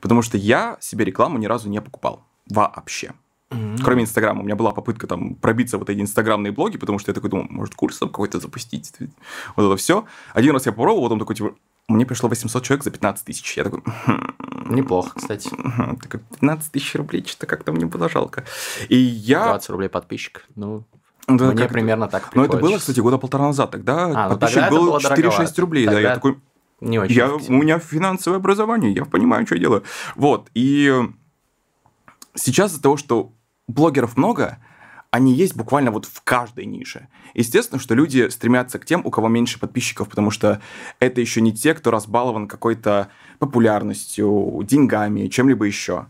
Потому 0.00 0.22
что 0.22 0.36
я 0.36 0.76
себе 0.80 1.04
рекламу 1.04 1.38
ни 1.38 1.46
разу 1.46 1.68
не 1.68 1.80
покупал. 1.80 2.24
Вообще. 2.48 3.12
Mm-hmm. 3.50 3.78
Кроме 3.84 4.02
Инстаграма. 4.02 4.40
У 4.40 4.44
меня 4.44 4.56
была 4.56 4.72
попытка 4.72 5.06
там 5.06 5.34
пробиться 5.36 5.78
вот 5.78 5.88
эти 5.88 6.00
инстаграмные 6.00 6.52
блоги, 6.52 6.78
потому 6.78 6.98
что 6.98 7.10
я 7.10 7.14
такой 7.14 7.30
думал, 7.30 7.46
может, 7.48 7.74
курс 7.74 7.98
там 7.98 8.08
какой-то 8.08 8.40
запустить. 8.40 8.92
Вот 9.54 9.66
это 9.66 9.76
все. 9.76 10.04
Один 10.34 10.52
раз 10.52 10.66
я 10.66 10.72
попробовал, 10.72 11.04
потом 11.04 11.18
такой, 11.20 11.36
типа, 11.36 11.54
мне 11.88 12.04
пришло 12.04 12.28
800 12.28 12.62
человек 12.64 12.84
за 12.84 12.90
15 12.90 13.24
тысяч. 13.24 13.56
Я 13.56 13.64
такой... 13.64 13.82
«Хм». 13.84 14.34
Неплохо, 14.68 15.12
кстати. 15.14 15.48
Такой, 16.02 16.20
15 16.40 16.72
тысяч 16.72 16.94
рублей, 16.96 17.24
что-то 17.24 17.46
как-то 17.46 17.72
мне 17.72 17.86
было 17.86 18.08
жалко. 18.08 18.44
И 18.88 18.96
я... 18.96 19.44
20 19.46 19.70
рублей 19.70 19.88
подписчик, 19.88 20.44
ну... 20.56 20.84
Да, 21.28 21.52
Мне 21.52 21.68
примерно 21.68 22.08
так 22.08 22.34
Ну, 22.34 22.44
это 22.44 22.56
было, 22.56 22.78
кстати, 22.78 23.00
года 23.00 23.18
полтора 23.18 23.46
назад. 23.46 23.72
Тогда 23.72 24.04
а, 24.04 24.28
ну, 24.28 24.36
подписчик 24.36 24.60
тогда 24.60 24.70
был 24.70 24.96
4-6 24.96 25.60
рублей. 25.60 25.84
Тогда 25.86 26.00
да, 26.00 26.08
я 26.08 26.14
такой... 26.14 26.38
Не 26.80 26.98
очень 26.98 27.16
я, 27.16 27.32
у 27.32 27.52
меня 27.52 27.78
финансовое 27.78 28.38
образование, 28.38 28.92
я 28.92 29.04
понимаю, 29.06 29.46
что 29.46 29.54
я 29.54 29.62
делаю. 29.62 29.82
Вот, 30.14 30.50
и 30.52 30.92
сейчас 32.34 32.72
из-за 32.72 32.82
того, 32.82 32.98
что 32.98 33.32
блогеров 33.66 34.18
много, 34.18 34.58
они 35.10 35.32
есть 35.32 35.56
буквально 35.56 35.90
вот 35.90 36.04
в 36.04 36.20
каждой 36.22 36.66
нише. 36.66 37.08
Естественно, 37.32 37.80
что 37.80 37.94
люди 37.94 38.28
стремятся 38.28 38.78
к 38.78 38.84
тем, 38.84 39.00
у 39.04 39.10
кого 39.10 39.28
меньше 39.28 39.58
подписчиков, 39.58 40.08
потому 40.08 40.30
что 40.30 40.60
это 41.00 41.20
еще 41.20 41.40
не 41.40 41.52
те, 41.52 41.74
кто 41.74 41.90
разбалован 41.90 42.46
какой-то 42.46 43.08
популярностью, 43.38 44.60
деньгами, 44.62 45.28
чем-либо 45.28 45.64
еще. 45.64 46.06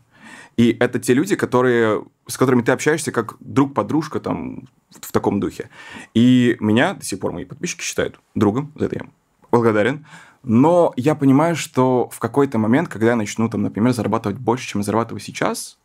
И 0.57 0.77
это 0.81 0.99
те 0.99 1.13
люди, 1.13 1.37
которые, 1.37 2.05
с 2.27 2.39
которыми 2.39 2.63
ты 2.63 2.73
общаешься 2.73 3.13
как 3.13 3.37
друг-подружка 3.41 4.21
там 4.21 4.69
в 4.91 5.13
таком 5.13 5.39
духе. 5.39 5.69
И 6.15 6.57
меня 6.61 6.95
до 6.95 7.05
сих 7.05 7.21
пор 7.21 7.33
мои 7.33 7.45
подписчики 7.45 7.83
считают 7.83 8.19
другом, 8.35 8.73
за 8.75 8.87
это 8.87 8.97
я 8.97 9.07
благодарен. 9.51 10.07
Но 10.43 10.93
я 10.97 11.15
понимаю, 11.15 11.57
что 11.57 12.09
в 12.09 12.19
какой-то 12.19 12.59
момент, 12.59 12.89
когда 12.89 13.09
я 13.09 13.17
начну, 13.17 13.49
там, 13.51 13.63
например, 13.63 13.93
зарабатывать 13.93 14.39
больше, 14.39 14.69
чем 14.69 14.81
я 14.81 14.85
зарабатываю 14.85 15.21
сейчас, 15.21 15.79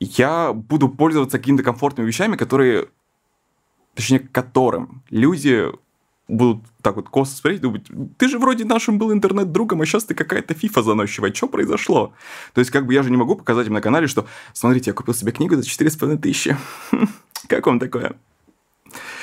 я 0.00 0.52
буду 0.52 0.88
пользоваться 0.88 1.38
какими-то 1.38 1.62
комфортными 1.62 2.06
вещами, 2.06 2.36
которые, 2.36 2.88
точнее, 3.94 4.18
которым 4.18 5.02
люди 5.08 5.70
будут 6.28 6.64
так 6.82 6.96
вот 6.96 7.08
косо 7.08 7.36
смотреть, 7.36 7.60
думать, 7.60 7.86
ты 8.18 8.28
же 8.28 8.38
вроде 8.38 8.64
нашим 8.64 8.98
был 8.98 9.12
интернет-другом, 9.12 9.82
а 9.82 9.86
сейчас 9.86 10.04
ты 10.04 10.14
какая-то 10.14 10.54
фифа 10.54 10.82
заносчивая, 10.82 11.32
что 11.32 11.48
произошло? 11.48 12.12
То 12.52 12.60
есть, 12.60 12.70
как 12.70 12.86
бы 12.86 12.94
я 12.94 13.02
же 13.02 13.10
не 13.10 13.16
могу 13.16 13.36
показать 13.36 13.66
им 13.68 13.74
на 13.74 13.80
канале, 13.80 14.06
что, 14.06 14.26
смотрите, 14.52 14.90
я 14.90 14.94
купил 14.94 15.14
себе 15.14 15.32
книгу 15.32 15.54
за 15.56 15.62
4,5 15.62 16.18
тысячи. 16.18 16.56
Как 17.48 17.66
вам 17.66 17.78
такое? 17.78 18.16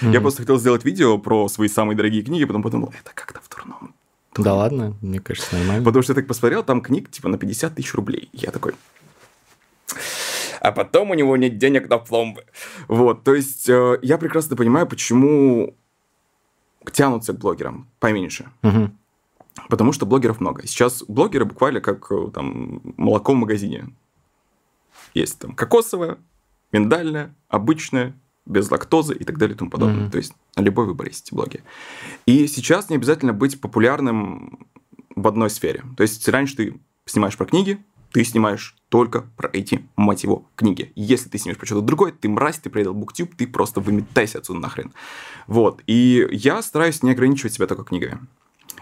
Я 0.01 0.21
просто 0.21 0.43
хотел 0.43 0.59
сделать 0.59 0.85
видео 0.85 1.17
про 1.17 1.47
свои 1.47 1.67
самые 1.67 1.95
дорогие 1.95 2.23
книги, 2.23 2.45
потом 2.45 2.61
подумал, 2.61 2.93
это 2.99 3.11
как-то 3.13 3.39
в 3.41 3.47
турном. 3.47 3.95
Да 4.37 4.53
ладно, 4.53 4.95
мне 5.01 5.19
кажется, 5.19 5.55
нормально. 5.55 5.83
Потому 5.83 6.03
что 6.03 6.13
я 6.13 6.15
так 6.15 6.27
посмотрел, 6.27 6.63
там 6.63 6.81
книг 6.81 7.09
типа 7.09 7.29
на 7.29 7.37
50 7.37 7.75
тысяч 7.75 7.93
рублей. 7.93 8.29
Я 8.33 8.51
такой, 8.51 8.73
а 10.63 10.71
потом 10.71 11.11
у 11.11 11.13
него 11.13 11.35
нет 11.35 11.57
денег 11.57 11.89
на 11.89 11.97
пломбы. 11.97 12.45
Вот, 12.87 13.23
то 13.23 13.35
есть 13.35 13.67
э, 13.67 13.99
я 14.01 14.17
прекрасно 14.17 14.55
понимаю, 14.55 14.87
почему 14.87 15.75
тянутся 16.91 17.33
к 17.33 17.39
блогерам 17.39 17.89
поменьше. 17.99 18.49
Угу. 18.63 18.91
Потому 19.69 19.91
что 19.91 20.05
блогеров 20.05 20.39
много. 20.39 20.65
Сейчас 20.67 21.03
блогеры 21.07 21.45
буквально 21.45 21.81
как 21.81 22.11
э, 22.11 22.31
там 22.33 22.81
молоко 22.97 23.33
в 23.33 23.35
магазине. 23.35 23.89
Есть 25.13 25.39
там 25.39 25.53
кокосовое, 25.53 26.17
миндальное, 26.71 27.35
обычное, 27.47 28.15
без 28.45 28.69
лактозы 28.69 29.13
и 29.13 29.23
так 29.23 29.37
далее 29.37 29.55
и 29.55 29.57
тому 29.57 29.71
подобное. 29.71 30.07
Mm-hmm. 30.07 30.11
То 30.11 30.17
есть 30.17 30.33
на 30.55 30.61
любой 30.61 30.85
выбор 30.85 31.07
есть 31.07 31.31
блоги. 31.31 31.63
И 32.25 32.47
сейчас 32.47 32.89
не 32.89 32.95
обязательно 32.95 33.33
быть 33.33 33.61
популярным 33.61 34.67
в 35.15 35.27
одной 35.27 35.49
сфере. 35.49 35.83
То 35.95 36.03
есть 36.03 36.27
раньше 36.27 36.55
ты 36.55 36.79
снимаешь 37.05 37.37
про 37.37 37.45
книги, 37.45 37.83
ты 38.11 38.23
снимаешь 38.23 38.75
только 38.93 39.21
про 39.37 39.49
эти, 39.53 39.83
мать 39.95 40.21
его, 40.21 40.45
книги. 40.55 40.91
Если 40.93 41.27
ты 41.27 41.39
снимешь 41.39 41.57
про 41.57 41.65
что-то 41.65 41.81
другое, 41.81 42.11
ты 42.11 42.29
мразь, 42.29 42.59
ты 42.59 42.69
предал 42.69 42.93
буктюб, 42.93 43.33
ты 43.35 43.47
просто 43.47 43.79
выметайся 43.79 44.37
отсюда 44.37 44.59
нахрен. 44.59 44.93
Вот. 45.47 45.81
И 45.87 46.27
я 46.29 46.61
стараюсь 46.61 47.01
не 47.01 47.09
ограничивать 47.09 47.53
себя 47.53 47.65
только 47.65 47.85
книгами. 47.85 48.19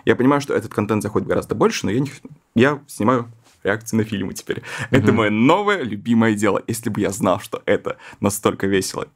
Я 0.03 0.17
понимаю, 0.17 0.41
что 0.41 0.53
этот 0.53 0.73
контент 0.73 1.01
заходит 1.01 1.29
гораздо 1.29 1.55
больше, 1.55 1.85
но 1.85 1.93
я, 1.93 2.01
не... 2.01 2.11
я 2.55 2.81
снимаю 2.87 3.31
реакции 3.63 3.95
на 3.95 4.03
фильмы 4.03 4.33
теперь. 4.33 4.57
Mm-hmm. 4.57 4.97
Это 4.97 5.13
мое 5.13 5.29
новое 5.29 5.81
любимое 5.81 6.33
дело. 6.33 6.61
Если 6.67 6.89
бы 6.89 6.99
я 6.99 7.11
знал, 7.11 7.39
что 7.39 7.63
это 7.65 7.95
настолько 8.19 8.67
весело 8.67 9.07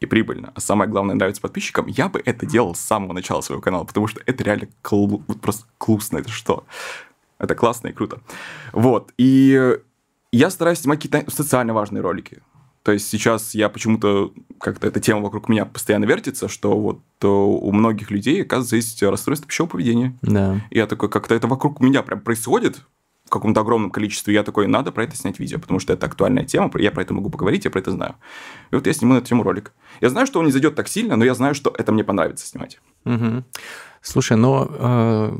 и 0.00 0.06
прибыльно, 0.06 0.52
а 0.52 0.60
самое 0.60 0.90
главное, 0.90 1.14
нравится 1.14 1.40
подписчикам, 1.40 1.86
я 1.86 2.08
бы 2.08 2.20
это 2.24 2.44
делал 2.44 2.74
с 2.74 2.80
самого 2.80 3.12
начала 3.12 3.40
своего 3.40 3.62
канала, 3.62 3.84
потому 3.84 4.08
что 4.08 4.20
это 4.26 4.42
реально 4.42 4.66
клу... 4.82 5.20
просто 5.40 5.64
классно, 5.78 6.18
это 6.18 6.30
что? 6.30 6.64
Это 7.38 7.54
классно 7.54 7.86
и 7.86 7.92
круто. 7.92 8.20
Вот. 8.72 9.12
И 9.16 9.78
я 10.32 10.50
стараюсь 10.50 10.80
снимать 10.80 11.00
какие-то 11.00 11.30
социально 11.30 11.74
важные 11.74 12.02
ролики. 12.02 12.42
То 12.82 12.92
есть 12.92 13.08
сейчас 13.08 13.54
я 13.54 13.68
почему-то 13.68 14.32
как-то 14.58 14.86
эта 14.86 15.00
тема 15.00 15.20
вокруг 15.20 15.48
меня 15.48 15.66
постоянно 15.66 16.06
вертится, 16.06 16.48
что 16.48 16.78
вот 16.78 17.00
э, 17.20 17.26
у 17.26 17.70
многих 17.72 18.10
людей, 18.10 18.42
оказывается, 18.42 18.76
есть 18.76 19.02
расстройство 19.02 19.46
пищевого 19.46 19.72
поведения. 19.72 20.16
Да. 20.22 20.60
И 20.70 20.78
я 20.78 20.86
такой, 20.86 21.10
как-то 21.10 21.34
это 21.34 21.48
вокруг 21.48 21.80
меня 21.80 22.02
прям 22.02 22.20
происходит 22.20 22.82
в 23.26 23.30
каком-то 23.30 23.60
огромном 23.60 23.90
количестве. 23.90 24.32
Я 24.32 24.42
такой, 24.42 24.66
надо 24.66 24.90
про 24.90 25.04
это 25.04 25.16
снять 25.16 25.38
видео, 25.38 25.58
потому 25.58 25.80
что 25.80 25.92
это 25.92 26.06
актуальная 26.06 26.44
тема, 26.44 26.70
я 26.76 26.90
про 26.90 27.02
это 27.02 27.12
могу 27.12 27.28
поговорить, 27.28 27.66
я 27.66 27.70
про 27.70 27.80
это 27.80 27.90
знаю. 27.90 28.14
И 28.70 28.74
вот 28.74 28.86
я 28.86 28.92
сниму 28.94 29.12
на 29.12 29.18
эту 29.18 29.26
тему 29.26 29.42
ролик. 29.42 29.74
Я 30.00 30.08
знаю, 30.08 30.26
что 30.26 30.38
он 30.38 30.46
не 30.46 30.52
зайдет 30.52 30.74
так 30.74 30.88
сильно, 30.88 31.16
но 31.16 31.26
я 31.26 31.34
знаю, 31.34 31.54
что 31.54 31.74
это 31.76 31.92
мне 31.92 32.04
понравится 32.04 32.46
снимать. 32.46 32.80
Угу. 33.04 33.44
Слушай, 34.00 34.38
но 34.38 34.66
э, 34.70 35.38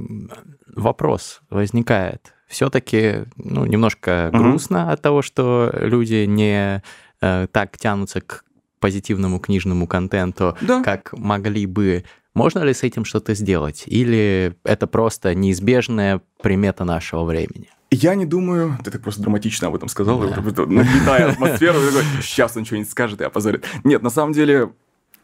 вопрос 0.77 1.41
возникает 1.49 2.35
все-таки 2.49 3.27
ну, 3.37 3.67
немножко 3.67 4.31
угу. 4.33 4.43
грустно 4.43 4.91
от 4.91 5.03
того, 5.03 5.23
что 5.23 5.73
люди 5.79 6.25
не 6.27 6.83
э, 7.21 7.47
так 7.53 7.79
тянутся 7.79 8.21
к 8.21 8.45
позитивному 8.81 9.39
книжному 9.39 9.87
контенту, 9.87 10.57
да. 10.61 10.83
как 10.83 11.13
могли 11.13 11.67
бы. 11.67 12.05
Можно 12.35 12.61
ли 12.61 12.73
с 12.73 12.85
этим 12.85 13.05
что-то 13.05 13.35
сделать? 13.35 13.85
Или 13.87 14.55
это 14.63 14.87
просто 14.87 15.35
неизбежная 15.35 16.21
примета 16.41 16.85
нашего 16.85 17.25
времени? 17.25 17.69
Я 17.91 18.15
не 18.15 18.27
думаю, 18.27 18.79
ты 18.85 18.91
так 18.91 19.03
просто 19.03 19.23
драматично 19.23 19.69
об 19.69 19.75
этом 19.75 19.89
сказал, 19.89 20.21
да. 20.21 20.37
нагнетая 20.37 21.31
атмосферу, 21.33 21.79
сейчас 22.23 22.57
он 22.57 22.65
что-нибудь 22.65 22.91
скажет 22.91 23.21
и 23.21 23.25
опозорит. 23.25 23.65
Нет, 23.83 24.03
на 24.03 24.11
самом 24.11 24.33
деле, 24.33 24.71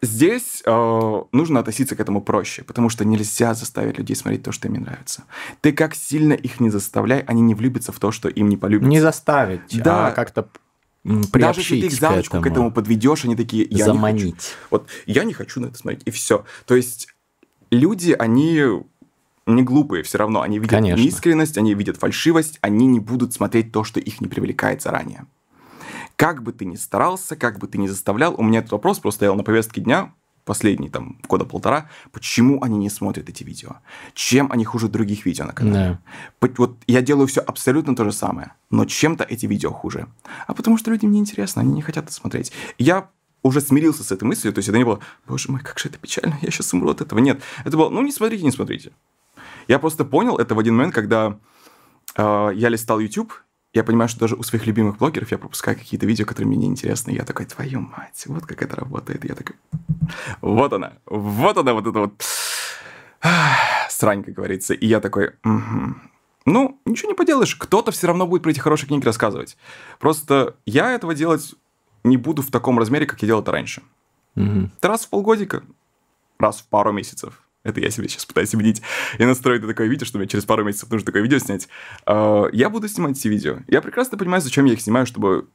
Здесь 0.05 0.63
э, 0.65 1.23
нужно 1.33 1.61
относиться 1.61 1.97
к 1.97 2.01
этому 2.01 2.21
проще, 2.21 2.63
потому 2.63 2.89
что 2.89 3.05
нельзя 3.05 3.55
заставить 3.55 3.99
людей 3.99 4.15
смотреть 4.15 4.43
то, 4.43 4.53
что 4.53 4.69
им 4.69 4.75
не 4.75 4.81
нравится. 4.81 5.25
Ты 5.61 5.73
как 5.73 5.95
сильно 5.95 6.35
их 6.35 6.61
не 6.61 6.71
заставляй, 6.71 7.21
они 7.21 7.43
не 7.43 7.55
влюбятся 7.55 7.93
в 7.93 7.99
то, 7.99 8.13
что 8.13 8.29
им 8.29 8.49
не 8.49 8.57
полюбится. 8.57 8.91
Не 8.91 9.01
заставить, 9.01 9.83
да. 9.83 10.09
а 10.09 10.11
как-то 10.13 10.49
Даже 11.05 11.61
если 11.61 11.81
ты 11.81 11.87
их 11.87 11.93
за 11.93 12.11
ручку 12.11 12.41
к 12.41 12.47
этому 12.47 12.71
подведешь, 12.71 13.25
они 13.25 13.35
такие, 13.35 13.67
я 13.71 13.87
Заманить. 13.87 14.25
не 14.25 14.33
хочу. 14.33 14.47
Вот 14.71 14.89
я 15.07 15.25
не 15.25 15.33
хочу 15.33 15.61
на 15.61 15.67
это 15.67 15.79
смотреть, 15.79 16.03
и 16.05 16.11
все. 16.11 16.45
То 16.67 16.77
есть 16.77 17.09
люди, 17.71 18.13
они 18.13 18.63
не 19.47 19.63
глупые 19.63 20.03
все 20.03 20.19
равно. 20.19 20.43
Они 20.43 20.59
видят 20.59 20.71
Конечно. 20.71 21.03
неискренность, 21.03 21.59
они 21.59 21.75
видят 21.75 21.97
фальшивость, 21.97 22.59
они 22.61 22.87
не 22.87 23.01
будут 23.01 23.33
смотреть 23.33 23.73
то, 23.73 23.85
что 23.85 24.01
их 24.01 24.21
не 24.21 24.29
привлекает 24.29 24.83
заранее. 24.83 25.27
Как 26.17 26.43
бы 26.43 26.53
ты 26.53 26.65
ни 26.65 26.77
старался, 26.77 27.37
как 27.37 27.59
бы 27.59 27.67
ты 27.67 27.79
ни 27.79 27.87
заставлял, 27.87 28.35
у 28.37 28.43
меня 28.43 28.61
этот 28.61 28.73
вопрос 28.73 28.99
просто 28.99 29.19
стоял 29.19 29.35
на 29.35 29.43
повестке 29.43 29.81
дня, 29.81 30.13
последний 30.45 30.91
там 30.91 31.19
года 31.29 31.45
полтора, 31.45 31.89
почему 32.13 32.63
они 32.63 32.79
не 32.79 32.91
смотрят 32.91 33.29
эти 33.29 33.43
видео? 33.45 33.77
Чем 34.15 34.53
они 34.53 34.65
хуже 34.65 34.89
других 34.89 35.27
видео 35.27 35.47
на 35.47 35.53
канале? 35.53 35.99
Да. 36.41 36.49
Вот 36.57 36.77
я 36.87 37.03
делаю 37.03 37.27
все 37.27 37.41
абсолютно 37.41 37.97
то 37.97 38.05
же 38.05 38.13
самое, 38.13 38.53
но 38.71 38.85
чем-то 38.85 39.25
эти 39.25 39.47
видео 39.47 39.71
хуже. 39.71 40.07
А 40.47 40.55
потому 40.55 40.79
что 40.79 40.91
людям 40.91 41.11
не 41.11 41.19
интересно, 41.19 41.63
они 41.63 41.73
не 41.73 41.83
хотят 41.83 42.05
это 42.05 42.13
смотреть. 42.13 42.53
Я 42.79 43.09
уже 43.43 43.61
смирился 43.61 44.05
с 44.05 44.13
этой 44.13 44.25
мыслью, 44.25 44.53
то 44.53 44.59
есть 44.59 44.69
это 44.69 44.79
не 44.79 44.85
было, 44.85 45.01
боже 45.27 45.51
мой, 45.51 45.61
как 45.61 45.79
же 45.79 45.89
это 45.89 45.99
печально, 45.99 46.39
я 46.43 46.51
сейчас 46.51 46.73
умру 46.73 46.91
от 46.91 47.01
этого. 47.01 47.19
Нет, 47.19 47.43
это 47.65 47.77
было, 47.77 47.91
ну 47.91 48.03
не 48.03 48.13
смотрите, 48.13 48.45
не 48.45 48.53
смотрите. 48.53 48.93
Я 49.69 49.79
просто 49.79 50.05
понял 50.05 50.37
это 50.37 50.55
в 50.55 50.59
один 50.59 50.77
момент, 50.77 50.95
когда 50.95 51.39
э, 52.17 52.51
я 52.55 52.69
листал 52.69 53.01
YouTube, 53.01 53.33
я 53.75 53.83
понимаю, 53.83 54.09
что 54.09 54.21
даже 54.21 54.37
у 54.37 54.43
своих 54.45 54.67
любимых 54.67 54.99
блогеров 54.99 55.33
я 55.33 55.39
пропускаю 55.39 55.77
какие-то 55.77 56.07
видео, 56.07 56.25
которые 56.25 56.47
мне 56.47 56.59
не 56.59 56.67
интересны. 56.67 57.11
И 57.11 57.17
я 57.17 57.25
такой, 57.25 57.45
твою 57.47 57.81
мать, 57.81 58.23
вот 58.27 58.47
как 58.47 58.63
это 58.63 58.77
работает. 58.77 59.25
Я 59.25 59.35
такой, 59.35 59.57
вот 60.41 60.73
она, 60.73 60.93
вот 61.07 61.59
она, 61.59 61.75
вот 61.75 61.87
эта 61.87 61.99
вот 61.99 62.25
срань, 63.91 64.23
как 64.23 64.35
говорится. 64.35 64.75
И 64.75 64.87
я 64.87 65.01
такой, 65.01 65.33
«Мгм». 65.43 66.11
ну, 66.47 66.81
ничего 66.85 67.11
не 67.11 67.17
поделаешь, 67.17 67.57
кто-то 67.57 67.91
все 67.91 68.07
равно 68.07 68.29
будет 68.29 68.45
про 68.45 68.51
эти 68.51 68.61
хорошие 68.61 68.87
книги 68.87 69.05
рассказывать. 69.05 69.57
Просто 69.99 70.55
я 70.67 70.93
этого 70.93 71.15
делать 71.15 71.55
не 72.05 72.17
буду 72.17 72.43
в 72.43 72.51
таком 72.53 72.79
размере, 72.79 73.07
как 73.07 73.23
я 73.23 73.27
делал 73.27 73.43
это 73.43 73.51
раньше. 73.51 73.83
Мгм. 74.37 74.73
Это 74.77 74.89
раз 74.89 75.05
в 75.05 75.09
полгодика, 75.09 75.65
раз 76.39 76.61
в 76.61 76.69
пару 76.69 76.93
месяцев. 76.93 77.44
Это 77.65 77.81
я 77.81 77.91
себе 77.91 78.09
сейчас 78.09 78.27
пытаюсь 78.27 78.55
убедить 78.55 78.83
и 79.19 79.25
настроить 79.25 79.63
на 79.63 79.69
такое 79.69 79.89
видео, 79.89 80.07
что 80.07 80.19
мне 80.19 80.29
через 80.29 80.45
пару 80.45 80.65
месяцев 80.65 80.91
нужно 80.91 81.07
такое 81.07 81.23
видео 81.23 81.39
снять. 81.39 81.69
А, 82.07 82.47
Я 82.53 82.69
буду 82.71 82.89
снимать 82.89 83.19
эти 83.19 83.29
видео. 83.29 83.59
Я 83.67 83.81
прекрасно 83.81 84.19
понимаю, 84.19 84.43
зачем 84.43 84.67
я 84.67 84.75
их 84.75 84.81
снимаю, 84.81 85.07
чтобы 85.07 85.49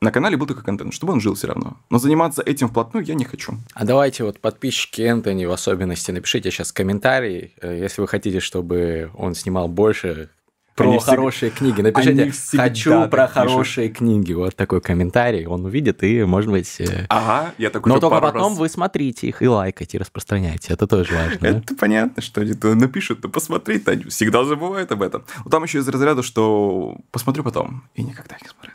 на 0.00 0.12
канале 0.12 0.36
был 0.36 0.46
такой 0.46 0.62
контент, 0.62 0.94
чтобы 0.94 1.14
он 1.14 1.20
жил 1.20 1.34
все 1.34 1.48
равно. 1.48 1.78
Но 1.90 1.98
заниматься 1.98 2.42
этим 2.42 2.68
вплотную 2.68 3.04
я 3.04 3.14
не 3.14 3.24
хочу. 3.24 3.54
А 3.74 3.84
давайте 3.84 4.24
вот 4.24 4.40
подписчики 4.40 5.02
Энтони 5.02 5.46
в 5.46 5.52
особенности 5.52 6.10
напишите 6.10 6.50
сейчас 6.50 6.70
комментарий, 6.70 7.54
э, 7.60 7.78
если 7.80 8.02
вы 8.02 8.08
хотите, 8.08 8.40
чтобы 8.40 9.10
он 9.14 9.34
снимал 9.34 9.68
больше 9.68 10.30
про 10.76 10.90
Они 10.90 10.98
хорошие 11.00 11.50
книги. 11.50 11.80
Напишите 11.80 12.22
Они 12.22 12.30
всегда 12.30 12.62
«Хочу 12.64 13.08
про 13.08 13.26
пишут. 13.26 13.32
хорошие 13.32 13.88
книги». 13.88 14.32
Вот 14.34 14.54
такой 14.54 14.80
комментарий 14.80 15.46
он 15.46 15.64
увидит 15.64 16.02
и, 16.04 16.22
может 16.24 16.50
быть... 16.50 16.80
э, 16.80 17.06
Ага, 17.08 17.54
я 17.58 17.70
такой 17.70 17.90
Но 17.92 17.98
только 17.98 18.20
потом 18.20 18.52
раз- 18.52 18.58
вы 18.58 18.68
смотрите 18.68 19.26
их 19.26 19.42
и 19.42 19.48
лайкайте, 19.48 19.96
и 19.96 20.00
распространяйте. 20.00 20.72
Это 20.74 20.86
тоже 20.86 21.14
важно. 21.14 21.38
да? 21.40 21.48
Это 21.58 21.74
понятно, 21.74 22.22
что 22.22 22.42
они-то 22.42 22.74
напишут, 22.74 23.22
то 23.22 23.28
посмотри, 23.28 23.82
они 23.86 24.04
всегда 24.04 24.44
забывают 24.44 24.92
об 24.92 25.02
этом. 25.02 25.24
Но 25.44 25.50
там 25.50 25.64
еще 25.64 25.78
из 25.78 25.88
разряда, 25.88 26.22
что 26.22 26.96
посмотрю 27.10 27.42
потом, 27.42 27.84
и 27.94 28.02
никогда 28.02 28.36
не 28.42 28.48
смотрю. 28.48 28.72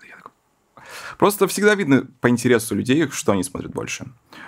Просто 1.21 1.47
всегда 1.47 1.75
видно 1.75 2.07
по 2.19 2.29
интересу 2.29 2.73
людей, 2.73 3.07
что 3.11 3.33
они 3.33 3.43
смотрят 3.43 3.71
больше. 3.71 4.07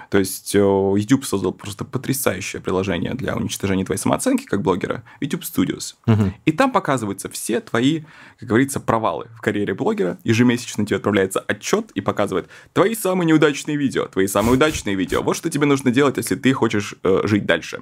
То 0.09 0.17
есть 0.17 0.55
э, 0.55 0.57
YouTube 0.57 1.24
создал 1.24 1.51
просто 1.51 1.86
потрясающее 1.86 2.59
приложение 2.59 3.13
для 3.13 3.36
уничтожения 3.36 3.86
твоей 3.86 3.99
самооценки 3.99 4.45
как 4.45 4.63
блогера, 4.63 5.03
YouTube 5.21 5.43
Studios. 5.43 5.93
Мгм. 6.07 6.34
И 6.45 6.51
там 6.51 6.71
показываются 6.71 7.30
все 7.30 7.61
твои, 7.61 8.01
как 8.39 8.49
говорится, 8.49 8.80
провалы 8.80 9.28
в 9.36 9.41
карьере 9.41 9.76
блогера. 9.76 10.17
Ежемесячно 10.24 10.84
тебе 10.84 10.95
отправляется 10.97 11.41
отчет 11.41 11.91
и 11.91 12.01
показывает 12.01 12.47
твои 12.74 12.95
самые 12.95 13.28
неудачные 13.28 13.78
видео, 13.78 14.07
твои 14.07 14.26
самые 14.26 14.55
удачные 14.55 14.95
видео. 14.95 15.21
Вот 15.21 15.36
что 15.36 15.51
тебе 15.51 15.67
нужно 15.67 15.91
делать, 15.91 16.17
если 16.17 16.34
ты 16.34 16.53
хочешь 16.53 16.95
э, 17.03 17.21
жить 17.26 17.45
дальше. 17.45 17.82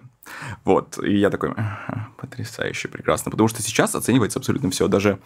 Вот. 0.66 1.02
И 1.02 1.18
я 1.18 1.30
такой, 1.30 1.52
«Ага, 1.52 2.10
потрясающе, 2.18 2.90
прекрасно. 2.90 3.32
Потому 3.32 3.48
что 3.48 3.62
сейчас 3.62 3.96
оценивается 3.96 4.40
абсолютно 4.40 4.70
все. 4.70 4.90
Даже 4.90 5.20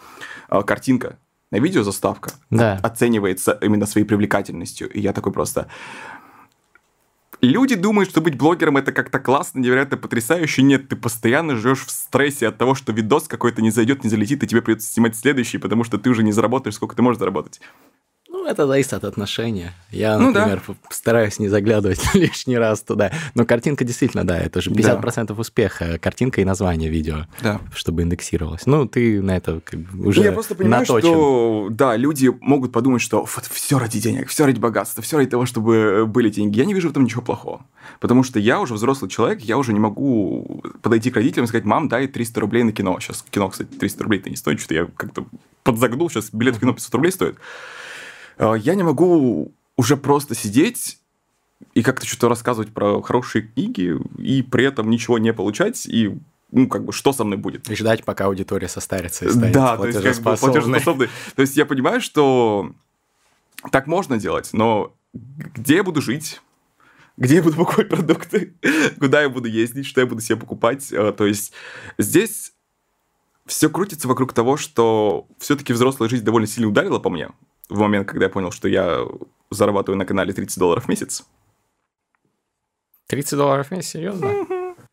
э, 0.50 0.62
картинка 0.62 1.18
видео 1.52 1.82
заставка 1.82 2.32
Да. 2.50 2.78
оценивается 2.82 3.58
именно 3.62 3.86
своей 3.86 4.06
привлекательностью. 4.06 4.90
И 4.90 5.00
я 5.00 5.12
такой 5.12 5.32
просто... 5.32 5.68
Люди 7.42 7.74
думают, 7.74 8.08
что 8.08 8.22
быть 8.22 8.36
блогером 8.36 8.78
это 8.78 8.92
как-то 8.92 9.18
классно, 9.18 9.60
невероятно 9.60 9.98
потрясающе. 9.98 10.62
Нет, 10.62 10.88
ты 10.88 10.96
постоянно 10.96 11.54
живешь 11.54 11.84
в 11.84 11.90
стрессе 11.90 12.48
от 12.48 12.56
того, 12.56 12.74
что 12.74 12.92
видос 12.92 13.28
какой-то 13.28 13.60
не 13.60 13.70
зайдет, 13.70 14.04
не 14.04 14.10
залетит, 14.10 14.42
и 14.42 14.46
тебе 14.46 14.62
придется 14.62 14.90
снимать 14.90 15.16
следующий, 15.16 15.58
потому 15.58 15.84
что 15.84 15.98
ты 15.98 16.08
уже 16.08 16.22
не 16.22 16.32
заработаешь, 16.32 16.76
сколько 16.76 16.96
ты 16.96 17.02
можешь 17.02 17.18
заработать. 17.18 17.60
Ну, 18.46 18.52
это 18.52 18.64
зависит 18.68 18.92
от 18.92 19.02
отношения. 19.02 19.72
Я, 19.90 20.18
Ну 20.18 20.32
да. 20.32 20.42
например, 20.46 20.60
п- 20.64 20.74
стараюсь 20.90 21.40
не 21.40 21.48
заглядывать 21.48 22.00
лишний 22.14 22.56
раз 22.56 22.80
туда. 22.80 23.10
Но 23.34 23.44
картинка 23.44 23.82
действительно, 23.84 24.24
да, 24.24 24.38
это 24.38 24.60
же 24.60 24.70
50% 24.70 25.34
успеха. 25.36 25.98
Картинка 25.98 26.40
и 26.40 26.44
название 26.44 26.88
видео, 26.88 27.26
Да. 27.42 27.60
чтобы 27.74 28.02
индексировалось. 28.02 28.64
Ну, 28.66 28.86
ты 28.86 29.20
на 29.20 29.36
это 29.36 29.60
как 29.64 29.80
бы 29.80 30.06
уже 30.10 30.22
я 30.22 30.30
просто 30.30 30.54
понимаю, 30.54 30.82
наточен. 30.82 31.08
что 31.08 31.66
да, 31.72 31.96
люди 31.96 32.30
могут 32.40 32.70
подумать, 32.70 33.02
что 33.02 33.22
вот 33.34 33.46
все 33.50 33.80
ради 33.80 34.00
денег, 34.00 34.28
все 34.28 34.46
ради 34.46 34.60
богатства, 34.60 35.02
все 35.02 35.16
ради 35.16 35.28
того, 35.30 35.44
чтобы 35.44 35.74
э, 35.74 36.04
были 36.04 36.30
деньги. 36.30 36.56
Я 36.56 36.66
не 36.66 36.74
вижу 36.74 36.86
в 36.86 36.90
этом 36.92 37.02
ничего 37.02 37.22
плохого. 37.22 37.66
Потому 37.98 38.22
что 38.22 38.38
я 38.38 38.60
уже 38.60 38.74
взрослый 38.74 39.10
человек, 39.10 39.40
я 39.40 39.58
уже 39.58 39.72
не 39.72 39.80
могу 39.80 40.62
подойти 40.82 41.10
к 41.10 41.16
родителям 41.16 41.46
и 41.46 41.48
сказать, 41.48 41.64
мам, 41.64 41.88
дай 41.88 42.06
300 42.06 42.40
рублей 42.40 42.62
на 42.62 42.70
кино. 42.70 42.96
Сейчас 43.00 43.24
кино, 43.28 43.48
кстати, 43.48 43.70
300 43.70 44.02
рублей-то 44.04 44.30
не 44.30 44.36
стоит, 44.36 44.60
что-то 44.60 44.74
я 44.74 44.86
как-то 44.96 45.26
подзагнул, 45.64 46.08
сейчас 46.10 46.30
билет 46.32 46.54
в 46.56 46.60
кино 46.60 46.72
500 46.74 46.94
рублей 46.94 47.10
стоит. 47.10 47.36
Э, 48.38 48.54
Я 48.58 48.74
не 48.74 48.82
могу 48.82 49.52
уже 49.76 49.96
просто 49.96 50.34
сидеть 50.34 50.98
и 51.74 51.82
как-то 51.82 52.06
что-то 52.06 52.28
рассказывать 52.28 52.72
про 52.72 53.00
хорошие 53.02 53.42
книги, 53.42 53.96
и 54.18 54.42
при 54.42 54.64
этом 54.64 54.90
ничего 54.90 55.18
не 55.18 55.32
получать, 55.32 55.86
и 55.86 56.18
ну, 56.52 56.68
как 56.68 56.84
бы, 56.84 56.92
что 56.92 57.12
со 57.12 57.24
мной 57.24 57.38
будет? 57.38 57.68
И 57.68 57.74
ждать, 57.74 58.04
пока 58.04 58.26
аудитория 58.26 58.68
состарится 58.68 59.26
и 59.26 59.30
станет 59.30 59.52
Да, 59.52 59.76
то 59.76 59.86
есть 59.86 60.00
как 60.02 60.16
бы 60.16 60.36
платежеспособной. 60.36 61.08
То 61.34 61.42
есть 61.42 61.56
я 61.56 61.66
понимаю, 61.66 62.00
что 62.00 62.72
так 63.72 63.86
можно 63.86 64.16
делать, 64.16 64.50
но 64.52 64.94
где 65.12 65.76
я 65.76 65.84
буду 65.84 66.00
жить? 66.00 66.40
Где 67.16 67.36
я 67.36 67.42
буду 67.42 67.56
покупать 67.56 67.88
продукты? 67.88 68.54
Куда 69.00 69.22
я 69.22 69.28
буду 69.28 69.48
ездить? 69.48 69.86
Что 69.86 70.02
я 70.02 70.06
буду 70.06 70.20
себе 70.20 70.36
покупать? 70.36 70.92
Э, 70.92 71.12
То 71.12 71.26
есть 71.26 71.52
здесь 71.98 72.52
все 73.46 73.70
крутится 73.70 74.06
вокруг 74.06 74.32
того, 74.34 74.56
что 74.56 75.26
все-таки 75.38 75.72
взрослая 75.72 76.08
жизнь 76.10 76.24
довольно 76.24 76.46
сильно 76.46 76.68
ударила 76.68 76.98
по 76.98 77.08
мне 77.08 77.28
в 77.68 77.78
момент, 77.78 78.08
когда 78.08 78.26
я 78.26 78.30
понял, 78.30 78.50
что 78.50 78.68
я 78.68 79.00
зарабатываю 79.50 79.98
на 79.98 80.04
канале 80.04 80.32
30 80.32 80.58
долларов 80.58 80.84
в 80.84 80.88
месяц. 80.88 81.24
30 83.08 83.38
долларов 83.38 83.68
в 83.68 83.70
месяц, 83.70 83.90
серьезно? 83.90 84.46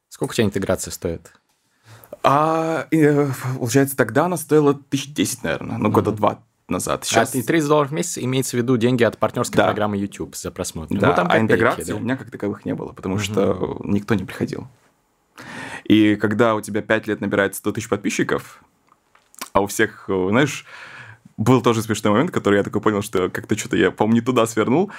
Сколько 0.10 0.32
у 0.32 0.36
тебя 0.36 0.46
интеграция 0.46 0.92
стоит? 0.92 1.34
А 2.22 2.88
э, 2.92 3.28
получается, 3.58 3.98
тогда 3.98 4.26
она 4.26 4.38
стоила 4.38 4.72
1010, 4.72 5.44
наверное, 5.44 5.78
ну, 5.78 5.90
года 5.90 6.12
два 6.12 6.44
назад. 6.70 7.06
Сейчас... 7.06 7.36
А 7.36 7.42
30 7.42 7.68
долларов 7.68 7.92
в 7.92 7.94
месяц 7.94 8.18
имеется 8.18 8.56
в 8.56 8.60
виду 8.60 8.78
деньги 8.78 9.04
от 9.04 9.18
партнерской 9.18 9.58
Да. 9.58 9.66
программы 9.66 9.98
YouTube 9.98 10.36
за 10.36 10.52
просмотр. 10.52 10.98
Да, 10.98 11.10
ну, 11.10 11.16
там 11.16 11.26
а 11.26 11.30
копейки, 11.30 11.44
интеграции 11.44 11.92
да. 11.92 11.96
у 11.96 12.00
меня 12.00 12.16
как 12.16 12.32
таковых 12.32 12.66
не 12.66 12.74
было, 12.76 12.94
потому 12.94 13.18
что 13.18 13.82
никто 13.84 14.14
не 14.16 14.24
приходил. 14.24 14.68
И 15.84 16.16
когда 16.16 16.56
у 16.56 16.62
тебя 16.62 16.82
5 16.82 17.08
лет 17.08 17.20
набирается 17.20 17.60
100 17.60 17.72
тысяч 17.74 17.90
подписчиков, 17.90 18.64
а 19.52 19.62
у 19.62 19.68
всех, 19.68 20.06
э, 20.08 20.28
знаешь, 20.30 20.66
был 21.38 21.62
тоже 21.62 21.82
смешной 21.82 22.14
момент, 22.14 22.32
который 22.32 22.58
я 22.58 22.64
такой 22.64 22.82
понял, 22.82 23.02
что 23.02 23.30
как-то 23.30 23.58
что-то 23.58 23.78
я, 23.78 23.92
по-моему, 23.92 24.16
не 24.16 24.22
туда 24.22 24.46
свернул. 24.46 24.92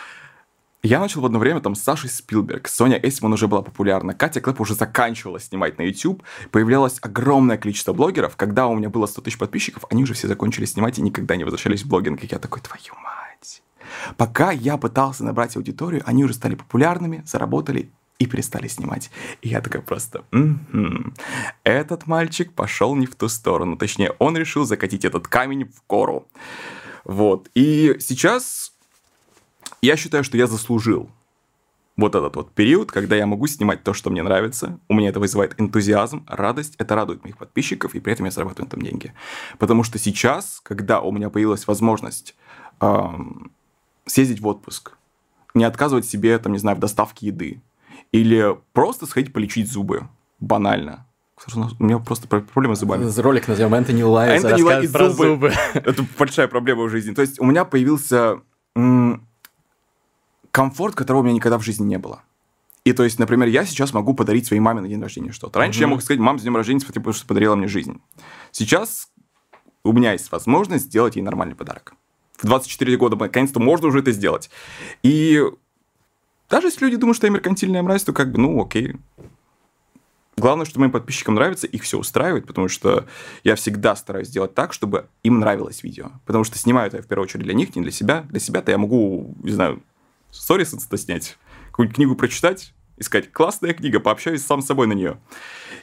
Я 0.83 1.01
начал 1.01 1.23
в 1.23 1.27
одно 1.27 1.39
время 1.39 1.61
там 1.61 1.75
с 1.75 1.83
Сашей 1.83 2.11
Спилберг, 2.11 2.69
Соня 2.69 3.01
Эсман 3.03 3.33
уже 3.33 3.49
была 3.49 3.63
популярна, 3.63 4.13
Катя 4.13 4.43
Клэп 4.43 4.61
уже 4.61 4.75
заканчивала 4.75 5.41
снимать 5.41 5.79
на 5.79 5.83
YouTube, 5.83 6.23
появлялось 6.51 6.99
огромное 7.01 7.57
количество 7.57 7.95
блогеров. 7.95 8.37
Когда 8.37 8.67
у 8.67 8.77
меня 8.77 8.91
было 8.91 9.07
100 9.07 9.23
тысяч 9.23 9.39
подписчиков, 9.39 9.85
они 9.89 10.03
уже 10.03 10.13
все 10.13 10.29
закончили 10.29 10.67
снимать 10.67 10.99
и 10.99 11.03
никогда 11.03 11.37
не 11.37 11.45
возвращались 11.45 11.85
в 11.85 11.89
блогинг. 11.89 12.23
И 12.23 12.29
я 12.31 12.39
такой, 12.39 12.61
твою 12.61 12.95
мать. 13.03 13.63
Пока 14.19 14.51
я 14.51 14.77
пытался 14.77 15.25
набрать 15.25 15.57
аудиторию, 15.57 16.03
они 16.05 16.23
уже 16.23 16.35
стали 16.35 16.55
популярными, 16.55 17.23
заработали 17.25 17.91
и 18.25 18.27
перестали 18.27 18.69
снимать. 18.69 19.11
И 19.43 19.49
я 19.49 19.61
такой 19.61 19.83
просто, 19.83 20.25
«Мгм. 20.31 21.15
этот 21.63 22.07
мальчик 22.07 22.53
пошел 22.53 22.95
не 22.97 23.07
в 23.07 23.15
ту 23.15 23.29
сторону. 23.29 23.77
Точнее, 23.77 24.13
он 24.19 24.37
решил 24.37 24.65
закатить 24.65 25.05
этот 25.05 25.29
камень 25.29 25.67
в 25.67 25.87
гору. 25.89 26.27
Вот. 27.05 27.51
И 27.55 27.97
сейчас 28.01 28.73
я 29.83 29.97
считаю, 29.97 30.25
что 30.25 30.37
я 30.37 30.47
заслужил 30.47 31.11
вот 31.97 32.15
этот 32.15 32.35
вот 32.35 32.53
период, 32.53 32.91
когда 32.91 33.15
я 33.15 33.27
могу 33.27 33.47
снимать 33.47 33.85
то, 33.85 33.93
что 33.93 34.11
мне 34.11 34.23
нравится. 34.23 34.81
У 34.89 34.95
меня 34.95 35.11
это 35.11 35.21
вызывает 35.21 35.61
энтузиазм, 35.61 36.25
радость. 36.27 36.75
Это 36.79 36.95
радует 36.95 37.23
моих 37.23 37.37
подписчиков, 37.39 37.95
и 37.95 38.01
при 38.01 38.13
этом 38.13 38.25
я 38.27 38.33
зарабатываю 38.33 38.67
этом 38.67 38.83
деньги. 38.83 39.15
Потому 39.59 39.85
что 39.85 39.99
сейчас, 39.99 40.61
когда 40.63 41.01
у 41.01 41.13
меня 41.13 41.31
появилась 41.31 41.67
возможность 41.67 42.35
ам, 42.81 43.53
съездить 44.07 44.41
в 44.41 44.47
отпуск, 44.47 44.97
не 45.55 45.65
отказывать 45.65 46.07
себе, 46.07 46.37
там, 46.39 46.53
не 46.53 46.59
знаю, 46.59 46.77
в 46.77 46.81
доставке 46.81 47.27
еды, 47.29 47.61
или 48.15 48.57
просто 48.73 49.07
сходить 49.07 49.33
полечить 49.33 49.69
зубы, 49.69 50.09
банально. 50.39 51.05
У 51.53 51.85
меня 51.85 51.99
просто 51.99 52.29
про- 52.29 52.43
проблемы 52.43 52.77
с 52.77 52.79
зубами. 52.79 53.11
Ролик 53.21 53.49
назовем 53.49 53.75
Энтони 53.75 54.03
Лайвс 54.03 54.45
Энтони 54.45 54.63
рассказывает 54.63 54.93
про 54.93 55.11
зубы. 55.11 55.51
зубы. 55.51 55.53
Это 55.75 56.07
большая 56.17 56.47
проблема 56.47 56.85
в 56.85 56.91
жизни. 56.91 57.13
То 57.13 57.23
есть 57.23 57.41
у 57.41 57.45
меня 57.45 57.65
появился 57.65 58.39
комфорт, 60.53 60.95
которого 60.95 61.23
у 61.23 61.25
меня 61.25 61.35
никогда 61.35 61.59
в 61.59 61.65
жизни 61.65 61.85
не 61.87 61.99
было. 61.99 62.23
И 62.85 62.93
то 62.93 63.03
есть, 63.03 63.19
например, 63.19 63.49
я 63.49 63.65
сейчас 63.65 63.93
могу 63.93 64.15
подарить 64.15 64.47
своей 64.47 64.61
маме 64.61 64.81
на 64.81 64.87
день 64.87 65.03
рождения 65.03 65.33
что-то. 65.33 65.59
Раньше 65.59 65.81
mm-hmm. 65.81 65.83
я 65.83 65.89
мог 65.89 66.01
сказать, 66.01 66.21
мам, 66.21 66.39
с 66.39 66.43
днем 66.43 66.55
рождения, 66.55 66.79
спасибо, 66.79 67.03
потому 67.03 67.15
что 67.15 67.27
подарила 67.27 67.57
мне 67.57 67.67
жизнь. 67.67 68.01
Сейчас 68.53 69.09
у 69.83 69.93
меня 69.93 70.13
есть 70.13 70.31
возможность 70.31 70.85
сделать 70.85 71.17
ей 71.17 71.23
нормальный 71.23 71.57
подарок. 71.57 71.95
В 72.37 72.47
24 72.47 72.97
года, 72.97 73.17
наконец-то, 73.17 73.59
можно 73.59 73.89
уже 73.89 73.99
это 73.99 74.13
сделать. 74.13 74.51
И 75.03 75.43
даже 76.55 76.69
если 76.69 76.85
люди 76.85 76.97
думают, 76.97 77.17
что 77.17 77.27
я 77.27 77.33
меркантильная 77.33 77.83
мразь, 77.83 78.05
то 78.05 78.13
как 78.13 78.31
бы, 78.31 78.39
ну, 78.41 78.63
окей. 78.63 78.95
Главное, 80.37 80.65
что 80.65 80.79
моим 80.79 80.93
подписчикам 80.93 81.35
нравится, 81.35 81.67
их 81.67 81.83
все 81.83 81.99
устраивает, 81.99 82.47
потому 82.47 82.69
что 82.69 83.07
я 83.43 83.57
всегда 83.57 83.97
стараюсь 83.97 84.29
сделать 84.29 84.55
так, 84.55 84.73
чтобы 84.73 85.09
им 85.25 85.41
нравилось 85.41 85.83
видео. 85.83 86.13
Потому 86.25 86.45
что 86.45 86.57
снимаю 86.57 86.87
это 86.87 86.99
я 86.99 87.03
в 87.03 87.09
первую 87.09 87.25
очередь 87.25 87.43
для 87.43 87.55
них, 87.55 87.75
не 87.75 87.83
для 87.83 87.91
себя. 87.91 88.23
Для 88.31 88.39
себя-то 88.39 88.71
я 88.71 88.79
могу, 88.79 89.35
не 89.43 89.51
знаю, 89.51 89.83
сторис 90.31 90.71
снять, 90.71 91.37
какую-нибудь 91.73 91.97
книгу 91.97 92.15
прочитать, 92.15 92.73
и 92.99 93.03
сказать, 93.03 93.33
классная 93.33 93.75
книга, 93.75 93.99
пообщаюсь 93.99 94.47
сам 94.47 94.63
с 94.63 94.67
собой 94.67 94.87
на 94.87 94.93
нее. 94.93 95.19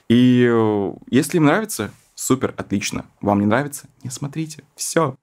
И 0.07 0.47
э, 0.49 0.93
если 1.09 1.35
им 1.35 1.47
нравится, 1.47 1.91
супер, 2.15 2.53
отлично. 2.55 3.07
Вам 3.19 3.41
не 3.41 3.45
нравится? 3.45 3.89
Не 4.03 4.09
смотрите. 4.09 4.63
Все. 4.77 5.17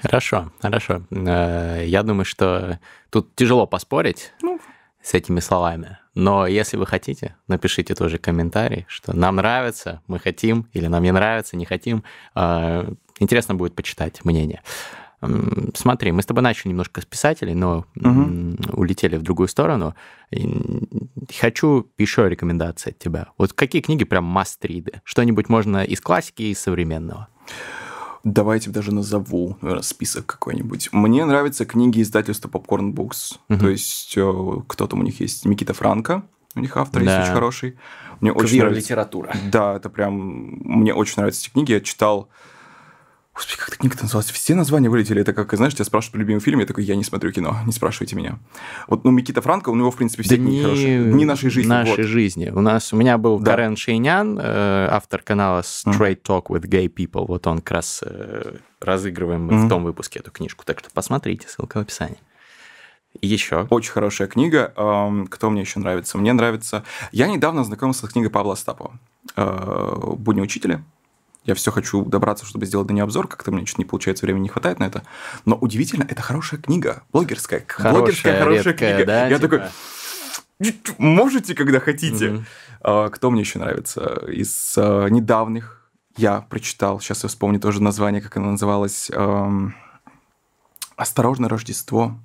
Хорошо, 0.00 0.52
хорошо. 0.60 1.02
Э, 1.10 1.84
я 1.86 2.02
думаю, 2.02 2.24
что 2.24 2.78
тут 3.10 3.34
тяжело 3.34 3.66
поспорить 3.66 4.32
ну. 4.42 4.58
с 5.02 5.14
этими 5.14 5.40
словами. 5.40 5.98
Но 6.14 6.46
если 6.46 6.76
вы 6.76 6.86
хотите, 6.86 7.36
напишите 7.48 7.94
тоже 7.94 8.18
комментарий, 8.18 8.84
что 8.88 9.16
нам 9.16 9.36
нравится, 9.36 10.02
мы 10.06 10.18
хотим, 10.18 10.68
или 10.72 10.86
нам 10.86 11.02
не 11.02 11.12
нравится, 11.12 11.56
не 11.56 11.64
хотим. 11.64 12.04
Э, 12.34 12.90
интересно 13.18 13.54
будет 13.54 13.74
почитать 13.74 14.24
мнение. 14.24 14.62
Смотри, 15.74 16.10
мы 16.10 16.22
с 16.22 16.26
тобой 16.26 16.42
начали 16.42 16.70
немножко 16.70 17.00
с 17.00 17.04
писателей, 17.04 17.54
но 17.54 17.86
угу. 17.94 18.56
улетели 18.72 19.16
в 19.16 19.22
другую 19.22 19.46
сторону. 19.46 19.94
Хочу 21.40 21.88
еще 21.96 22.28
рекомендации 22.28 22.90
от 22.90 22.98
тебя. 22.98 23.28
Вот 23.38 23.52
какие 23.52 23.82
книги 23.82 24.02
прям 24.02 24.36
must-read? 24.36 25.00
Что-нибудь 25.04 25.48
можно 25.48 25.84
из 25.84 26.00
классики 26.00 26.42
и 26.42 26.50
из 26.50 26.60
современного? 26.60 27.28
Давайте 28.24 28.70
даже 28.70 28.94
назову 28.94 29.56
наверное, 29.60 29.82
список 29.82 30.26
какой-нибудь. 30.26 30.90
Мне 30.92 31.24
нравятся 31.24 31.64
книги 31.64 32.02
издательства 32.02 32.48
Popcorn 32.48 32.92
Books. 32.92 33.38
Угу. 33.48 33.58
То 33.58 33.68
есть, 33.68 34.14
э, 34.16 34.54
кто 34.68 34.86
там 34.86 35.00
у 35.00 35.02
них 35.02 35.20
есть? 35.20 35.44
Никита 35.44 35.74
Франко. 35.74 36.22
У 36.54 36.60
них 36.60 36.76
автор 36.76 37.02
да. 37.02 37.16
есть 37.16 37.28
очень 37.28 37.34
хороший. 37.34 37.78
Мне 38.20 38.32
очень 38.32 38.58
нравится. 38.58 38.80
литература. 38.80 39.34
Да, 39.50 39.74
это 39.76 39.88
прям... 39.88 40.60
Мне 40.60 40.94
очень 40.94 41.14
нравятся 41.16 41.42
эти 41.42 41.50
книги. 41.50 41.72
Я 41.72 41.80
читал 41.80 42.28
Господи, 43.34 43.58
как 43.58 43.68
эта 43.68 43.78
книга 43.78 43.96
называлась? 44.00 44.30
Все 44.30 44.54
названия 44.54 44.90
вылетели. 44.90 45.22
Это 45.22 45.32
как, 45.32 45.54
знаешь, 45.54 45.74
тебя 45.74 45.86
спрашивают 45.86 46.12
про 46.12 46.18
любимый 46.18 46.40
фильм, 46.40 46.60
я 46.60 46.66
такой, 46.66 46.84
я 46.84 46.96
не 46.96 47.04
смотрю 47.04 47.32
кино, 47.32 47.56
не 47.64 47.72
спрашивайте 47.72 48.14
меня. 48.14 48.38
Вот, 48.88 49.04
ну, 49.04 49.10
Микита 49.10 49.40
Франко, 49.40 49.70
у 49.70 49.74
него, 49.74 49.90
в 49.90 49.96
принципе, 49.96 50.22
все 50.22 50.36
да 50.36 50.42
книги 50.42 50.56
не... 50.56 50.62
хорошие. 50.62 51.04
Дни 51.04 51.24
нашей 51.24 51.48
жизни. 51.48 51.68
Нашей 51.68 51.96
вот. 51.96 52.06
жизни. 52.06 52.50
У 52.50 52.60
нас, 52.60 52.92
у 52.92 52.96
меня 52.96 53.16
был 53.16 53.38
да. 53.38 53.52
Карен 53.52 53.76
Шейнян, 53.76 54.38
э, 54.38 54.88
автор 54.90 55.22
канала 55.22 55.60
Straight 55.60 56.20
Talk 56.22 56.48
with 56.48 56.68
Gay 56.68 56.92
People. 56.92 57.26
Вот 57.26 57.46
он 57.46 57.60
как 57.60 57.70
раз 57.70 58.04
э, 58.04 58.56
разыгрываем 58.80 59.48
mm-hmm. 59.48 59.66
в 59.66 59.68
том 59.68 59.84
выпуске 59.84 60.18
эту 60.18 60.30
книжку. 60.30 60.64
Так 60.66 60.80
что 60.80 60.90
посмотрите, 60.90 61.48
ссылка 61.48 61.78
в 61.78 61.80
описании. 61.80 62.18
Еще. 63.20 63.66
Очень 63.70 63.92
хорошая 63.92 64.28
книга. 64.28 64.72
Кто 65.30 65.50
мне 65.50 65.60
еще 65.62 65.80
нравится? 65.80 66.16
Мне 66.16 66.32
нравится... 66.32 66.82
Я 67.12 67.28
недавно 67.28 67.62
знакомился 67.64 68.06
с 68.06 68.10
книгой 68.10 68.30
Павла 68.30 68.54
Остапова 68.54 68.98
э, 69.36 70.14
«Будни 70.16 70.40
учителя». 70.40 70.82
Я 71.44 71.54
все 71.54 71.72
хочу 71.72 72.04
добраться, 72.04 72.46
чтобы 72.46 72.66
сделать 72.66 72.88
на 72.88 72.92
нее 72.92 73.02
обзор. 73.02 73.26
Как-то 73.26 73.50
мне 73.50 73.66
что-то 73.66 73.82
не 73.82 73.86
получается, 73.86 74.24
времени 74.24 74.44
не 74.44 74.48
хватает 74.48 74.78
на 74.78 74.84
это. 74.84 75.02
Но 75.44 75.56
удивительно, 75.56 76.06
это 76.08 76.22
хорошая 76.22 76.60
книга. 76.60 77.02
Блогерская. 77.12 77.64
Хорошая, 77.66 77.92
блогерская 77.92 78.38
хорошая 78.38 78.72
редкая, 78.72 78.94
книга. 78.94 79.06
Да, 79.06 79.26
Я 79.26 79.38
типа... 79.38 79.58
такой, 80.60 80.82
можете, 80.98 81.54
когда 81.54 81.80
хотите. 81.80 82.44
А, 82.80 83.08
кто 83.08 83.30
мне 83.30 83.40
еще 83.40 83.58
нравится? 83.58 84.22
Из 84.28 84.74
а, 84.76 85.08
недавних 85.08 85.90
я 86.16 86.42
прочитал, 86.42 87.00
сейчас 87.00 87.22
я 87.22 87.28
вспомню 87.28 87.58
тоже 87.58 87.82
название, 87.82 88.20
как 88.20 88.36
оно 88.36 88.52
называлось. 88.52 89.10
«Осторожно, 90.96 91.48
Рождество». 91.48 92.18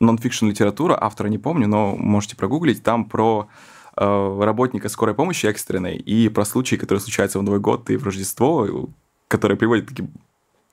Нонфикшн 0.00 0.46
литература, 0.46 0.98
автора 1.00 1.28
не 1.28 1.38
помню, 1.38 1.66
но 1.66 1.96
можете 1.96 2.36
прогуглить. 2.36 2.82
Там 2.82 3.06
про 3.06 3.48
работника 3.96 4.88
скорой 4.88 5.14
помощи 5.14 5.46
экстренной 5.46 5.96
и 5.96 6.28
про 6.28 6.44
случаи, 6.44 6.76
которые 6.76 7.00
случаются 7.00 7.38
в 7.38 7.42
Новый 7.42 7.60
год 7.60 7.90
и 7.90 7.96
в 7.96 8.04
Рождество, 8.04 8.88
которые 9.28 9.56
приводят 9.56 9.86
к 9.86 9.88
таким 9.90 10.10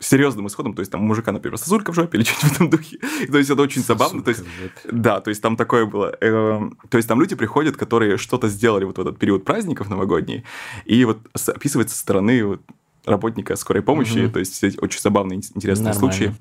серьезным 0.01 0.47
исходом, 0.47 0.73
то 0.73 0.79
есть 0.79 0.91
там 0.91 1.01
мужика, 1.01 1.31
например, 1.31 1.57
сосулька 1.57 1.91
в 1.91 1.95
жопе 1.95 2.17
или 2.17 2.23
что-нибудь 2.25 2.51
в 2.51 2.55
этом 2.55 2.69
духе. 2.69 2.97
то 3.31 3.37
есть 3.37 3.49
это 3.49 3.61
очень 3.61 3.83
забавно. 3.83 4.23
То 4.23 4.29
есть, 4.29 4.43
да, 4.91 5.21
то 5.21 5.29
есть 5.29 5.41
там 5.41 5.55
такое 5.55 5.85
было. 5.85 6.15
Эм, 6.21 6.77
то 6.89 6.97
есть 6.97 7.07
там 7.07 7.19
люди 7.21 7.35
приходят, 7.35 7.77
которые 7.77 8.17
что-то 8.17 8.47
сделали 8.49 8.83
вот 8.83 8.97
в 8.97 9.01
этот 9.01 9.19
период 9.19 9.45
праздников 9.45 9.89
новогодний, 9.89 10.43
и 10.85 11.05
вот 11.05 11.19
описывается 11.47 11.95
со 11.95 12.01
стороны 12.01 12.43
вот 12.45 12.61
работника 13.05 13.55
скорой 13.55 13.81
помощи, 13.81 14.25
угу. 14.25 14.33
то 14.33 14.39
есть 14.39 14.63
очень 14.79 14.99
забавные, 14.99 15.37
интересные 15.37 15.93
Нормально. 15.93 16.13
случаи. 16.13 16.35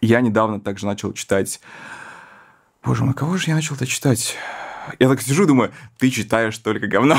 Я 0.00 0.20
недавно 0.20 0.60
также 0.60 0.86
начал 0.86 1.12
читать... 1.12 1.60
Боже 2.84 3.04
мой, 3.04 3.14
кого 3.14 3.36
же 3.36 3.44
я 3.48 3.54
начал-то 3.54 3.86
читать? 3.86 4.36
Я 4.98 5.08
так 5.08 5.20
сижу 5.20 5.44
и 5.44 5.46
думаю, 5.46 5.72
ты 5.98 6.10
читаешь 6.10 6.56
только 6.58 6.86
говно. 6.86 7.16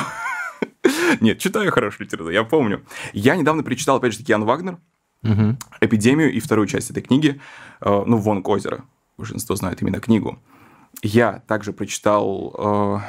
Нет, 1.21 1.39
читаю 1.39 1.71
хорошую 1.71 2.05
литературу, 2.07 2.31
я 2.31 2.43
помню. 2.43 2.83
Я 3.13 3.35
недавно 3.35 3.63
перечитал, 3.63 3.97
опять 3.97 4.13
же 4.13 4.19
таки, 4.19 4.31
Ян 4.31 4.43
Вагнер, 4.43 4.77
угу. 5.23 5.57
«Эпидемию» 5.81 6.31
и 6.31 6.39
вторую 6.39 6.67
часть 6.67 6.89
этой 6.89 7.01
книги, 7.03 7.39
э, 7.81 8.03
ну, 8.05 8.17
«Вонг 8.17 8.47
озера». 8.47 8.83
Большинство 9.17 9.55
знает 9.55 9.81
именно 9.81 9.99
книгу. 9.99 10.39
Я 11.01 11.43
также 11.47 11.73
прочитал... 11.73 13.01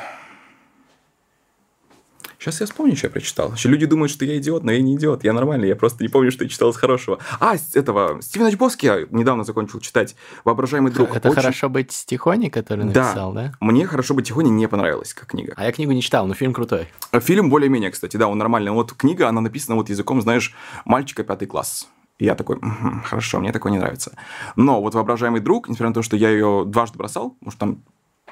Сейчас 2.44 2.60
я 2.60 2.66
вспомню, 2.66 2.94
что 2.94 3.06
я 3.06 3.10
прочитал. 3.10 3.54
Еще 3.54 3.70
люди 3.70 3.86
думают, 3.86 4.12
что 4.12 4.26
я 4.26 4.36
идиот, 4.36 4.64
но 4.64 4.72
я 4.72 4.82
не 4.82 4.96
идиот. 4.96 5.24
Я 5.24 5.32
нормальный, 5.32 5.66
я 5.66 5.76
просто 5.76 6.04
не 6.04 6.10
помню, 6.10 6.30
что 6.30 6.44
я 6.44 6.50
читал 6.50 6.68
из 6.68 6.76
хорошего. 6.76 7.18
А, 7.40 7.56
с 7.56 7.74
этого, 7.74 8.20
Стивена 8.20 8.50
Чбоски 8.50 8.84
я 8.84 9.06
недавно 9.10 9.44
закончил 9.44 9.80
читать 9.80 10.14
«Воображаемый 10.44 10.92
друг». 10.92 11.16
Это 11.16 11.30
Очень... 11.30 11.40
«Хорошо 11.40 11.70
быть 11.70 12.04
тихоней», 12.06 12.50
который 12.50 12.84
написал, 12.84 13.32
да? 13.32 13.44
да? 13.44 13.52
Мне 13.60 13.86
«Хорошо 13.86 14.12
быть 14.12 14.26
тихоней» 14.26 14.50
не 14.50 14.68
понравилась 14.68 15.14
как 15.14 15.28
книга. 15.28 15.54
А 15.56 15.64
я 15.64 15.72
книгу 15.72 15.92
не 15.92 16.02
читал, 16.02 16.26
но 16.26 16.34
фильм 16.34 16.52
крутой. 16.52 16.88
Фильм 17.18 17.48
более-менее, 17.48 17.90
кстати, 17.90 18.18
да, 18.18 18.28
он 18.28 18.36
нормальный. 18.36 18.72
Вот 18.72 18.92
книга, 18.92 19.26
она 19.26 19.40
написана 19.40 19.76
вот 19.76 19.88
языком, 19.88 20.20
знаешь, 20.20 20.54
мальчика 20.84 21.24
пятый 21.24 21.46
класс. 21.46 21.88
И 22.18 22.26
я 22.26 22.34
такой, 22.34 22.60
хорошо, 23.06 23.40
мне 23.40 23.52
такое 23.52 23.72
не 23.72 23.78
нравится. 23.78 24.18
Но 24.54 24.82
вот 24.82 24.94
«Воображаемый 24.94 25.40
друг», 25.40 25.70
несмотря 25.70 25.88
на 25.88 25.94
то, 25.94 26.02
что 26.02 26.14
я 26.14 26.28
ее 26.28 26.64
дважды 26.66 26.98
бросал, 26.98 27.38
может, 27.40 27.58
там 27.58 27.82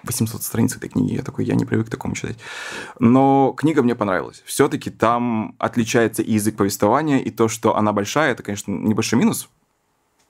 800 0.04 0.42
страниц 0.42 0.76
этой 0.76 0.88
книги. 0.88 1.14
Я 1.14 1.22
такой, 1.22 1.44
я 1.44 1.54
не 1.54 1.64
привык 1.64 1.86
к 1.86 1.90
такому 1.90 2.14
читать. 2.14 2.38
Но 2.98 3.52
книга 3.56 3.82
мне 3.82 3.94
понравилась. 3.94 4.42
Все-таки 4.44 4.90
там 4.90 5.54
отличается 5.58 6.22
и 6.22 6.32
язык 6.32 6.56
повествования, 6.56 7.18
и 7.18 7.30
то, 7.30 7.48
что 7.48 7.76
она 7.76 7.92
большая, 7.92 8.32
это, 8.32 8.42
конечно, 8.42 8.72
небольшой 8.72 9.18
минус. 9.18 9.48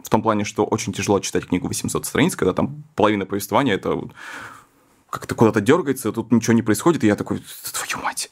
В 0.03 0.09
том 0.09 0.23
плане, 0.23 0.45
что 0.45 0.65
очень 0.65 0.93
тяжело 0.93 1.21
читать 1.21 1.47
книгу 1.47 1.69
800 1.69 2.05
страниц, 2.05 2.37
когда 2.37 2.53
там 2.53 2.85
половина 2.95 3.25
повествования 3.25 3.75
это 3.75 3.99
как-то 5.11 5.35
куда-то 5.35 5.61
дергается, 5.61 6.11
тут 6.13 6.33
ничего 6.33 6.55
не 6.55 6.63
происходит, 6.63 7.05
и 7.05 7.07
я 7.07 7.17
такой, 7.17 7.43
твою 7.73 8.05
мать. 8.05 8.31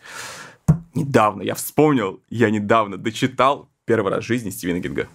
Недавно, 0.94 1.42
я 1.42 1.54
вспомнил, 1.54 2.20
я 2.30 2.50
недавно 2.50 2.96
дочитал 2.96 3.68
первый 3.84 4.12
раз 4.12 4.24
в 4.24 4.26
жизни 4.26 4.50
Стивена 4.50 4.78
Гинга. 4.78 5.08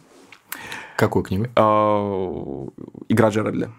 Какую 0.95 1.23
книгу? 1.23 1.47
А, 1.55 2.67
Игра 3.09 3.29
Джерарда. 3.29 3.71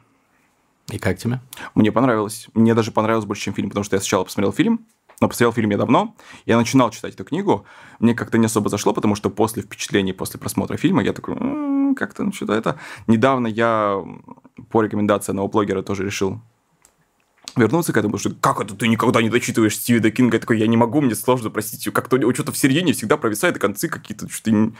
И 0.91 0.99
как 0.99 1.19
тебе? 1.19 1.41
Мне 1.75 1.91
понравилось. 1.91 2.49
Мне 2.55 2.75
даже 2.75 2.93
понравилось 2.93 3.27
больше, 3.27 3.45
чем 3.45 3.55
фильм, 3.55 3.69
потому 3.71 3.85
что 3.85 3.97
я 3.97 4.01
сначала 4.01 4.25
посмотрел 4.25 4.53
фильм, 4.53 4.87
но 5.21 5.29
посмотрел 5.29 5.53
фильм 5.53 5.71
я 5.71 5.79
давно. 5.79 6.15
Я 6.45 6.57
начинал 6.57 6.91
читать 6.91 7.15
эту 7.15 7.25
книгу. 7.25 7.65
Мне 7.99 8.15
как-то 8.15 8.39
не 8.39 8.47
особо 8.47 8.69
зашло, 8.69 8.93
потому 8.93 9.15
что 9.15 9.31
после 9.31 9.63
впечатлений, 9.63 10.13
после 10.13 10.39
просмотра 10.39 10.77
фильма, 10.77 11.03
я 11.03 11.13
такой, 11.13 11.35
как-то 11.97 12.23
ну, 12.23 12.33
что-то 12.33 12.53
это. 12.53 12.79
Недавно 13.07 13.49
я 13.49 14.01
по 14.71 14.83
рекомендации 14.83 15.33
одного 15.33 15.49
блогера 15.49 15.83
тоже 15.83 16.05
решил 16.05 16.41
вернуться 17.57 17.93
к 17.93 17.97
этому, 17.97 18.13
потому 18.13 18.35
что 18.35 18.41
как 18.41 18.61
это 18.61 18.77
ты 18.77 18.87
никогда 18.87 19.23
не 19.23 19.31
дочитываешь 19.31 19.77
Стивена 19.77 20.11
Кинга? 20.11 20.37
Я 20.37 20.41
такой, 20.41 20.59
я 20.59 20.67
не 20.67 20.77
могу, 20.77 21.01
мне 21.01 21.15
сложно, 21.15 21.51
простите, 21.51 21.91
как-то 21.91 22.19
что-то 22.35 22.53
в 22.53 22.59
середине 22.59 22.93
всегда 22.93 23.17
провисает, 23.17 23.57
и 23.57 23.61
концы 23.61 23.89
какие-то, 23.89 24.29
что-то... 24.29 24.73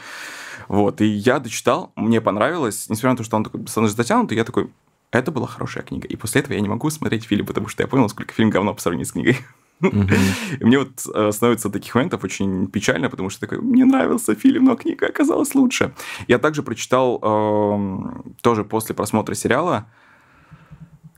Вот, 0.67 1.01
и 1.01 1.05
я 1.05 1.39
дочитал, 1.39 1.91
мне 1.95 2.21
понравилось, 2.21 2.87
несмотря 2.89 3.11
на 3.11 3.17
то, 3.17 3.23
что 3.23 3.37
он 3.37 3.43
такой 3.43 3.61
персонаж 3.61 3.91
затянутый, 3.91 4.37
я 4.37 4.43
такой, 4.43 4.69
это 5.11 5.31
была 5.31 5.47
хорошая 5.47 5.83
книга. 5.83 6.07
И 6.07 6.15
после 6.15 6.41
этого 6.41 6.53
я 6.53 6.59
не 6.59 6.69
могу 6.69 6.89
смотреть 6.89 7.25
фильм, 7.25 7.45
потому 7.45 7.67
что 7.67 7.83
я 7.83 7.87
понял, 7.87 8.09
сколько 8.09 8.33
фильм 8.33 8.49
говно 8.49 8.73
по 8.73 8.81
сравнению 8.81 9.05
с 9.05 9.11
книгой. 9.11 9.37
И 9.79 10.63
мне 10.63 10.79
вот 10.79 11.05
э, 11.13 11.31
становится 11.31 11.69
таких 11.69 11.93
моментов 11.93 12.23
очень 12.23 12.67
печально, 12.67 13.09
потому 13.09 13.29
что 13.29 13.41
такой, 13.41 13.59
мне 13.59 13.85
нравился 13.85 14.35
фильм, 14.35 14.65
но 14.65 14.75
книга 14.75 15.07
оказалась 15.07 15.53
лучше. 15.53 15.93
Я 16.27 16.39
также 16.39 16.63
прочитал 16.63 17.19
эм, 17.21 18.35
тоже 18.41 18.63
после 18.63 18.95
просмотра 18.95 19.35
сериала, 19.35 19.87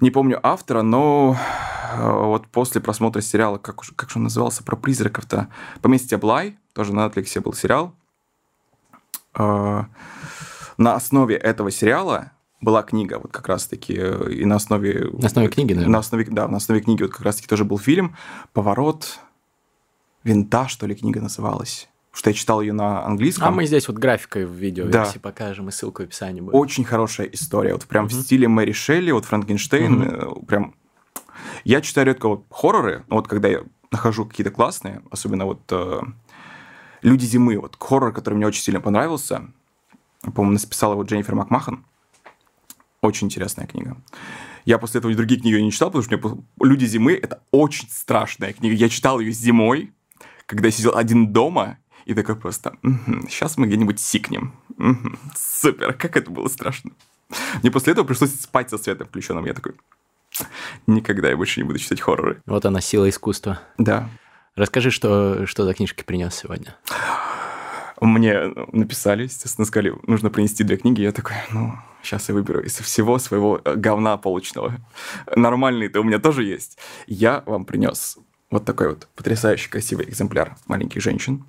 не 0.01 0.11
помню 0.11 0.39
автора, 0.43 0.81
но 0.81 1.37
э, 1.93 2.11
вот 2.11 2.47
после 2.47 2.81
просмотра 2.81 3.21
сериала, 3.21 3.57
как, 3.57 3.81
как 3.95 4.09
же 4.09 4.19
он 4.19 4.23
назывался, 4.23 4.63
про 4.63 4.75
призраков-то, 4.75 5.47
«Поместье 5.81 6.17
Блай», 6.17 6.57
тоже 6.73 6.93
на 6.93 7.07
Netflix 7.07 7.39
был 7.41 7.53
сериал. 7.53 7.93
Э, 9.37 9.83
на 10.77 10.95
основе 10.95 11.35
этого 11.35 11.71
сериала 11.71 12.31
была 12.61 12.83
книга, 12.83 13.19
вот 13.19 13.31
как 13.31 13.47
раз-таки, 13.47 13.95
э, 13.97 14.31
и 14.31 14.45
на 14.45 14.55
основе... 14.55 15.09
На 15.13 15.27
основе 15.27 15.47
книги, 15.47 15.73
наверное. 15.73 15.93
На 15.93 15.99
основе, 15.99 16.25
да, 16.29 16.47
на 16.47 16.57
основе 16.57 16.81
книги 16.81 17.03
вот 17.03 17.11
как 17.11 17.21
раз-таки 17.21 17.47
тоже 17.47 17.63
был 17.63 17.77
фильм 17.77 18.15
«Поворот 18.53 19.19
винта», 20.23 20.67
что 20.67 20.85
ли, 20.85 20.95
книга 20.95 21.21
называлась. 21.21 21.87
Что 22.11 22.31
я 22.31 22.33
читал 22.33 22.59
ее 22.59 22.73
на 22.73 23.05
английском. 23.05 23.47
А 23.47 23.51
мы 23.51 23.65
здесь 23.65 23.87
вот 23.87 23.97
графикой 23.97 24.45
в 24.45 24.51
видео 24.51 24.87
Да. 24.87 25.11
покажем, 25.21 25.69
и 25.69 25.71
ссылку 25.71 26.01
в 26.01 26.05
описании 26.05 26.41
будет. 26.41 26.55
Очень 26.55 26.83
хорошая 26.83 27.27
история. 27.27 27.73
Вот 27.73 27.85
прям 27.85 28.07
в 28.07 28.13
стиле 28.13 28.47
Мэри 28.47 28.71
Шелли, 28.73 29.11
вот 29.11 29.25
Франкенштейн. 29.25 30.03
э, 30.03 30.45
Прям... 30.45 30.75
Я 31.63 31.81
читаю 31.81 32.07
редко 32.07 32.27
вот 32.27 32.45
хорроры, 32.49 33.05
но 33.07 33.17
вот 33.17 33.27
когда 33.27 33.47
я 33.47 33.63
нахожу 33.91 34.25
какие-то 34.25 34.51
классные, 34.51 35.01
особенно 35.11 35.45
вот 35.45 35.61
э, 35.71 36.01
«Люди 37.03 37.25
зимы», 37.25 37.57
вот 37.57 37.77
хоррор, 37.79 38.11
который 38.11 38.33
мне 38.33 38.47
очень 38.47 38.63
сильно 38.63 38.81
понравился, 38.81 39.47
по-моему, 40.21 40.53
написала 40.53 40.93
его 40.93 41.03
Дженнифер 41.03 41.35
Макмахан. 41.35 41.85
Очень 43.01 43.27
интересная 43.27 43.65
книга. 43.65 43.97
Я 44.65 44.77
после 44.77 44.99
этого 44.99 45.13
другие 45.15 45.39
книги 45.39 45.55
не 45.55 45.71
читал, 45.71 45.89
потому 45.89 46.03
что 46.03 46.17
мне 46.17 46.43
«Люди 46.61 46.85
зимы»— 46.85 47.13
это 47.21 47.41
очень 47.51 47.87
страшная 47.89 48.53
книга. 48.53 48.75
Я 48.75 48.89
читал 48.89 49.19
ее 49.19 49.31
зимой, 49.31 49.93
когда 50.45 50.67
я 50.67 50.71
сидел 50.71 50.95
один 50.95 51.31
дома, 51.31 51.77
и 52.05 52.13
такой 52.13 52.35
просто, 52.35 52.75
сейчас 53.29 53.57
мы 53.57 53.67
где-нибудь 53.67 53.99
сикнем. 53.99 54.53
Мгм, 54.77 55.17
супер, 55.35 55.93
как 55.93 56.17
это 56.17 56.29
было 56.29 56.47
страшно. 56.47 56.91
Мне 57.61 57.71
после 57.71 57.93
этого 57.93 58.05
пришлось 58.05 58.33
спать 58.33 58.69
со 58.69 58.77
светом 58.77 59.07
включенным. 59.07 59.45
Я 59.45 59.53
такой, 59.53 59.75
никогда 60.87 61.29
я 61.29 61.37
больше 61.37 61.59
не 61.59 61.65
буду 61.65 61.79
читать 61.79 62.01
хорроры. 62.01 62.41
Вот 62.45 62.65
она, 62.65 62.81
сила 62.81 63.07
искусства. 63.07 63.61
Да. 63.77 64.09
Расскажи, 64.55 64.91
что, 64.91 65.45
что 65.45 65.65
за 65.65 65.73
книжки 65.73 66.03
принес 66.03 66.35
сегодня. 66.35 66.75
Мне 68.01 68.53
написали, 68.71 69.23
естественно, 69.23 69.65
сказали, 69.65 69.93
нужно 70.07 70.29
принести 70.29 70.63
две 70.63 70.77
книги. 70.77 71.01
Я 71.01 71.11
такой, 71.11 71.35
ну, 71.51 71.73
сейчас 72.01 72.29
я 72.29 72.35
выберу 72.35 72.61
из 72.61 72.77
всего 72.77 73.19
своего 73.19 73.61
э, 73.63 73.75
говна 73.75 74.17
полученного. 74.17 74.77
Нормальные-то 75.35 76.01
у 76.01 76.03
меня 76.03 76.19
тоже 76.19 76.43
есть. 76.43 76.77
Я 77.07 77.43
вам 77.45 77.65
принес 77.65 78.17
вот 78.49 78.65
такой 78.65 78.89
вот 78.89 79.07
потрясающий 79.15 79.69
красивый 79.69 80.09
экземпляр 80.09 80.57
маленьких 80.67 81.01
женщин. 81.01 81.45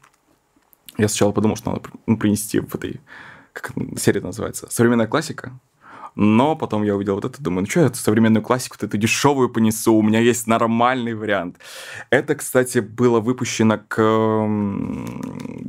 Я 0.98 1.08
сначала 1.08 1.32
подумал, 1.32 1.56
что 1.56 1.70
надо 1.70 1.88
ну, 2.06 2.16
принести 2.16 2.60
в 2.60 2.74
этой, 2.74 3.00
как 3.52 3.72
серия 3.96 4.20
называется, 4.20 4.68
современная 4.70 5.06
классика. 5.06 5.58
Но 6.14 6.56
потом 6.56 6.82
я 6.82 6.94
увидел 6.96 7.14
вот 7.14 7.24
это, 7.24 7.42
думаю, 7.42 7.62
ну 7.62 7.70
что 7.70 7.80
я 7.80 7.86
эту 7.86 7.98
современную 7.98 8.42
классику, 8.42 8.76
вот 8.80 8.88
эту 8.88 8.96
дешевую 8.98 9.48
понесу, 9.48 9.94
у 9.94 10.02
меня 10.02 10.20
есть 10.20 10.46
нормальный 10.46 11.14
вариант. 11.14 11.58
Это, 12.10 12.34
кстати, 12.34 12.78
было 12.78 13.20
выпущено 13.20 13.78
к, 13.78 13.94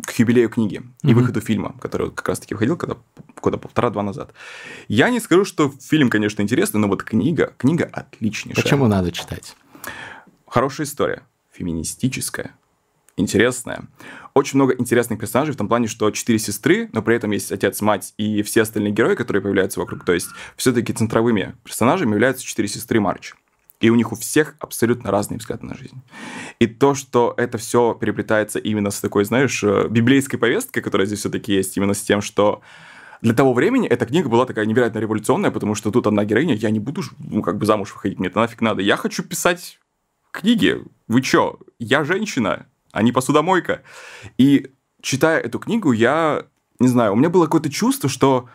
к 0.05 0.19
юбилею 0.19 0.49
книги 0.49 0.81
и 1.03 1.07
Мгм. 1.07 1.15
выходу 1.21 1.41
фильма, 1.41 1.75
который 1.79 2.11
как 2.11 2.27
раз-таки 2.29 2.53
выходил 2.53 2.77
когда, 2.77 2.97
года 3.41 3.57
полтора-два 3.57 4.03
назад. 4.03 4.33
Я 4.87 5.09
не 5.09 5.19
скажу, 5.19 5.45
что 5.45 5.71
фильм, 5.81 6.09
конечно, 6.09 6.41
интересный, 6.41 6.79
но 6.79 6.87
вот 6.87 7.03
книга, 7.03 7.53
книга 7.57 7.89
отличнейшая. 7.91 8.63
Почему 8.63 8.87
надо 8.87 9.11
читать? 9.11 9.55
Хорошая 10.47 10.85
история, 10.87 11.23
феминистическая, 11.51 12.55
интересная. 13.17 13.87
Очень 14.33 14.57
много 14.57 14.73
интересных 14.73 15.19
персонажей 15.19 15.53
в 15.53 15.57
том 15.57 15.67
плане, 15.67 15.87
что 15.87 16.09
четыре 16.11 16.39
сестры, 16.39 16.89
но 16.93 17.01
при 17.01 17.15
этом 17.15 17.31
есть 17.31 17.51
отец, 17.51 17.81
мать 17.81 18.13
и 18.17 18.41
все 18.43 18.61
остальные 18.61 18.93
герои, 18.93 19.15
которые 19.15 19.43
появляются 19.43 19.79
вокруг. 19.79 20.05
То 20.05 20.13
есть 20.13 20.29
все-таки 20.55 20.93
центровыми 20.93 21.55
персонажами 21.63 22.11
являются 22.11 22.45
четыре 22.45 22.67
сестры 22.67 22.99
Марч. 22.99 23.33
И 23.81 23.89
у 23.89 23.95
них 23.95 24.11
у 24.11 24.15
всех 24.15 24.55
абсолютно 24.59 25.09
разные 25.09 25.39
взгляды 25.39 25.65
на 25.65 25.75
жизнь. 25.75 26.01
И 26.59 26.67
то, 26.67 26.93
что 26.93 27.33
это 27.35 27.57
все 27.57 27.95
переплетается 27.95 28.59
именно 28.59 28.91
с 28.91 29.01
такой, 29.01 29.25
знаешь, 29.25 29.63
э, 29.63 29.87
библейской 29.89 30.37
повесткой, 30.37 30.81
которая 30.81 31.07
здесь 31.07 31.19
все-таки 31.19 31.53
есть, 31.53 31.75
именно 31.77 31.95
с 31.95 32.01
тем, 32.01 32.21
что 32.21 32.61
для 33.21 33.33
того 33.33 33.53
времени 33.53 33.87
эта 33.87 34.05
книга 34.05 34.29
была 34.29 34.45
такая 34.45 34.65
невероятно 34.65 34.99
революционная, 34.99 35.49
потому 35.49 35.73
что 35.73 35.91
тут 35.91 36.05
одна 36.05 36.25
героиня, 36.25 36.55
я 36.55 36.69
не 36.69 36.79
буду, 36.79 37.01
ну, 37.19 37.41
как 37.41 37.57
бы 37.57 37.65
замуж 37.65 37.91
выходить, 37.91 38.19
мне 38.19 38.29
это 38.29 38.39
нафиг 38.39 38.61
надо. 38.61 38.83
Я 38.83 38.97
хочу 38.97 39.23
писать 39.23 39.79
книги. 40.31 40.83
Вы 41.07 41.21
чё? 41.21 41.59
Я 41.79 42.03
женщина, 42.03 42.67
а 42.91 43.01
не 43.01 43.11
посудомойка. 43.11 43.81
И 44.37 44.71
читая 45.01 45.39
эту 45.39 45.59
книгу, 45.59 45.91
я, 45.91 46.45
не 46.79 46.87
знаю, 46.87 47.13
у 47.13 47.15
меня 47.15 47.29
было 47.29 47.45
какое-то 47.45 47.69
чувство, 47.69 48.09
что 48.09 48.49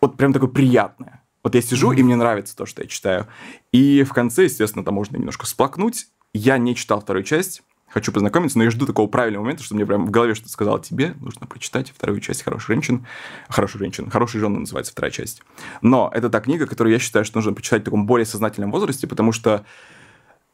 вот 0.00 0.16
прям 0.16 0.32
такое 0.32 0.48
приятное. 0.48 1.22
Вот 1.42 1.54
я 1.54 1.62
сижу, 1.62 1.92
и 1.92 2.02
мне 2.02 2.16
нравится 2.16 2.56
то, 2.56 2.66
что 2.66 2.82
я 2.82 2.88
читаю. 2.88 3.26
И 3.72 4.02
в 4.02 4.12
конце, 4.12 4.44
естественно, 4.44 4.84
там 4.84 4.94
можно 4.94 5.16
немножко 5.16 5.46
сплакнуть. 5.46 6.08
Я 6.34 6.58
не 6.58 6.76
читал 6.76 7.00
вторую 7.00 7.24
часть, 7.24 7.62
хочу 7.88 8.12
познакомиться, 8.12 8.58
но 8.58 8.64
я 8.64 8.70
жду 8.70 8.86
такого 8.86 9.08
правильного 9.08 9.42
момента, 9.42 9.64
что 9.64 9.74
мне 9.74 9.84
прям 9.84 10.06
в 10.06 10.10
голове 10.10 10.34
что-то 10.34 10.50
сказал 10.50 10.78
тебе, 10.78 11.14
нужно 11.20 11.46
прочитать 11.46 11.90
вторую 11.90 12.20
часть 12.20 12.42
«Хороших 12.42 12.68
женщин». 12.68 13.06
«Хороших 13.48 13.80
женщин», 13.80 14.10
«Хорошие 14.10 14.40
жены» 14.40 14.60
называется 14.60 14.92
вторая 14.92 15.10
часть. 15.10 15.42
Но 15.82 16.10
это 16.14 16.30
та 16.30 16.40
книга, 16.40 16.66
которую 16.66 16.92
я 16.92 16.98
считаю, 16.98 17.24
что 17.24 17.38
нужно 17.38 17.52
почитать 17.52 17.82
в 17.82 17.84
таком 17.86 18.06
более 18.06 18.26
сознательном 18.26 18.70
возрасте, 18.70 19.06
потому 19.06 19.32
что 19.32 19.64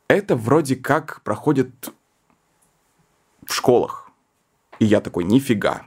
это 0.08 0.36
вроде 0.36 0.76
как 0.76 1.20
проходит 1.22 1.90
в 3.47 3.55
школах. 3.55 4.11
И 4.78 4.84
я 4.84 5.01
такой, 5.01 5.24
нифига. 5.24 5.82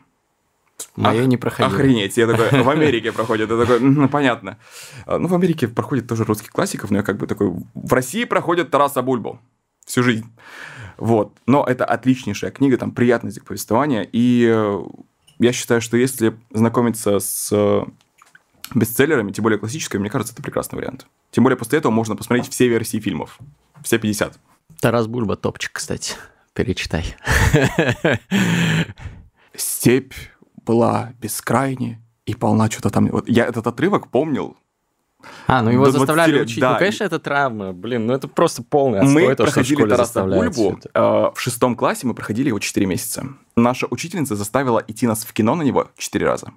Моя 0.96 1.24
Ох- 1.24 1.28
не 1.28 1.38
проходила. 1.38 1.76
Охренеть, 1.76 2.18
я 2.18 2.26
такой, 2.28 2.64
в 2.64 2.70
Америке 2.76 3.12
проходит, 3.12 3.50
я 3.50 3.58
такой, 3.58 3.80
ну, 3.80 4.08
понятно. 4.10 4.58
А, 5.06 5.18
Ну, 5.20 5.28
в 5.28 5.34
Америке 5.36 5.68
проходит 5.68 6.08
тоже 6.08 6.24
русских 6.24 6.52
классиков, 6.52 6.90
но 6.90 6.98
я 6.98 7.04
как 7.04 7.18
бы 7.18 7.28
такой, 7.28 7.52
в 7.74 7.94
России 7.94 8.24
проходит 8.24 8.72
Тараса 8.72 9.02
Бульбу 9.02 9.40
всю 9.86 10.04
жизнь. 10.04 10.26
Вот, 10.98 11.34
но 11.46 11.64
это 11.66 11.86
отличнейшая 11.86 12.52
книга, 12.52 12.78
там 12.78 12.92
приятный 12.92 13.30
язык 13.30 13.46
повествования, 13.46 14.08
и 14.12 14.46
э, 14.52 14.82
я 15.40 15.54
считаю, 15.54 15.80
что 15.82 15.96
если 15.96 16.38
знакомиться 16.52 17.20
с 17.20 17.50
э, 17.54 17.84
бестселлерами, 18.76 19.32
тем 19.32 19.44
более 19.44 19.60
классическими, 19.60 20.02
мне 20.02 20.10
кажется, 20.10 20.34
это 20.34 20.44
прекрасный 20.44 20.76
вариант. 20.78 21.08
Тем 21.32 21.44
более 21.44 21.58
после 21.58 21.80
этого 21.80 21.92
можно 21.92 22.16
посмотреть 22.18 22.50
все 22.50 22.68
версии 22.68 23.00
фильмов, 23.00 23.40
все 23.82 23.98
50. 23.98 24.38
Тарас 24.82 25.08
Бульба 25.08 25.36
топчик, 25.38 25.72
кстати. 25.74 26.16
Перечитай. 26.60 27.16
Степь 29.56 30.14
была 30.66 31.14
бескрайне 31.22 32.02
и 32.26 32.36
полна 32.36 32.70
что-то 32.70 32.90
там. 32.90 33.08
Вот 33.08 33.30
я 33.30 33.46
этот 33.46 33.66
отрывок 33.66 34.10
помнил, 34.10 34.58
А, 35.48 35.62
ну 35.62 35.70
его 35.72 35.86
До 35.86 35.92
20 35.92 36.00
заставляли 36.08 36.32
лет, 36.34 36.46
учить. 36.48 36.60
да. 36.60 36.74
Ну, 36.74 36.80
конечно, 36.80 37.06
это 37.06 37.18
травма. 37.20 37.72
Блин, 37.72 38.08
ну 38.08 38.14
это 38.14 38.28
просто 38.28 38.62
отстой, 38.62 39.08
Мы 39.08 39.36
то, 39.36 39.46
что 39.46 39.54
проходили 39.54 39.76
школе 39.76 39.90
Тараса 39.92 40.24
Бульбу 40.26 40.80
э, 40.94 41.00
в 41.00 41.36
шестом 41.38 41.76
классе, 41.78 42.08
мы 42.08 42.14
проходили 42.14 42.50
его 42.50 42.60
4 42.60 42.86
месяца. 42.86 43.26
Наша 43.56 43.88
учительница 43.90 44.36
заставила 44.36 44.84
идти 44.86 45.08
нас 45.08 45.24
в 45.24 45.32
кино 45.32 45.56
на 45.56 45.62
него 45.62 45.88
4 45.98 46.26
раза. 46.26 46.52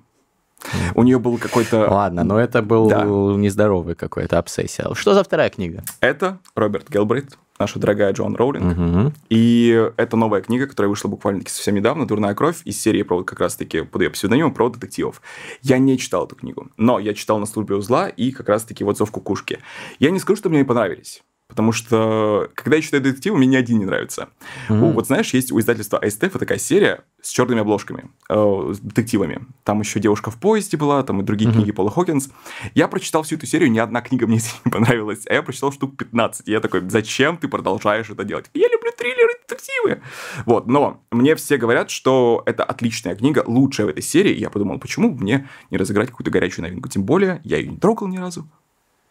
У 0.97 1.03
нее 1.05 1.19
был 1.21 1.39
какой-то... 1.39 1.89
Ладно, 1.91 2.25
но 2.25 2.39
это 2.41 2.61
был 2.63 2.89
Да. 2.89 3.05
нездоровый 3.05 3.95
какой-то 3.95 4.39
обсессия. 4.39 4.93
Что 4.95 5.15
за 5.15 5.23
вторая 5.25 5.51
книга? 5.51 5.83
Это 6.01 6.39
Роберт 6.57 6.89
Гелбрейт, 6.91 7.37
наша 7.59 7.79
дорогая 7.79 8.13
Джон 8.13 8.37
Роулинг. 8.37 8.77
Мгм. 8.77 9.13
И 9.29 9.91
это 9.97 10.17
новая 10.17 10.43
книга, 10.43 10.67
которая 10.67 10.89
вышла 10.89 11.09
буквально 11.09 11.43
совсем 11.47 11.75
недавно, 11.75 12.07
«Дурная 12.07 12.35
кровь», 12.35 12.63
из 12.65 12.81
серии 12.81 13.03
про 13.03 13.17
вот 13.17 13.27
как 13.27 13.41
раз-таки 13.41 13.83
под 13.83 14.03
ее 14.03 14.11
псевдонимом 14.11 14.55
про 14.55 14.69
детективов. 14.69 15.23
Я 15.63 15.79
не 15.79 15.99
читал 15.99 16.27
эту 16.27 16.37
книгу, 16.37 16.71
но 16.77 16.99
я 16.99 17.15
читал 17.15 17.39
«На 17.39 17.47
службе 17.47 17.77
у 17.77 17.81
зла» 17.81 18.09
и 18.09 18.31
как 18.31 18.49
раз-таки 18.49 18.85
вот 18.85 18.99
«Зов 18.99 19.11
кукушки». 19.11 19.61
Я 19.99 20.11
не 20.11 20.19
скажу, 20.19 20.37
что 20.37 20.49
мне 20.49 20.59
они 20.59 20.67
понравились. 20.67 21.23
Потому 21.53 21.73
что, 21.73 22.49
когда 22.55 22.77
я 22.77 22.83
читаю 22.83 23.03
детективы, 23.03 23.37
мне 23.37 23.47
ни 23.47 23.57
один 23.57 23.79
не 23.79 23.85
нравится. 23.85 24.31
У- 24.71 24.93
Вот 24.93 25.07
знаешь, 25.07 25.35
есть 25.35 25.53
у 25.53 25.61
издательства 25.61 25.99
АСТФ 25.99 26.33
такая 26.39 26.57
серия 26.57 27.05
с 27.21 27.29
черными 27.31 27.61
обложками, 27.61 28.11
э, 28.31 28.73
с 28.75 28.79
детективами. 28.79 29.45
Там 29.65 29.81
еще 29.81 30.01
«Девушка 30.01 30.31
в 30.31 30.41
поезде» 30.41 30.79
была, 30.79 31.03
там 31.03 31.21
и 31.21 31.25
другие 31.25 31.49
Мгм. 31.51 31.59
книги 31.59 31.73
Пола 31.73 31.91
Хокинс. 31.91 32.31
Я 32.75 32.89
прочитал 32.89 33.23
всю 33.23 33.37
эту 33.37 33.45
серию, 33.47 33.71
ни 33.71 33.79
одна 33.79 34.01
книга 34.01 34.27
мне 34.27 34.41
не 34.65 34.71
понравилась, 34.71 35.27
а 35.29 35.35
я 35.35 35.43
прочитал 35.43 35.73
штук 35.73 35.97
15. 35.99 36.49
И 36.49 36.53
я 36.53 36.61
такой, 36.61 36.89
зачем 36.89 37.37
ты 37.37 37.49
продолжаешь 37.49 38.09
это 38.09 38.25
делать? 38.25 38.47
Я 38.55 38.69
люблю 38.69 38.91
триллеры 38.97 39.33
и 39.35 39.49
детективы. 39.49 40.01
Вот, 40.47 40.67
но 40.67 41.03
мне 41.11 41.35
все 41.37 41.59
говорят, 41.59 41.91
что 41.91 42.43
это 42.47 42.65
отличная 42.65 43.15
книга, 43.15 43.45
лучшая 43.47 43.87
в 43.87 43.91
этой 43.91 44.03
серии. 44.03 44.33
И 44.33 44.41
я 44.41 44.49
подумал, 44.49 44.79
почему 44.79 45.11
мне 45.11 45.49
не 45.71 45.77
разыграть 45.77 46.09
какую-то 46.11 46.31
горячую 46.31 46.65
новинку? 46.65 46.89
Тем 46.89 47.05
более, 47.05 47.41
я 47.45 47.59
ее 47.59 47.69
не 47.69 47.77
трогал 47.77 48.09
ни 48.09 48.17
разу. 48.17 48.49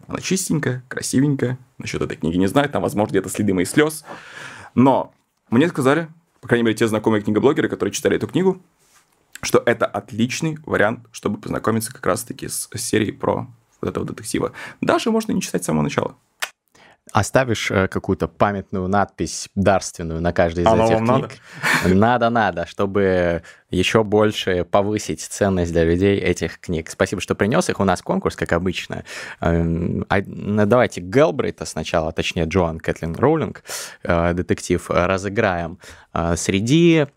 Она 0.08 0.20
чистенькая, 0.20 0.84
красивенькая. 0.88 1.58
Насчет 1.78 2.02
этой 2.02 2.18
книги 2.18 2.38
не 2.38 2.48
знаю, 2.48 2.70
там, 2.70 2.82
возможно, 2.82 3.12
где-то 3.12 3.30
следы 3.30 3.54
моих 3.54 3.68
слез. 3.68 4.04
Но 4.76 5.14
мне 5.50 5.68
сказали, 5.68 6.08
по 6.40 6.48
крайней 6.48 6.64
мере, 6.64 6.78
те 6.78 6.88
знакомые 6.88 7.22
книгоблогеры, 7.22 7.70
которые 7.70 7.94
читали 7.94 8.16
эту 8.16 8.28
книгу, 8.28 8.62
что 9.42 9.62
это 9.66 9.86
отличный 9.86 10.58
вариант, 10.66 11.08
чтобы 11.12 11.40
познакомиться 11.40 11.94
как 11.94 12.06
раз-таки 12.06 12.48
с 12.48 12.70
серией 12.76 13.14
про 13.14 13.48
вот 13.82 13.90
этого 13.90 14.06
детектива. 14.06 14.54
Даже 14.82 15.12
можно 15.12 15.32
не 15.32 15.42
читать 15.42 15.64
с 15.64 15.66
самого 15.66 15.84
начала. 15.84 16.16
Оставишь 17.12 17.70
э, 17.72 17.88
какую-то 17.88 18.28
памятную 18.28 18.88
надпись 18.88 19.50
дарственную 19.56 20.22
на 20.22 20.32
каждой 20.32 20.64
из 20.64 20.68
Оно 20.68 20.86
этих 20.86 21.00
надо? 21.02 21.28
книг? 21.28 21.42
Надо, 21.96 22.30
надо, 22.30 22.66
чтобы 22.66 23.44
еще 23.70 24.04
больше 24.04 24.64
повысить 24.64 25.22
ценность 25.22 25.72
для 25.74 25.84
людей 25.84 26.18
этих 26.18 26.60
книг. 26.60 26.90
Спасибо, 26.90 27.22
что 27.22 27.36
принес 27.36 27.70
их. 27.70 27.80
У 27.80 27.84
нас 27.84 28.02
конкурс, 28.02 28.36
как 28.36 28.54
обычно. 28.54 29.04
Эм, 29.42 30.06
а, 30.10 30.22
Давайте 30.22 31.02
Гелбрейта 31.02 31.66
сначала, 31.66 32.12
точнее 32.12 32.46
Джоан 32.46 32.80
Кэтлин 32.80 33.16
Роулинг, 33.16 33.64
э, 34.04 34.34
детектив, 34.34 34.90
разыграем. 34.90 35.80
Э, 36.14 36.36
Среди 36.38 37.08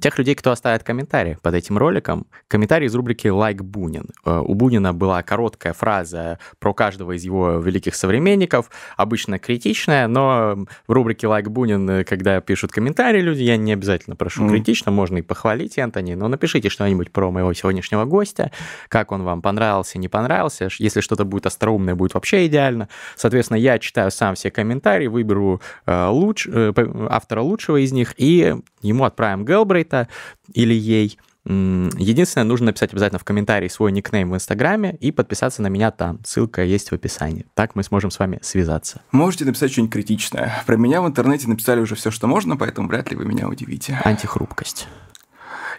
тех 0.00 0.18
людей, 0.18 0.34
кто 0.34 0.50
оставит 0.50 0.82
комментарий 0.82 1.36
под 1.40 1.54
этим 1.54 1.78
роликом. 1.78 2.26
Комментарий 2.48 2.88
из 2.88 2.94
рубрики 2.94 3.28
«Like 3.28 3.62
Бунин». 3.62 4.06
Э, 4.24 4.40
у 4.40 4.54
Бунина 4.54 4.92
была 4.92 5.22
короткая 5.22 5.72
фраза 5.72 6.38
про 6.58 6.74
каждого 6.74 7.12
из 7.12 7.24
его 7.24 7.58
великих 7.58 7.94
современников, 7.94 8.70
обычно 8.96 9.38
критичная, 9.38 10.08
но 10.08 10.66
в 10.86 10.92
рубрике 10.92 11.28
«Like 11.28 11.48
Бунин», 11.48 11.88
э, 11.88 12.04
когда 12.04 12.40
пишут 12.40 12.72
комментарии 12.72 13.20
люди, 13.20 13.42
я 13.42 13.56
не 13.56 13.72
обязательно 13.72 14.16
прошу 14.16 14.44
мм 14.44 14.50
критично, 14.50 14.90
можно 14.90 15.18
и 15.18 15.22
похвалить 15.22 15.78
Энтони, 15.78 16.14
но 16.14 16.28
напишите 16.28 16.68
что-нибудь 16.68 17.12
про 17.12 17.30
моего 17.30 17.52
сегодняшнего 17.52 18.04
гостя, 18.04 18.50
как 18.88 19.12
он 19.12 19.22
вам 19.22 19.42
понравился, 19.42 19.98
не 19.98 20.08
понравился. 20.08 20.68
Если 20.78 21.00
что-то 21.00 21.24
будет 21.24 21.46
остроумное, 21.46 21.94
будет 21.94 22.14
вообще 22.14 22.46
идеально. 22.46 22.88
Соответственно, 23.16 23.58
я 23.58 23.78
читаю 23.78 24.10
сам 24.10 24.34
все 24.34 24.50
комментарии, 24.50 25.06
выберу 25.06 25.60
э, 25.86 26.06
луч, 26.08 26.48
автора 26.48 27.42
лучшего 27.42 27.76
из 27.76 27.92
них 27.92 28.14
и 28.16 28.56
ему 28.82 29.04
отправим 29.04 29.44
Гелбрейта 29.44 30.08
или 30.52 30.74
ей. 30.74 31.18
Единственное, 31.44 32.44
нужно 32.44 32.66
написать 32.66 32.92
обязательно 32.92 33.18
в 33.18 33.24
комментарии 33.24 33.66
свой 33.66 33.90
никнейм 33.90 34.30
в 34.30 34.34
Инстаграме 34.34 34.96
и 35.00 35.10
подписаться 35.10 35.60
на 35.60 35.66
меня 35.66 35.90
там. 35.90 36.20
Ссылка 36.24 36.62
есть 36.62 36.90
в 36.90 36.94
описании. 36.94 37.46
Так 37.54 37.74
мы 37.74 37.82
сможем 37.82 38.12
с 38.12 38.18
вами 38.20 38.38
связаться. 38.42 39.00
Можете 39.10 39.44
написать 39.44 39.72
что-нибудь 39.72 39.92
критичное. 39.92 40.62
Про 40.66 40.76
меня 40.76 41.02
в 41.02 41.06
интернете 41.08 41.48
написали 41.48 41.80
уже 41.80 41.96
все, 41.96 42.12
что 42.12 42.28
можно, 42.28 42.56
поэтому 42.56 42.86
вряд 42.86 43.10
ли 43.10 43.16
вы 43.16 43.24
меня 43.24 43.48
удивите. 43.48 44.00
Антихрупкость. 44.04 44.86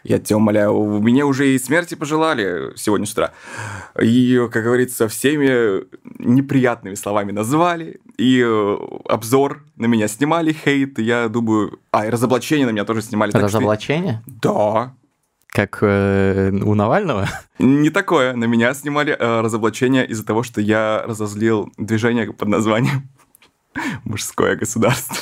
Я 0.04 0.20
тебя 0.20 0.38
умоляю, 0.38 0.74
мне 1.02 1.24
уже 1.24 1.50
и 1.50 1.60
смерти 1.60 1.96
пожелали 1.96 2.74
сегодня 2.76 3.06
с 3.06 3.12
утра. 3.12 3.32
И, 4.02 4.48
как 4.52 4.64
говорится, 4.64 5.08
всеми 5.08 5.84
неприятными 6.20 6.96
словами 6.96 7.32
назвали. 7.32 8.00
И 8.18 8.41
э, 8.46 8.78
обзор 9.08 9.64
на 9.76 9.86
меня 9.86 10.08
снимали, 10.08 10.54
хейт. 10.54 11.00
Я 11.00 11.30
думаю... 11.30 11.80
А, 11.91 12.06
и 12.06 12.10
разоблачение 12.10 12.66
на 12.66 12.72
меня 12.72 12.86
тоже 12.86 13.02
снимали. 13.02 13.32
Разоблачение? 13.32 14.22
Что... 14.39 14.41
Да. 14.41 14.94
Как 15.54 15.80
э, 15.82 16.50
у 16.50 16.74
Навального? 16.74 17.30
Не 17.60 17.91
такое. 17.91 18.34
На 18.34 18.46
меня 18.46 18.74
снимали 18.74 19.16
э, 19.18 19.41
разоблачение 19.41 20.04
из-за 20.08 20.26
того, 20.26 20.41
что 20.41 20.60
я 20.62 21.04
разозлил 21.06 21.72
движение 21.78 22.34
под 22.34 22.48
названием 22.48 23.08
«Мужское 24.04 24.56
государство». 24.56 25.16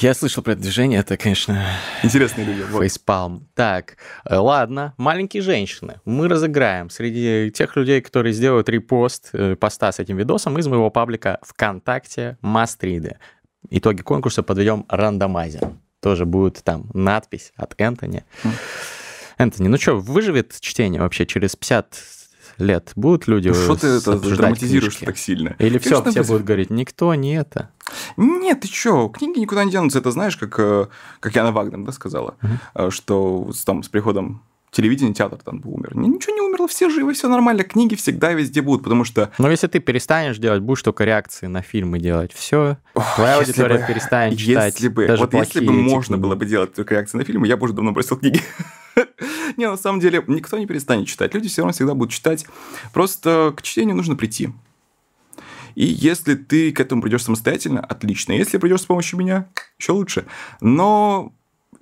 Я 0.00 0.14
слышал 0.14 0.44
про 0.44 0.52
это 0.52 0.62
движение, 0.62 1.00
это, 1.00 1.16
конечно... 1.16 1.60
Интересные 2.04 2.46
люди. 2.46 2.62
Фейспалм. 2.62 3.48
Так, 3.56 3.96
э, 4.24 4.36
ладно, 4.36 4.94
маленькие 4.96 5.42
женщины. 5.42 6.00
Мы 6.04 6.28
разыграем 6.28 6.88
среди 6.88 7.50
тех 7.50 7.74
людей, 7.74 8.00
которые 8.00 8.32
сделают 8.32 8.68
репост 8.68 9.30
э, 9.32 9.56
поста 9.56 9.90
с 9.90 9.98
этим 9.98 10.16
видосом 10.16 10.56
из 10.56 10.68
моего 10.68 10.90
паблика 10.90 11.40
ВКонтакте 11.42 12.38
Мастриды. 12.42 13.18
Итоги 13.70 14.02
конкурса 14.02 14.44
подведем 14.44 14.86
рандомайзером. 14.88 15.82
Тоже 16.00 16.26
будет 16.26 16.62
там 16.62 16.88
надпись 16.94 17.52
от 17.56 17.74
Энтони. 17.78 18.24
Энтони, 19.36 19.66
ну 19.66 19.78
что, 19.78 19.96
выживет 19.96 20.56
чтение 20.60 21.00
вообще 21.00 21.26
через 21.26 21.56
50 21.56 21.96
лет? 22.58 22.92
Будут 22.96 23.26
люди 23.28 23.52
Что 23.52 23.76
ты 23.76 23.86
это 23.86 24.18
драматизируешь 24.18 24.94
книжки? 24.94 25.04
так 25.04 25.18
сильно? 25.18 25.56
Или 25.58 25.78
все, 25.78 26.02
все 26.04 26.24
будут 26.24 26.44
говорить, 26.44 26.70
никто 26.70 27.14
не 27.14 27.36
это. 27.36 27.70
Нет, 28.16 28.60
ты 28.60 28.68
чё, 28.68 29.08
книги 29.08 29.38
никуда 29.38 29.64
не 29.64 29.70
денутся. 29.70 29.98
Это 29.98 30.10
знаешь, 30.10 30.36
как, 30.36 30.58
э, 30.58 30.88
как 31.20 31.34
Яна 31.34 31.52
Вагнер 31.52 31.78
да, 31.78 31.92
сказала, 31.92 32.36
угу. 32.42 32.90
что 32.90 33.50
там 33.64 33.82
с 33.82 33.88
приходом 33.88 34.42
телевидение, 34.70 35.14
театр 35.14 35.38
там 35.44 35.60
умер. 35.64 35.96
Ничего 35.96 36.34
не 36.34 36.40
умерло, 36.40 36.68
все 36.68 36.90
живы, 36.90 37.14
все 37.14 37.28
нормально. 37.28 37.64
Книги 37.64 37.94
всегда 37.94 38.32
везде 38.32 38.62
будут, 38.62 38.82
потому 38.84 39.04
что... 39.04 39.30
Но 39.38 39.50
если 39.50 39.66
ты 39.66 39.78
перестанешь 39.80 40.38
делать, 40.38 40.62
будешь 40.62 40.82
только 40.82 41.04
реакции 41.04 41.46
на 41.46 41.62
фильмы 41.62 41.98
делать. 41.98 42.32
Все, 42.32 42.78
твоя 43.16 43.38
аудитория 43.38 43.78
бы, 43.78 43.86
перестанет 43.86 44.38
читать. 44.38 44.74
Если 44.74 44.88
бы, 44.88 45.06
даже 45.06 45.22
вот 45.22 45.34
если 45.34 45.64
бы 45.64 45.72
можно 45.72 46.14
книги. 46.14 46.22
было 46.22 46.34
бы 46.34 46.46
делать 46.46 46.74
только 46.74 46.94
реакции 46.94 47.18
на 47.18 47.24
фильмы, 47.24 47.46
я 47.46 47.56
бы 47.56 47.64
уже 47.64 47.74
давно 47.74 47.92
бросил 47.92 48.16
книги. 48.16 48.40
не, 49.56 49.68
на 49.68 49.76
самом 49.76 50.00
деле, 50.00 50.22
никто 50.26 50.58
не 50.58 50.66
перестанет 50.66 51.06
читать. 51.08 51.34
Люди 51.34 51.48
все 51.48 51.62
равно 51.62 51.72
всегда 51.72 51.94
будут 51.94 52.12
читать. 52.12 52.46
Просто 52.92 53.52
к 53.56 53.62
чтению 53.62 53.96
нужно 53.96 54.16
прийти. 54.16 54.50
И 55.74 55.84
если 55.84 56.34
ты 56.34 56.72
к 56.72 56.80
этому 56.80 57.00
придешь 57.02 57.22
самостоятельно, 57.22 57.80
отлично. 57.80 58.32
Если 58.32 58.58
придешь 58.58 58.80
с 58.80 58.86
помощью 58.86 59.18
меня, 59.18 59.48
еще 59.78 59.92
лучше. 59.92 60.26
Но 60.60 61.32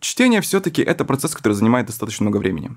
чтение 0.01 0.41
все-таки 0.41 0.83
это 0.83 1.05
процесс, 1.05 1.35
который 1.35 1.55
занимает 1.55 1.87
достаточно 1.87 2.25
много 2.25 2.39
времени. 2.39 2.71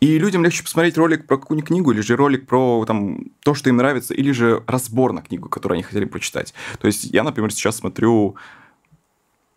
И 0.00 0.18
людям 0.18 0.42
легче 0.42 0.62
посмотреть 0.62 0.96
ролик 0.96 1.26
про 1.26 1.36
какую-нибудь 1.36 1.68
книгу, 1.68 1.92
или 1.92 2.00
же 2.00 2.16
ролик 2.16 2.46
про 2.46 2.84
там, 2.86 3.26
то, 3.40 3.54
что 3.54 3.68
им 3.68 3.76
нравится, 3.76 4.14
или 4.14 4.32
же 4.32 4.64
разбор 4.66 5.12
на 5.12 5.20
книгу, 5.20 5.48
которую 5.48 5.76
они 5.76 5.82
хотели 5.82 6.06
прочитать. 6.06 6.54
То 6.80 6.86
есть 6.86 7.04
я, 7.04 7.22
например, 7.22 7.52
сейчас 7.52 7.76
смотрю 7.76 8.36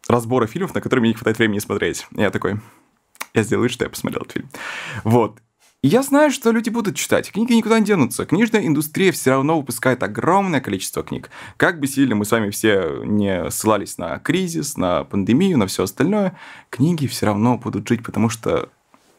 разборы 0.07 0.47
фильмов, 0.47 0.73
на 0.75 0.81
которые 0.81 1.01
мне 1.01 1.09
не 1.09 1.15
хватает 1.15 1.37
времени 1.37 1.59
смотреть. 1.59 2.07
Я 2.11 2.29
такой, 2.29 2.59
я 3.33 3.43
сделаю, 3.43 3.69
что 3.69 3.85
я 3.85 3.89
посмотрел 3.89 4.23
этот 4.23 4.33
фильм. 4.33 4.49
Вот 5.05 5.39
я 5.86 6.01
знаю, 6.01 6.31
что 6.31 6.51
люди 6.51 6.69
будут 6.69 6.95
читать. 6.95 7.29
Книги 7.29 7.51
никуда 7.51 7.77
не 7.77 7.86
денутся. 7.86 8.25
Книжная 8.25 8.65
индустрия 8.65 9.11
все 9.11 9.31
равно 9.31 9.57
выпускает 9.57 10.01
огромное 10.01 10.61
количество 10.61 11.03
книг. 11.03 11.29
Как 11.57 11.81
бы 11.81 11.88
сильно 11.88 12.15
мы 12.15 12.23
с 12.23 12.31
вами 12.31 12.51
все 12.51 13.01
не 13.03 13.51
ссылались 13.51 13.97
на 13.97 14.17
кризис, 14.19 14.77
на 14.77 15.03
пандемию, 15.03 15.57
на 15.57 15.67
все 15.67 15.84
остальное, 15.84 16.39
книги 16.69 17.05
все 17.05 17.25
равно 17.25 17.57
будут 17.57 17.86
жить, 17.86 18.01
потому 18.01 18.29
что 18.29 18.69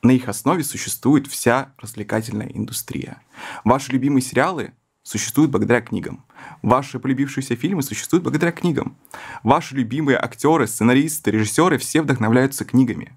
на 0.02 0.12
их 0.12 0.26
основе 0.26 0.64
существует 0.64 1.26
вся 1.26 1.74
развлекательная 1.78 2.48
индустрия. 2.48 3.20
Ваши 3.64 3.92
любимые 3.92 4.22
сериалы 4.22 4.72
существуют 5.02 5.50
благодаря 5.50 5.82
книгам. 5.82 6.24
Ваши 6.62 6.98
полюбившиеся 6.98 7.56
фильмы 7.56 7.82
существуют 7.82 8.24
благодаря 8.24 8.52
книгам. 8.52 8.96
Ваши 9.42 9.74
любимые 9.74 10.16
актеры, 10.16 10.66
сценаристы, 10.66 11.30
режиссеры 11.30 11.76
все 11.76 12.00
вдохновляются 12.00 12.64
книгами, 12.64 13.14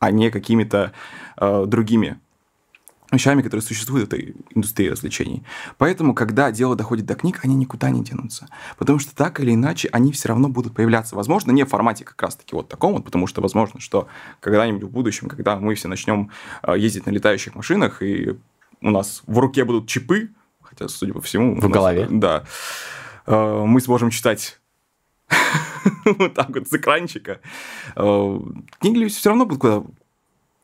а 0.00 0.10
не 0.10 0.30
какими-то 0.30 0.92
э, 1.38 1.64
другими 1.66 2.20
вещами, 3.12 3.42
которые 3.42 3.62
существуют 3.62 4.10
в 4.10 4.12
этой 4.12 4.34
индустрии 4.54 4.88
развлечений. 4.88 5.44
Поэтому, 5.78 6.14
когда 6.14 6.50
дело 6.50 6.76
доходит 6.76 7.06
до 7.06 7.14
книг, 7.14 7.40
они 7.42 7.54
никуда 7.54 7.90
не 7.90 8.02
денутся. 8.02 8.48
Потому 8.78 8.98
что 8.98 9.14
так 9.14 9.40
или 9.40 9.54
иначе 9.54 9.88
они 9.92 10.12
все 10.12 10.28
равно 10.28 10.48
будут 10.48 10.74
появляться. 10.74 11.16
Возможно, 11.16 11.52
не 11.52 11.64
в 11.64 11.68
формате 11.68 12.04
как 12.04 12.20
раз-таки 12.20 12.54
вот 12.54 12.68
таком 12.68 12.94
вот, 12.94 13.04
потому 13.04 13.26
что 13.26 13.40
возможно, 13.40 13.80
что 13.80 14.08
когда-нибудь 14.40 14.84
в 14.84 14.90
будущем, 14.90 15.28
когда 15.28 15.56
мы 15.56 15.74
все 15.74 15.88
начнем 15.88 16.30
а, 16.62 16.76
ездить 16.76 17.06
на 17.06 17.10
летающих 17.10 17.54
машинах, 17.54 18.02
и 18.02 18.36
у 18.80 18.90
нас 18.90 19.22
в 19.26 19.38
руке 19.38 19.64
будут 19.64 19.88
чипы, 19.88 20.30
хотя, 20.62 20.88
судя 20.88 21.12
по 21.12 21.20
всему... 21.20 21.56
В 21.56 21.62
нас, 21.62 21.72
голове. 21.72 22.08
Да. 22.10 22.44
А, 23.26 23.64
мы 23.64 23.80
сможем 23.80 24.10
читать 24.10 24.60
вот 26.04 26.34
так 26.34 26.50
вот 26.50 26.68
с 26.68 26.72
экранчика. 26.72 27.40
А, 27.96 28.40
книги 28.80 29.06
все 29.08 29.30
равно 29.30 29.46
будут 29.46 29.60
куда 29.60 29.82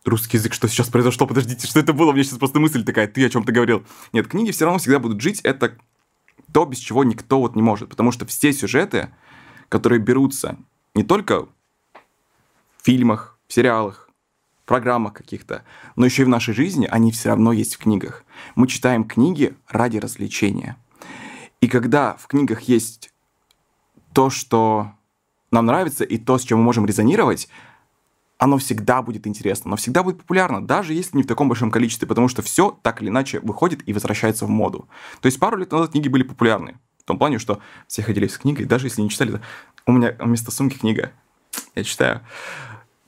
русский 0.04 0.36
язык, 0.36 0.54
что 0.54 0.68
сейчас 0.68 0.88
произошло, 0.88 1.26
подождите, 1.26 1.66
что 1.66 1.80
это 1.80 1.92
было, 1.92 2.10
у 2.10 2.12
меня 2.12 2.24
сейчас 2.24 2.38
просто 2.38 2.60
мысль 2.60 2.84
такая, 2.84 3.06
ты 3.06 3.24
о 3.24 3.30
чем-то 3.30 3.52
говорил. 3.52 3.84
Нет, 4.12 4.28
книги 4.28 4.50
все 4.50 4.64
равно 4.64 4.78
всегда 4.78 4.98
будут 4.98 5.20
жить, 5.20 5.40
это 5.42 5.76
то, 6.52 6.64
без 6.64 6.78
чего 6.78 7.04
никто 7.04 7.40
вот 7.40 7.54
не 7.56 7.62
может, 7.62 7.88
потому 7.88 8.12
что 8.12 8.26
все 8.26 8.52
сюжеты, 8.52 9.10
которые 9.68 10.00
берутся 10.00 10.56
не 10.94 11.04
только 11.04 11.42
в 11.42 11.48
фильмах, 12.82 13.38
в 13.46 13.52
сериалах, 13.52 14.08
программах 14.64 15.14
каких-то, 15.14 15.64
но 15.96 16.04
еще 16.04 16.22
и 16.22 16.24
в 16.24 16.28
нашей 16.28 16.54
жизни, 16.54 16.88
они 16.90 17.12
все 17.12 17.30
равно 17.30 17.52
есть 17.52 17.74
в 17.74 17.78
книгах. 17.78 18.24
Мы 18.54 18.68
читаем 18.68 19.04
книги 19.04 19.56
ради 19.68 19.98
развлечения. 19.98 20.76
И 21.60 21.68
когда 21.68 22.14
в 22.14 22.26
книгах 22.26 22.62
есть 22.62 23.12
то, 24.12 24.30
что 24.30 24.92
нам 25.50 25.66
нравится, 25.66 26.04
и 26.04 26.18
то, 26.18 26.38
с 26.38 26.42
чем 26.42 26.58
мы 26.58 26.64
можем 26.64 26.86
резонировать, 26.86 27.48
оно 28.40 28.56
всегда 28.56 29.02
будет 29.02 29.26
интересно, 29.26 29.68
оно 29.68 29.76
всегда 29.76 30.02
будет 30.02 30.16
популярно, 30.18 30.66
даже 30.66 30.94
если 30.94 31.18
не 31.18 31.22
в 31.22 31.26
таком 31.26 31.48
большом 31.48 31.70
количестве, 31.70 32.08
потому 32.08 32.26
что 32.26 32.40
все 32.40 32.76
так 32.82 33.02
или 33.02 33.10
иначе 33.10 33.38
выходит 33.40 33.86
и 33.86 33.92
возвращается 33.92 34.46
в 34.46 34.48
моду. 34.48 34.88
То 35.20 35.26
есть 35.26 35.38
пару 35.38 35.58
лет 35.58 35.70
назад 35.70 35.92
книги 35.92 36.08
были 36.08 36.22
популярны. 36.22 36.78
В 36.98 37.04
том 37.04 37.18
плане, 37.18 37.38
что 37.38 37.60
все 37.86 38.02
ходили 38.02 38.26
с 38.26 38.38
книгой, 38.38 38.64
даже 38.64 38.86
если 38.86 39.02
не 39.02 39.10
читали, 39.10 39.40
у 39.84 39.92
меня 39.92 40.16
вместо 40.18 40.50
сумки 40.50 40.78
книга. 40.78 41.12
Я 41.74 41.84
читаю. 41.84 42.22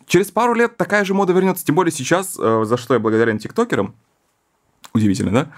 Через 0.07 0.31
пару 0.31 0.53
лет 0.53 0.77
такая 0.77 1.03
же 1.05 1.15
мода 1.15 1.33
вернется, 1.33 1.65
тем 1.65 1.77
более 1.77 1.93
сейчас, 1.93 2.39
э, 2.39 2.65
за 2.67 2.77
что 2.77 2.93
я 2.93 3.01
благодарен 3.01 3.39
тиктокерам. 3.39 3.95
Удивительно, 4.93 5.31
да? 5.31 5.53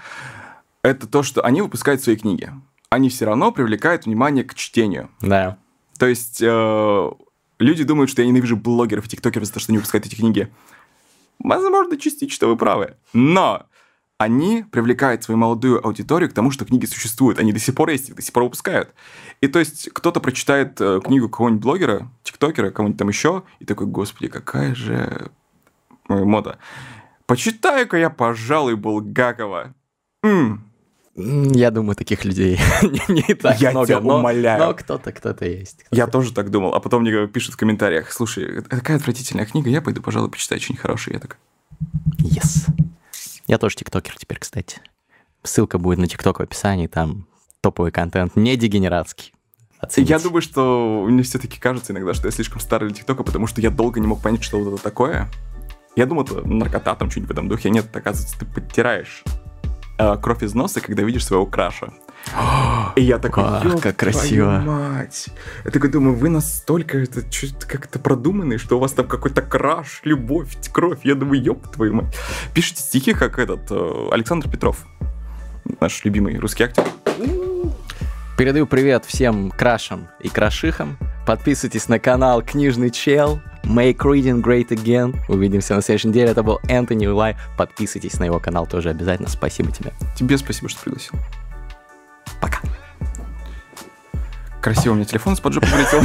Это 0.83 1.05
то, 1.05 1.21
что 1.21 1.41
они 1.41 1.61
выпускают 1.61 2.01
свои 2.01 2.15
книги. 2.15 2.49
Они 2.89 3.09
все 3.09 3.25
равно 3.25 3.51
привлекают 3.51 4.05
внимание 4.05 4.45
к 4.45 4.53
чтению. 4.55 5.09
Да. 5.19 5.57
То 5.97 6.05
есть 6.05 6.41
э, 6.41 7.11
люди 7.59 7.83
думают, 7.83 8.09
что 8.09 8.21
я 8.21 8.27
ненавижу 8.27 8.57
блогеров 8.57 9.05
и 9.05 9.09
тиктокеров 9.09 9.47
за 9.47 9.53
то, 9.53 9.59
что 9.59 9.71
они 9.71 9.77
выпускают 9.77 10.05
эти 10.05 10.15
книги. 10.15 10.51
Возможно, 11.39 11.97
частично 11.97 12.47
вы 12.47 12.57
правы. 12.57 12.95
Но 13.13 13.65
они 14.17 14.63
привлекают 14.71 15.23
свою 15.23 15.37
молодую 15.37 15.85
аудиторию 15.85 16.29
к 16.29 16.33
тому, 16.33 16.51
что 16.51 16.65
книги 16.65 16.85
существуют. 16.85 17.39
Они 17.39 17.51
до 17.51 17.59
сих 17.59 17.75
пор 17.75 17.89
есть, 17.89 18.09
их 18.09 18.15
до 18.15 18.21
сих 18.21 18.33
пор 18.33 18.43
выпускают. 18.43 18.93
И 19.41 19.47
то 19.47 19.59
есть 19.59 19.89
кто-то 19.91 20.21
прочитает 20.21 20.79
э, 20.79 21.01
книгу 21.03 21.27
какого-нибудь 21.27 21.61
блогера, 21.61 22.09
тиктокера, 22.23 22.71
кого-нибудь 22.71 22.97
там 22.97 23.09
еще, 23.09 23.43
и 23.59 23.65
такой, 23.65 23.87
господи, 23.87 24.29
какая 24.29 24.73
же 24.73 25.29
мода. 26.07 26.59
Почитаю-ка 27.25 27.97
я, 27.97 28.09
пожалуй, 28.09 28.75
Булгакова. 28.75 29.73
М-м, 30.23 30.63
Я 31.17 31.71
думаю, 31.71 31.95
таких 31.95 32.25
людей 32.25 32.59
не, 33.07 33.33
так 33.35 33.61
Я 33.61 33.71
много. 33.71 33.87
тебя 33.87 34.01
но, 34.01 34.19
умоляю. 34.19 34.59
но 34.59 34.73
кто-то, 34.73 35.13
кто-то 35.13 35.45
есть. 35.45 35.83
Кто-то. 35.83 35.95
Я 35.95 36.07
тоже 36.07 36.33
так 36.33 36.51
думал. 36.51 36.73
А 36.73 36.81
потом 36.81 37.03
мне 37.03 37.27
пишут 37.27 37.53
в 37.53 37.57
комментариях, 37.57 38.11
слушай, 38.11 38.61
такая 38.63 38.97
отвратительная 38.97 39.45
книга, 39.45 39.69
я 39.69 39.81
пойду, 39.81 40.01
пожалуй, 40.01 40.29
почитаю 40.29 40.59
что-нибудь 40.59 40.81
хорошее. 40.81 41.13
Я 41.15 41.19
так, 41.21 41.37
Yes. 42.19 42.67
Я 43.47 43.57
тоже 43.57 43.75
тиктокер 43.75 44.15
теперь, 44.17 44.39
кстати. 44.39 44.81
Ссылка 45.43 45.77
будет 45.77 45.99
на 45.99 46.07
тикток 46.07 46.39
в 46.39 46.41
описании, 46.41 46.87
там 46.87 47.27
топовый 47.61 47.91
контент, 47.91 48.35
не 48.35 48.57
дегенератский. 48.57 49.33
Оцените. 49.79 50.13
Я 50.13 50.19
думаю, 50.19 50.41
что 50.41 51.05
мне 51.07 51.23
все-таки 51.23 51.59
кажется 51.59 51.93
иногда, 51.93 52.13
что 52.13 52.27
я 52.27 52.31
слишком 52.31 52.59
старый 52.59 52.89
для 52.89 52.97
ТикТока, 52.97 53.23
потому 53.23 53.45
что 53.47 53.61
я 53.61 53.69
долго 53.69 53.99
не 53.99 54.07
мог 54.07 54.21
понять, 54.21 54.43
что 54.43 54.59
вот 54.59 54.73
это 54.73 54.83
такое. 54.83 55.29
Я 55.95 56.05
думал, 56.07 56.23
это 56.23 56.41
наркота, 56.45 56.95
там 56.95 57.09
что-нибудь 57.09 57.29
в 57.29 57.31
этом 57.31 57.47
духе. 57.47 57.69
Нет, 57.69 57.95
оказывается, 57.95 58.37
ты 58.39 58.45
подтираешь 58.45 59.23
э, 59.97 60.17
кровь 60.21 60.43
из 60.43 60.53
носа, 60.53 60.81
когда 60.81 61.03
видишь 61.03 61.25
своего 61.25 61.45
краша. 61.45 61.89
И 62.95 63.01
я 63.01 63.19
такой, 63.19 63.43
Ах, 63.45 63.63
«Ёб 63.65 63.81
как 63.81 63.97
красиво». 63.97 64.59
мать. 64.59 65.27
Я 65.63 65.71
такой 65.71 65.89
думаю, 65.89 66.15
вы 66.15 66.29
настолько 66.29 66.97
это 66.97 67.21
как-то 67.67 67.99
продуманные, 67.99 68.57
что 68.57 68.77
у 68.77 68.79
вас 68.79 68.93
там 68.93 69.07
какой-то 69.07 69.41
краш, 69.41 70.01
любовь, 70.03 70.57
кровь. 70.71 70.99
Я 71.03 71.15
думаю, 71.15 71.41
ёб 71.43 71.67
твою 71.71 71.93
мать. 71.93 72.15
Пишите 72.53 72.81
стихи, 72.81 73.13
как 73.13 73.37
этот 73.37 73.69
э, 73.69 74.09
Александр 74.11 74.49
Петров, 74.49 74.85
наш 75.79 76.03
любимый 76.03 76.37
русский 76.39 76.63
актер. 76.63 76.83
Передаю 78.37 78.65
привет 78.67 79.05
всем 79.05 79.51
крашам 79.51 80.07
и 80.19 80.27
крашихам. 80.27 80.97
Подписывайтесь 81.25 81.87
на 81.87 81.99
канал 81.99 82.41
Книжный 82.41 82.89
Чел. 82.89 83.39
Make 83.65 83.97
reading 83.97 84.43
great 84.43 84.67
again. 84.69 85.15
Увидимся 85.27 85.75
на 85.75 85.81
следующей 85.81 86.09
неделе. 86.09 86.31
Это 86.31 86.43
был 86.43 86.59
Энтони 86.67 87.07
Улай. 87.07 87.35
Подписывайтесь 87.57 88.19
на 88.19 88.25
его 88.25 88.39
канал 88.39 88.67
тоже 88.67 88.89
обязательно. 88.89 89.27
Спасибо 89.27 89.71
тебе. 89.71 89.91
Тебе 90.15 90.37
спасибо, 90.37 90.69
что 90.69 90.83
пригласил. 90.83 91.13
Пока. 92.39 92.59
Красиво 94.61 94.93
у 94.93 94.95
меня 94.95 95.05
телефон 95.05 95.35
с 95.35 95.39
под 95.39 95.53
жопы 95.53 95.67
полетел. 95.71 96.01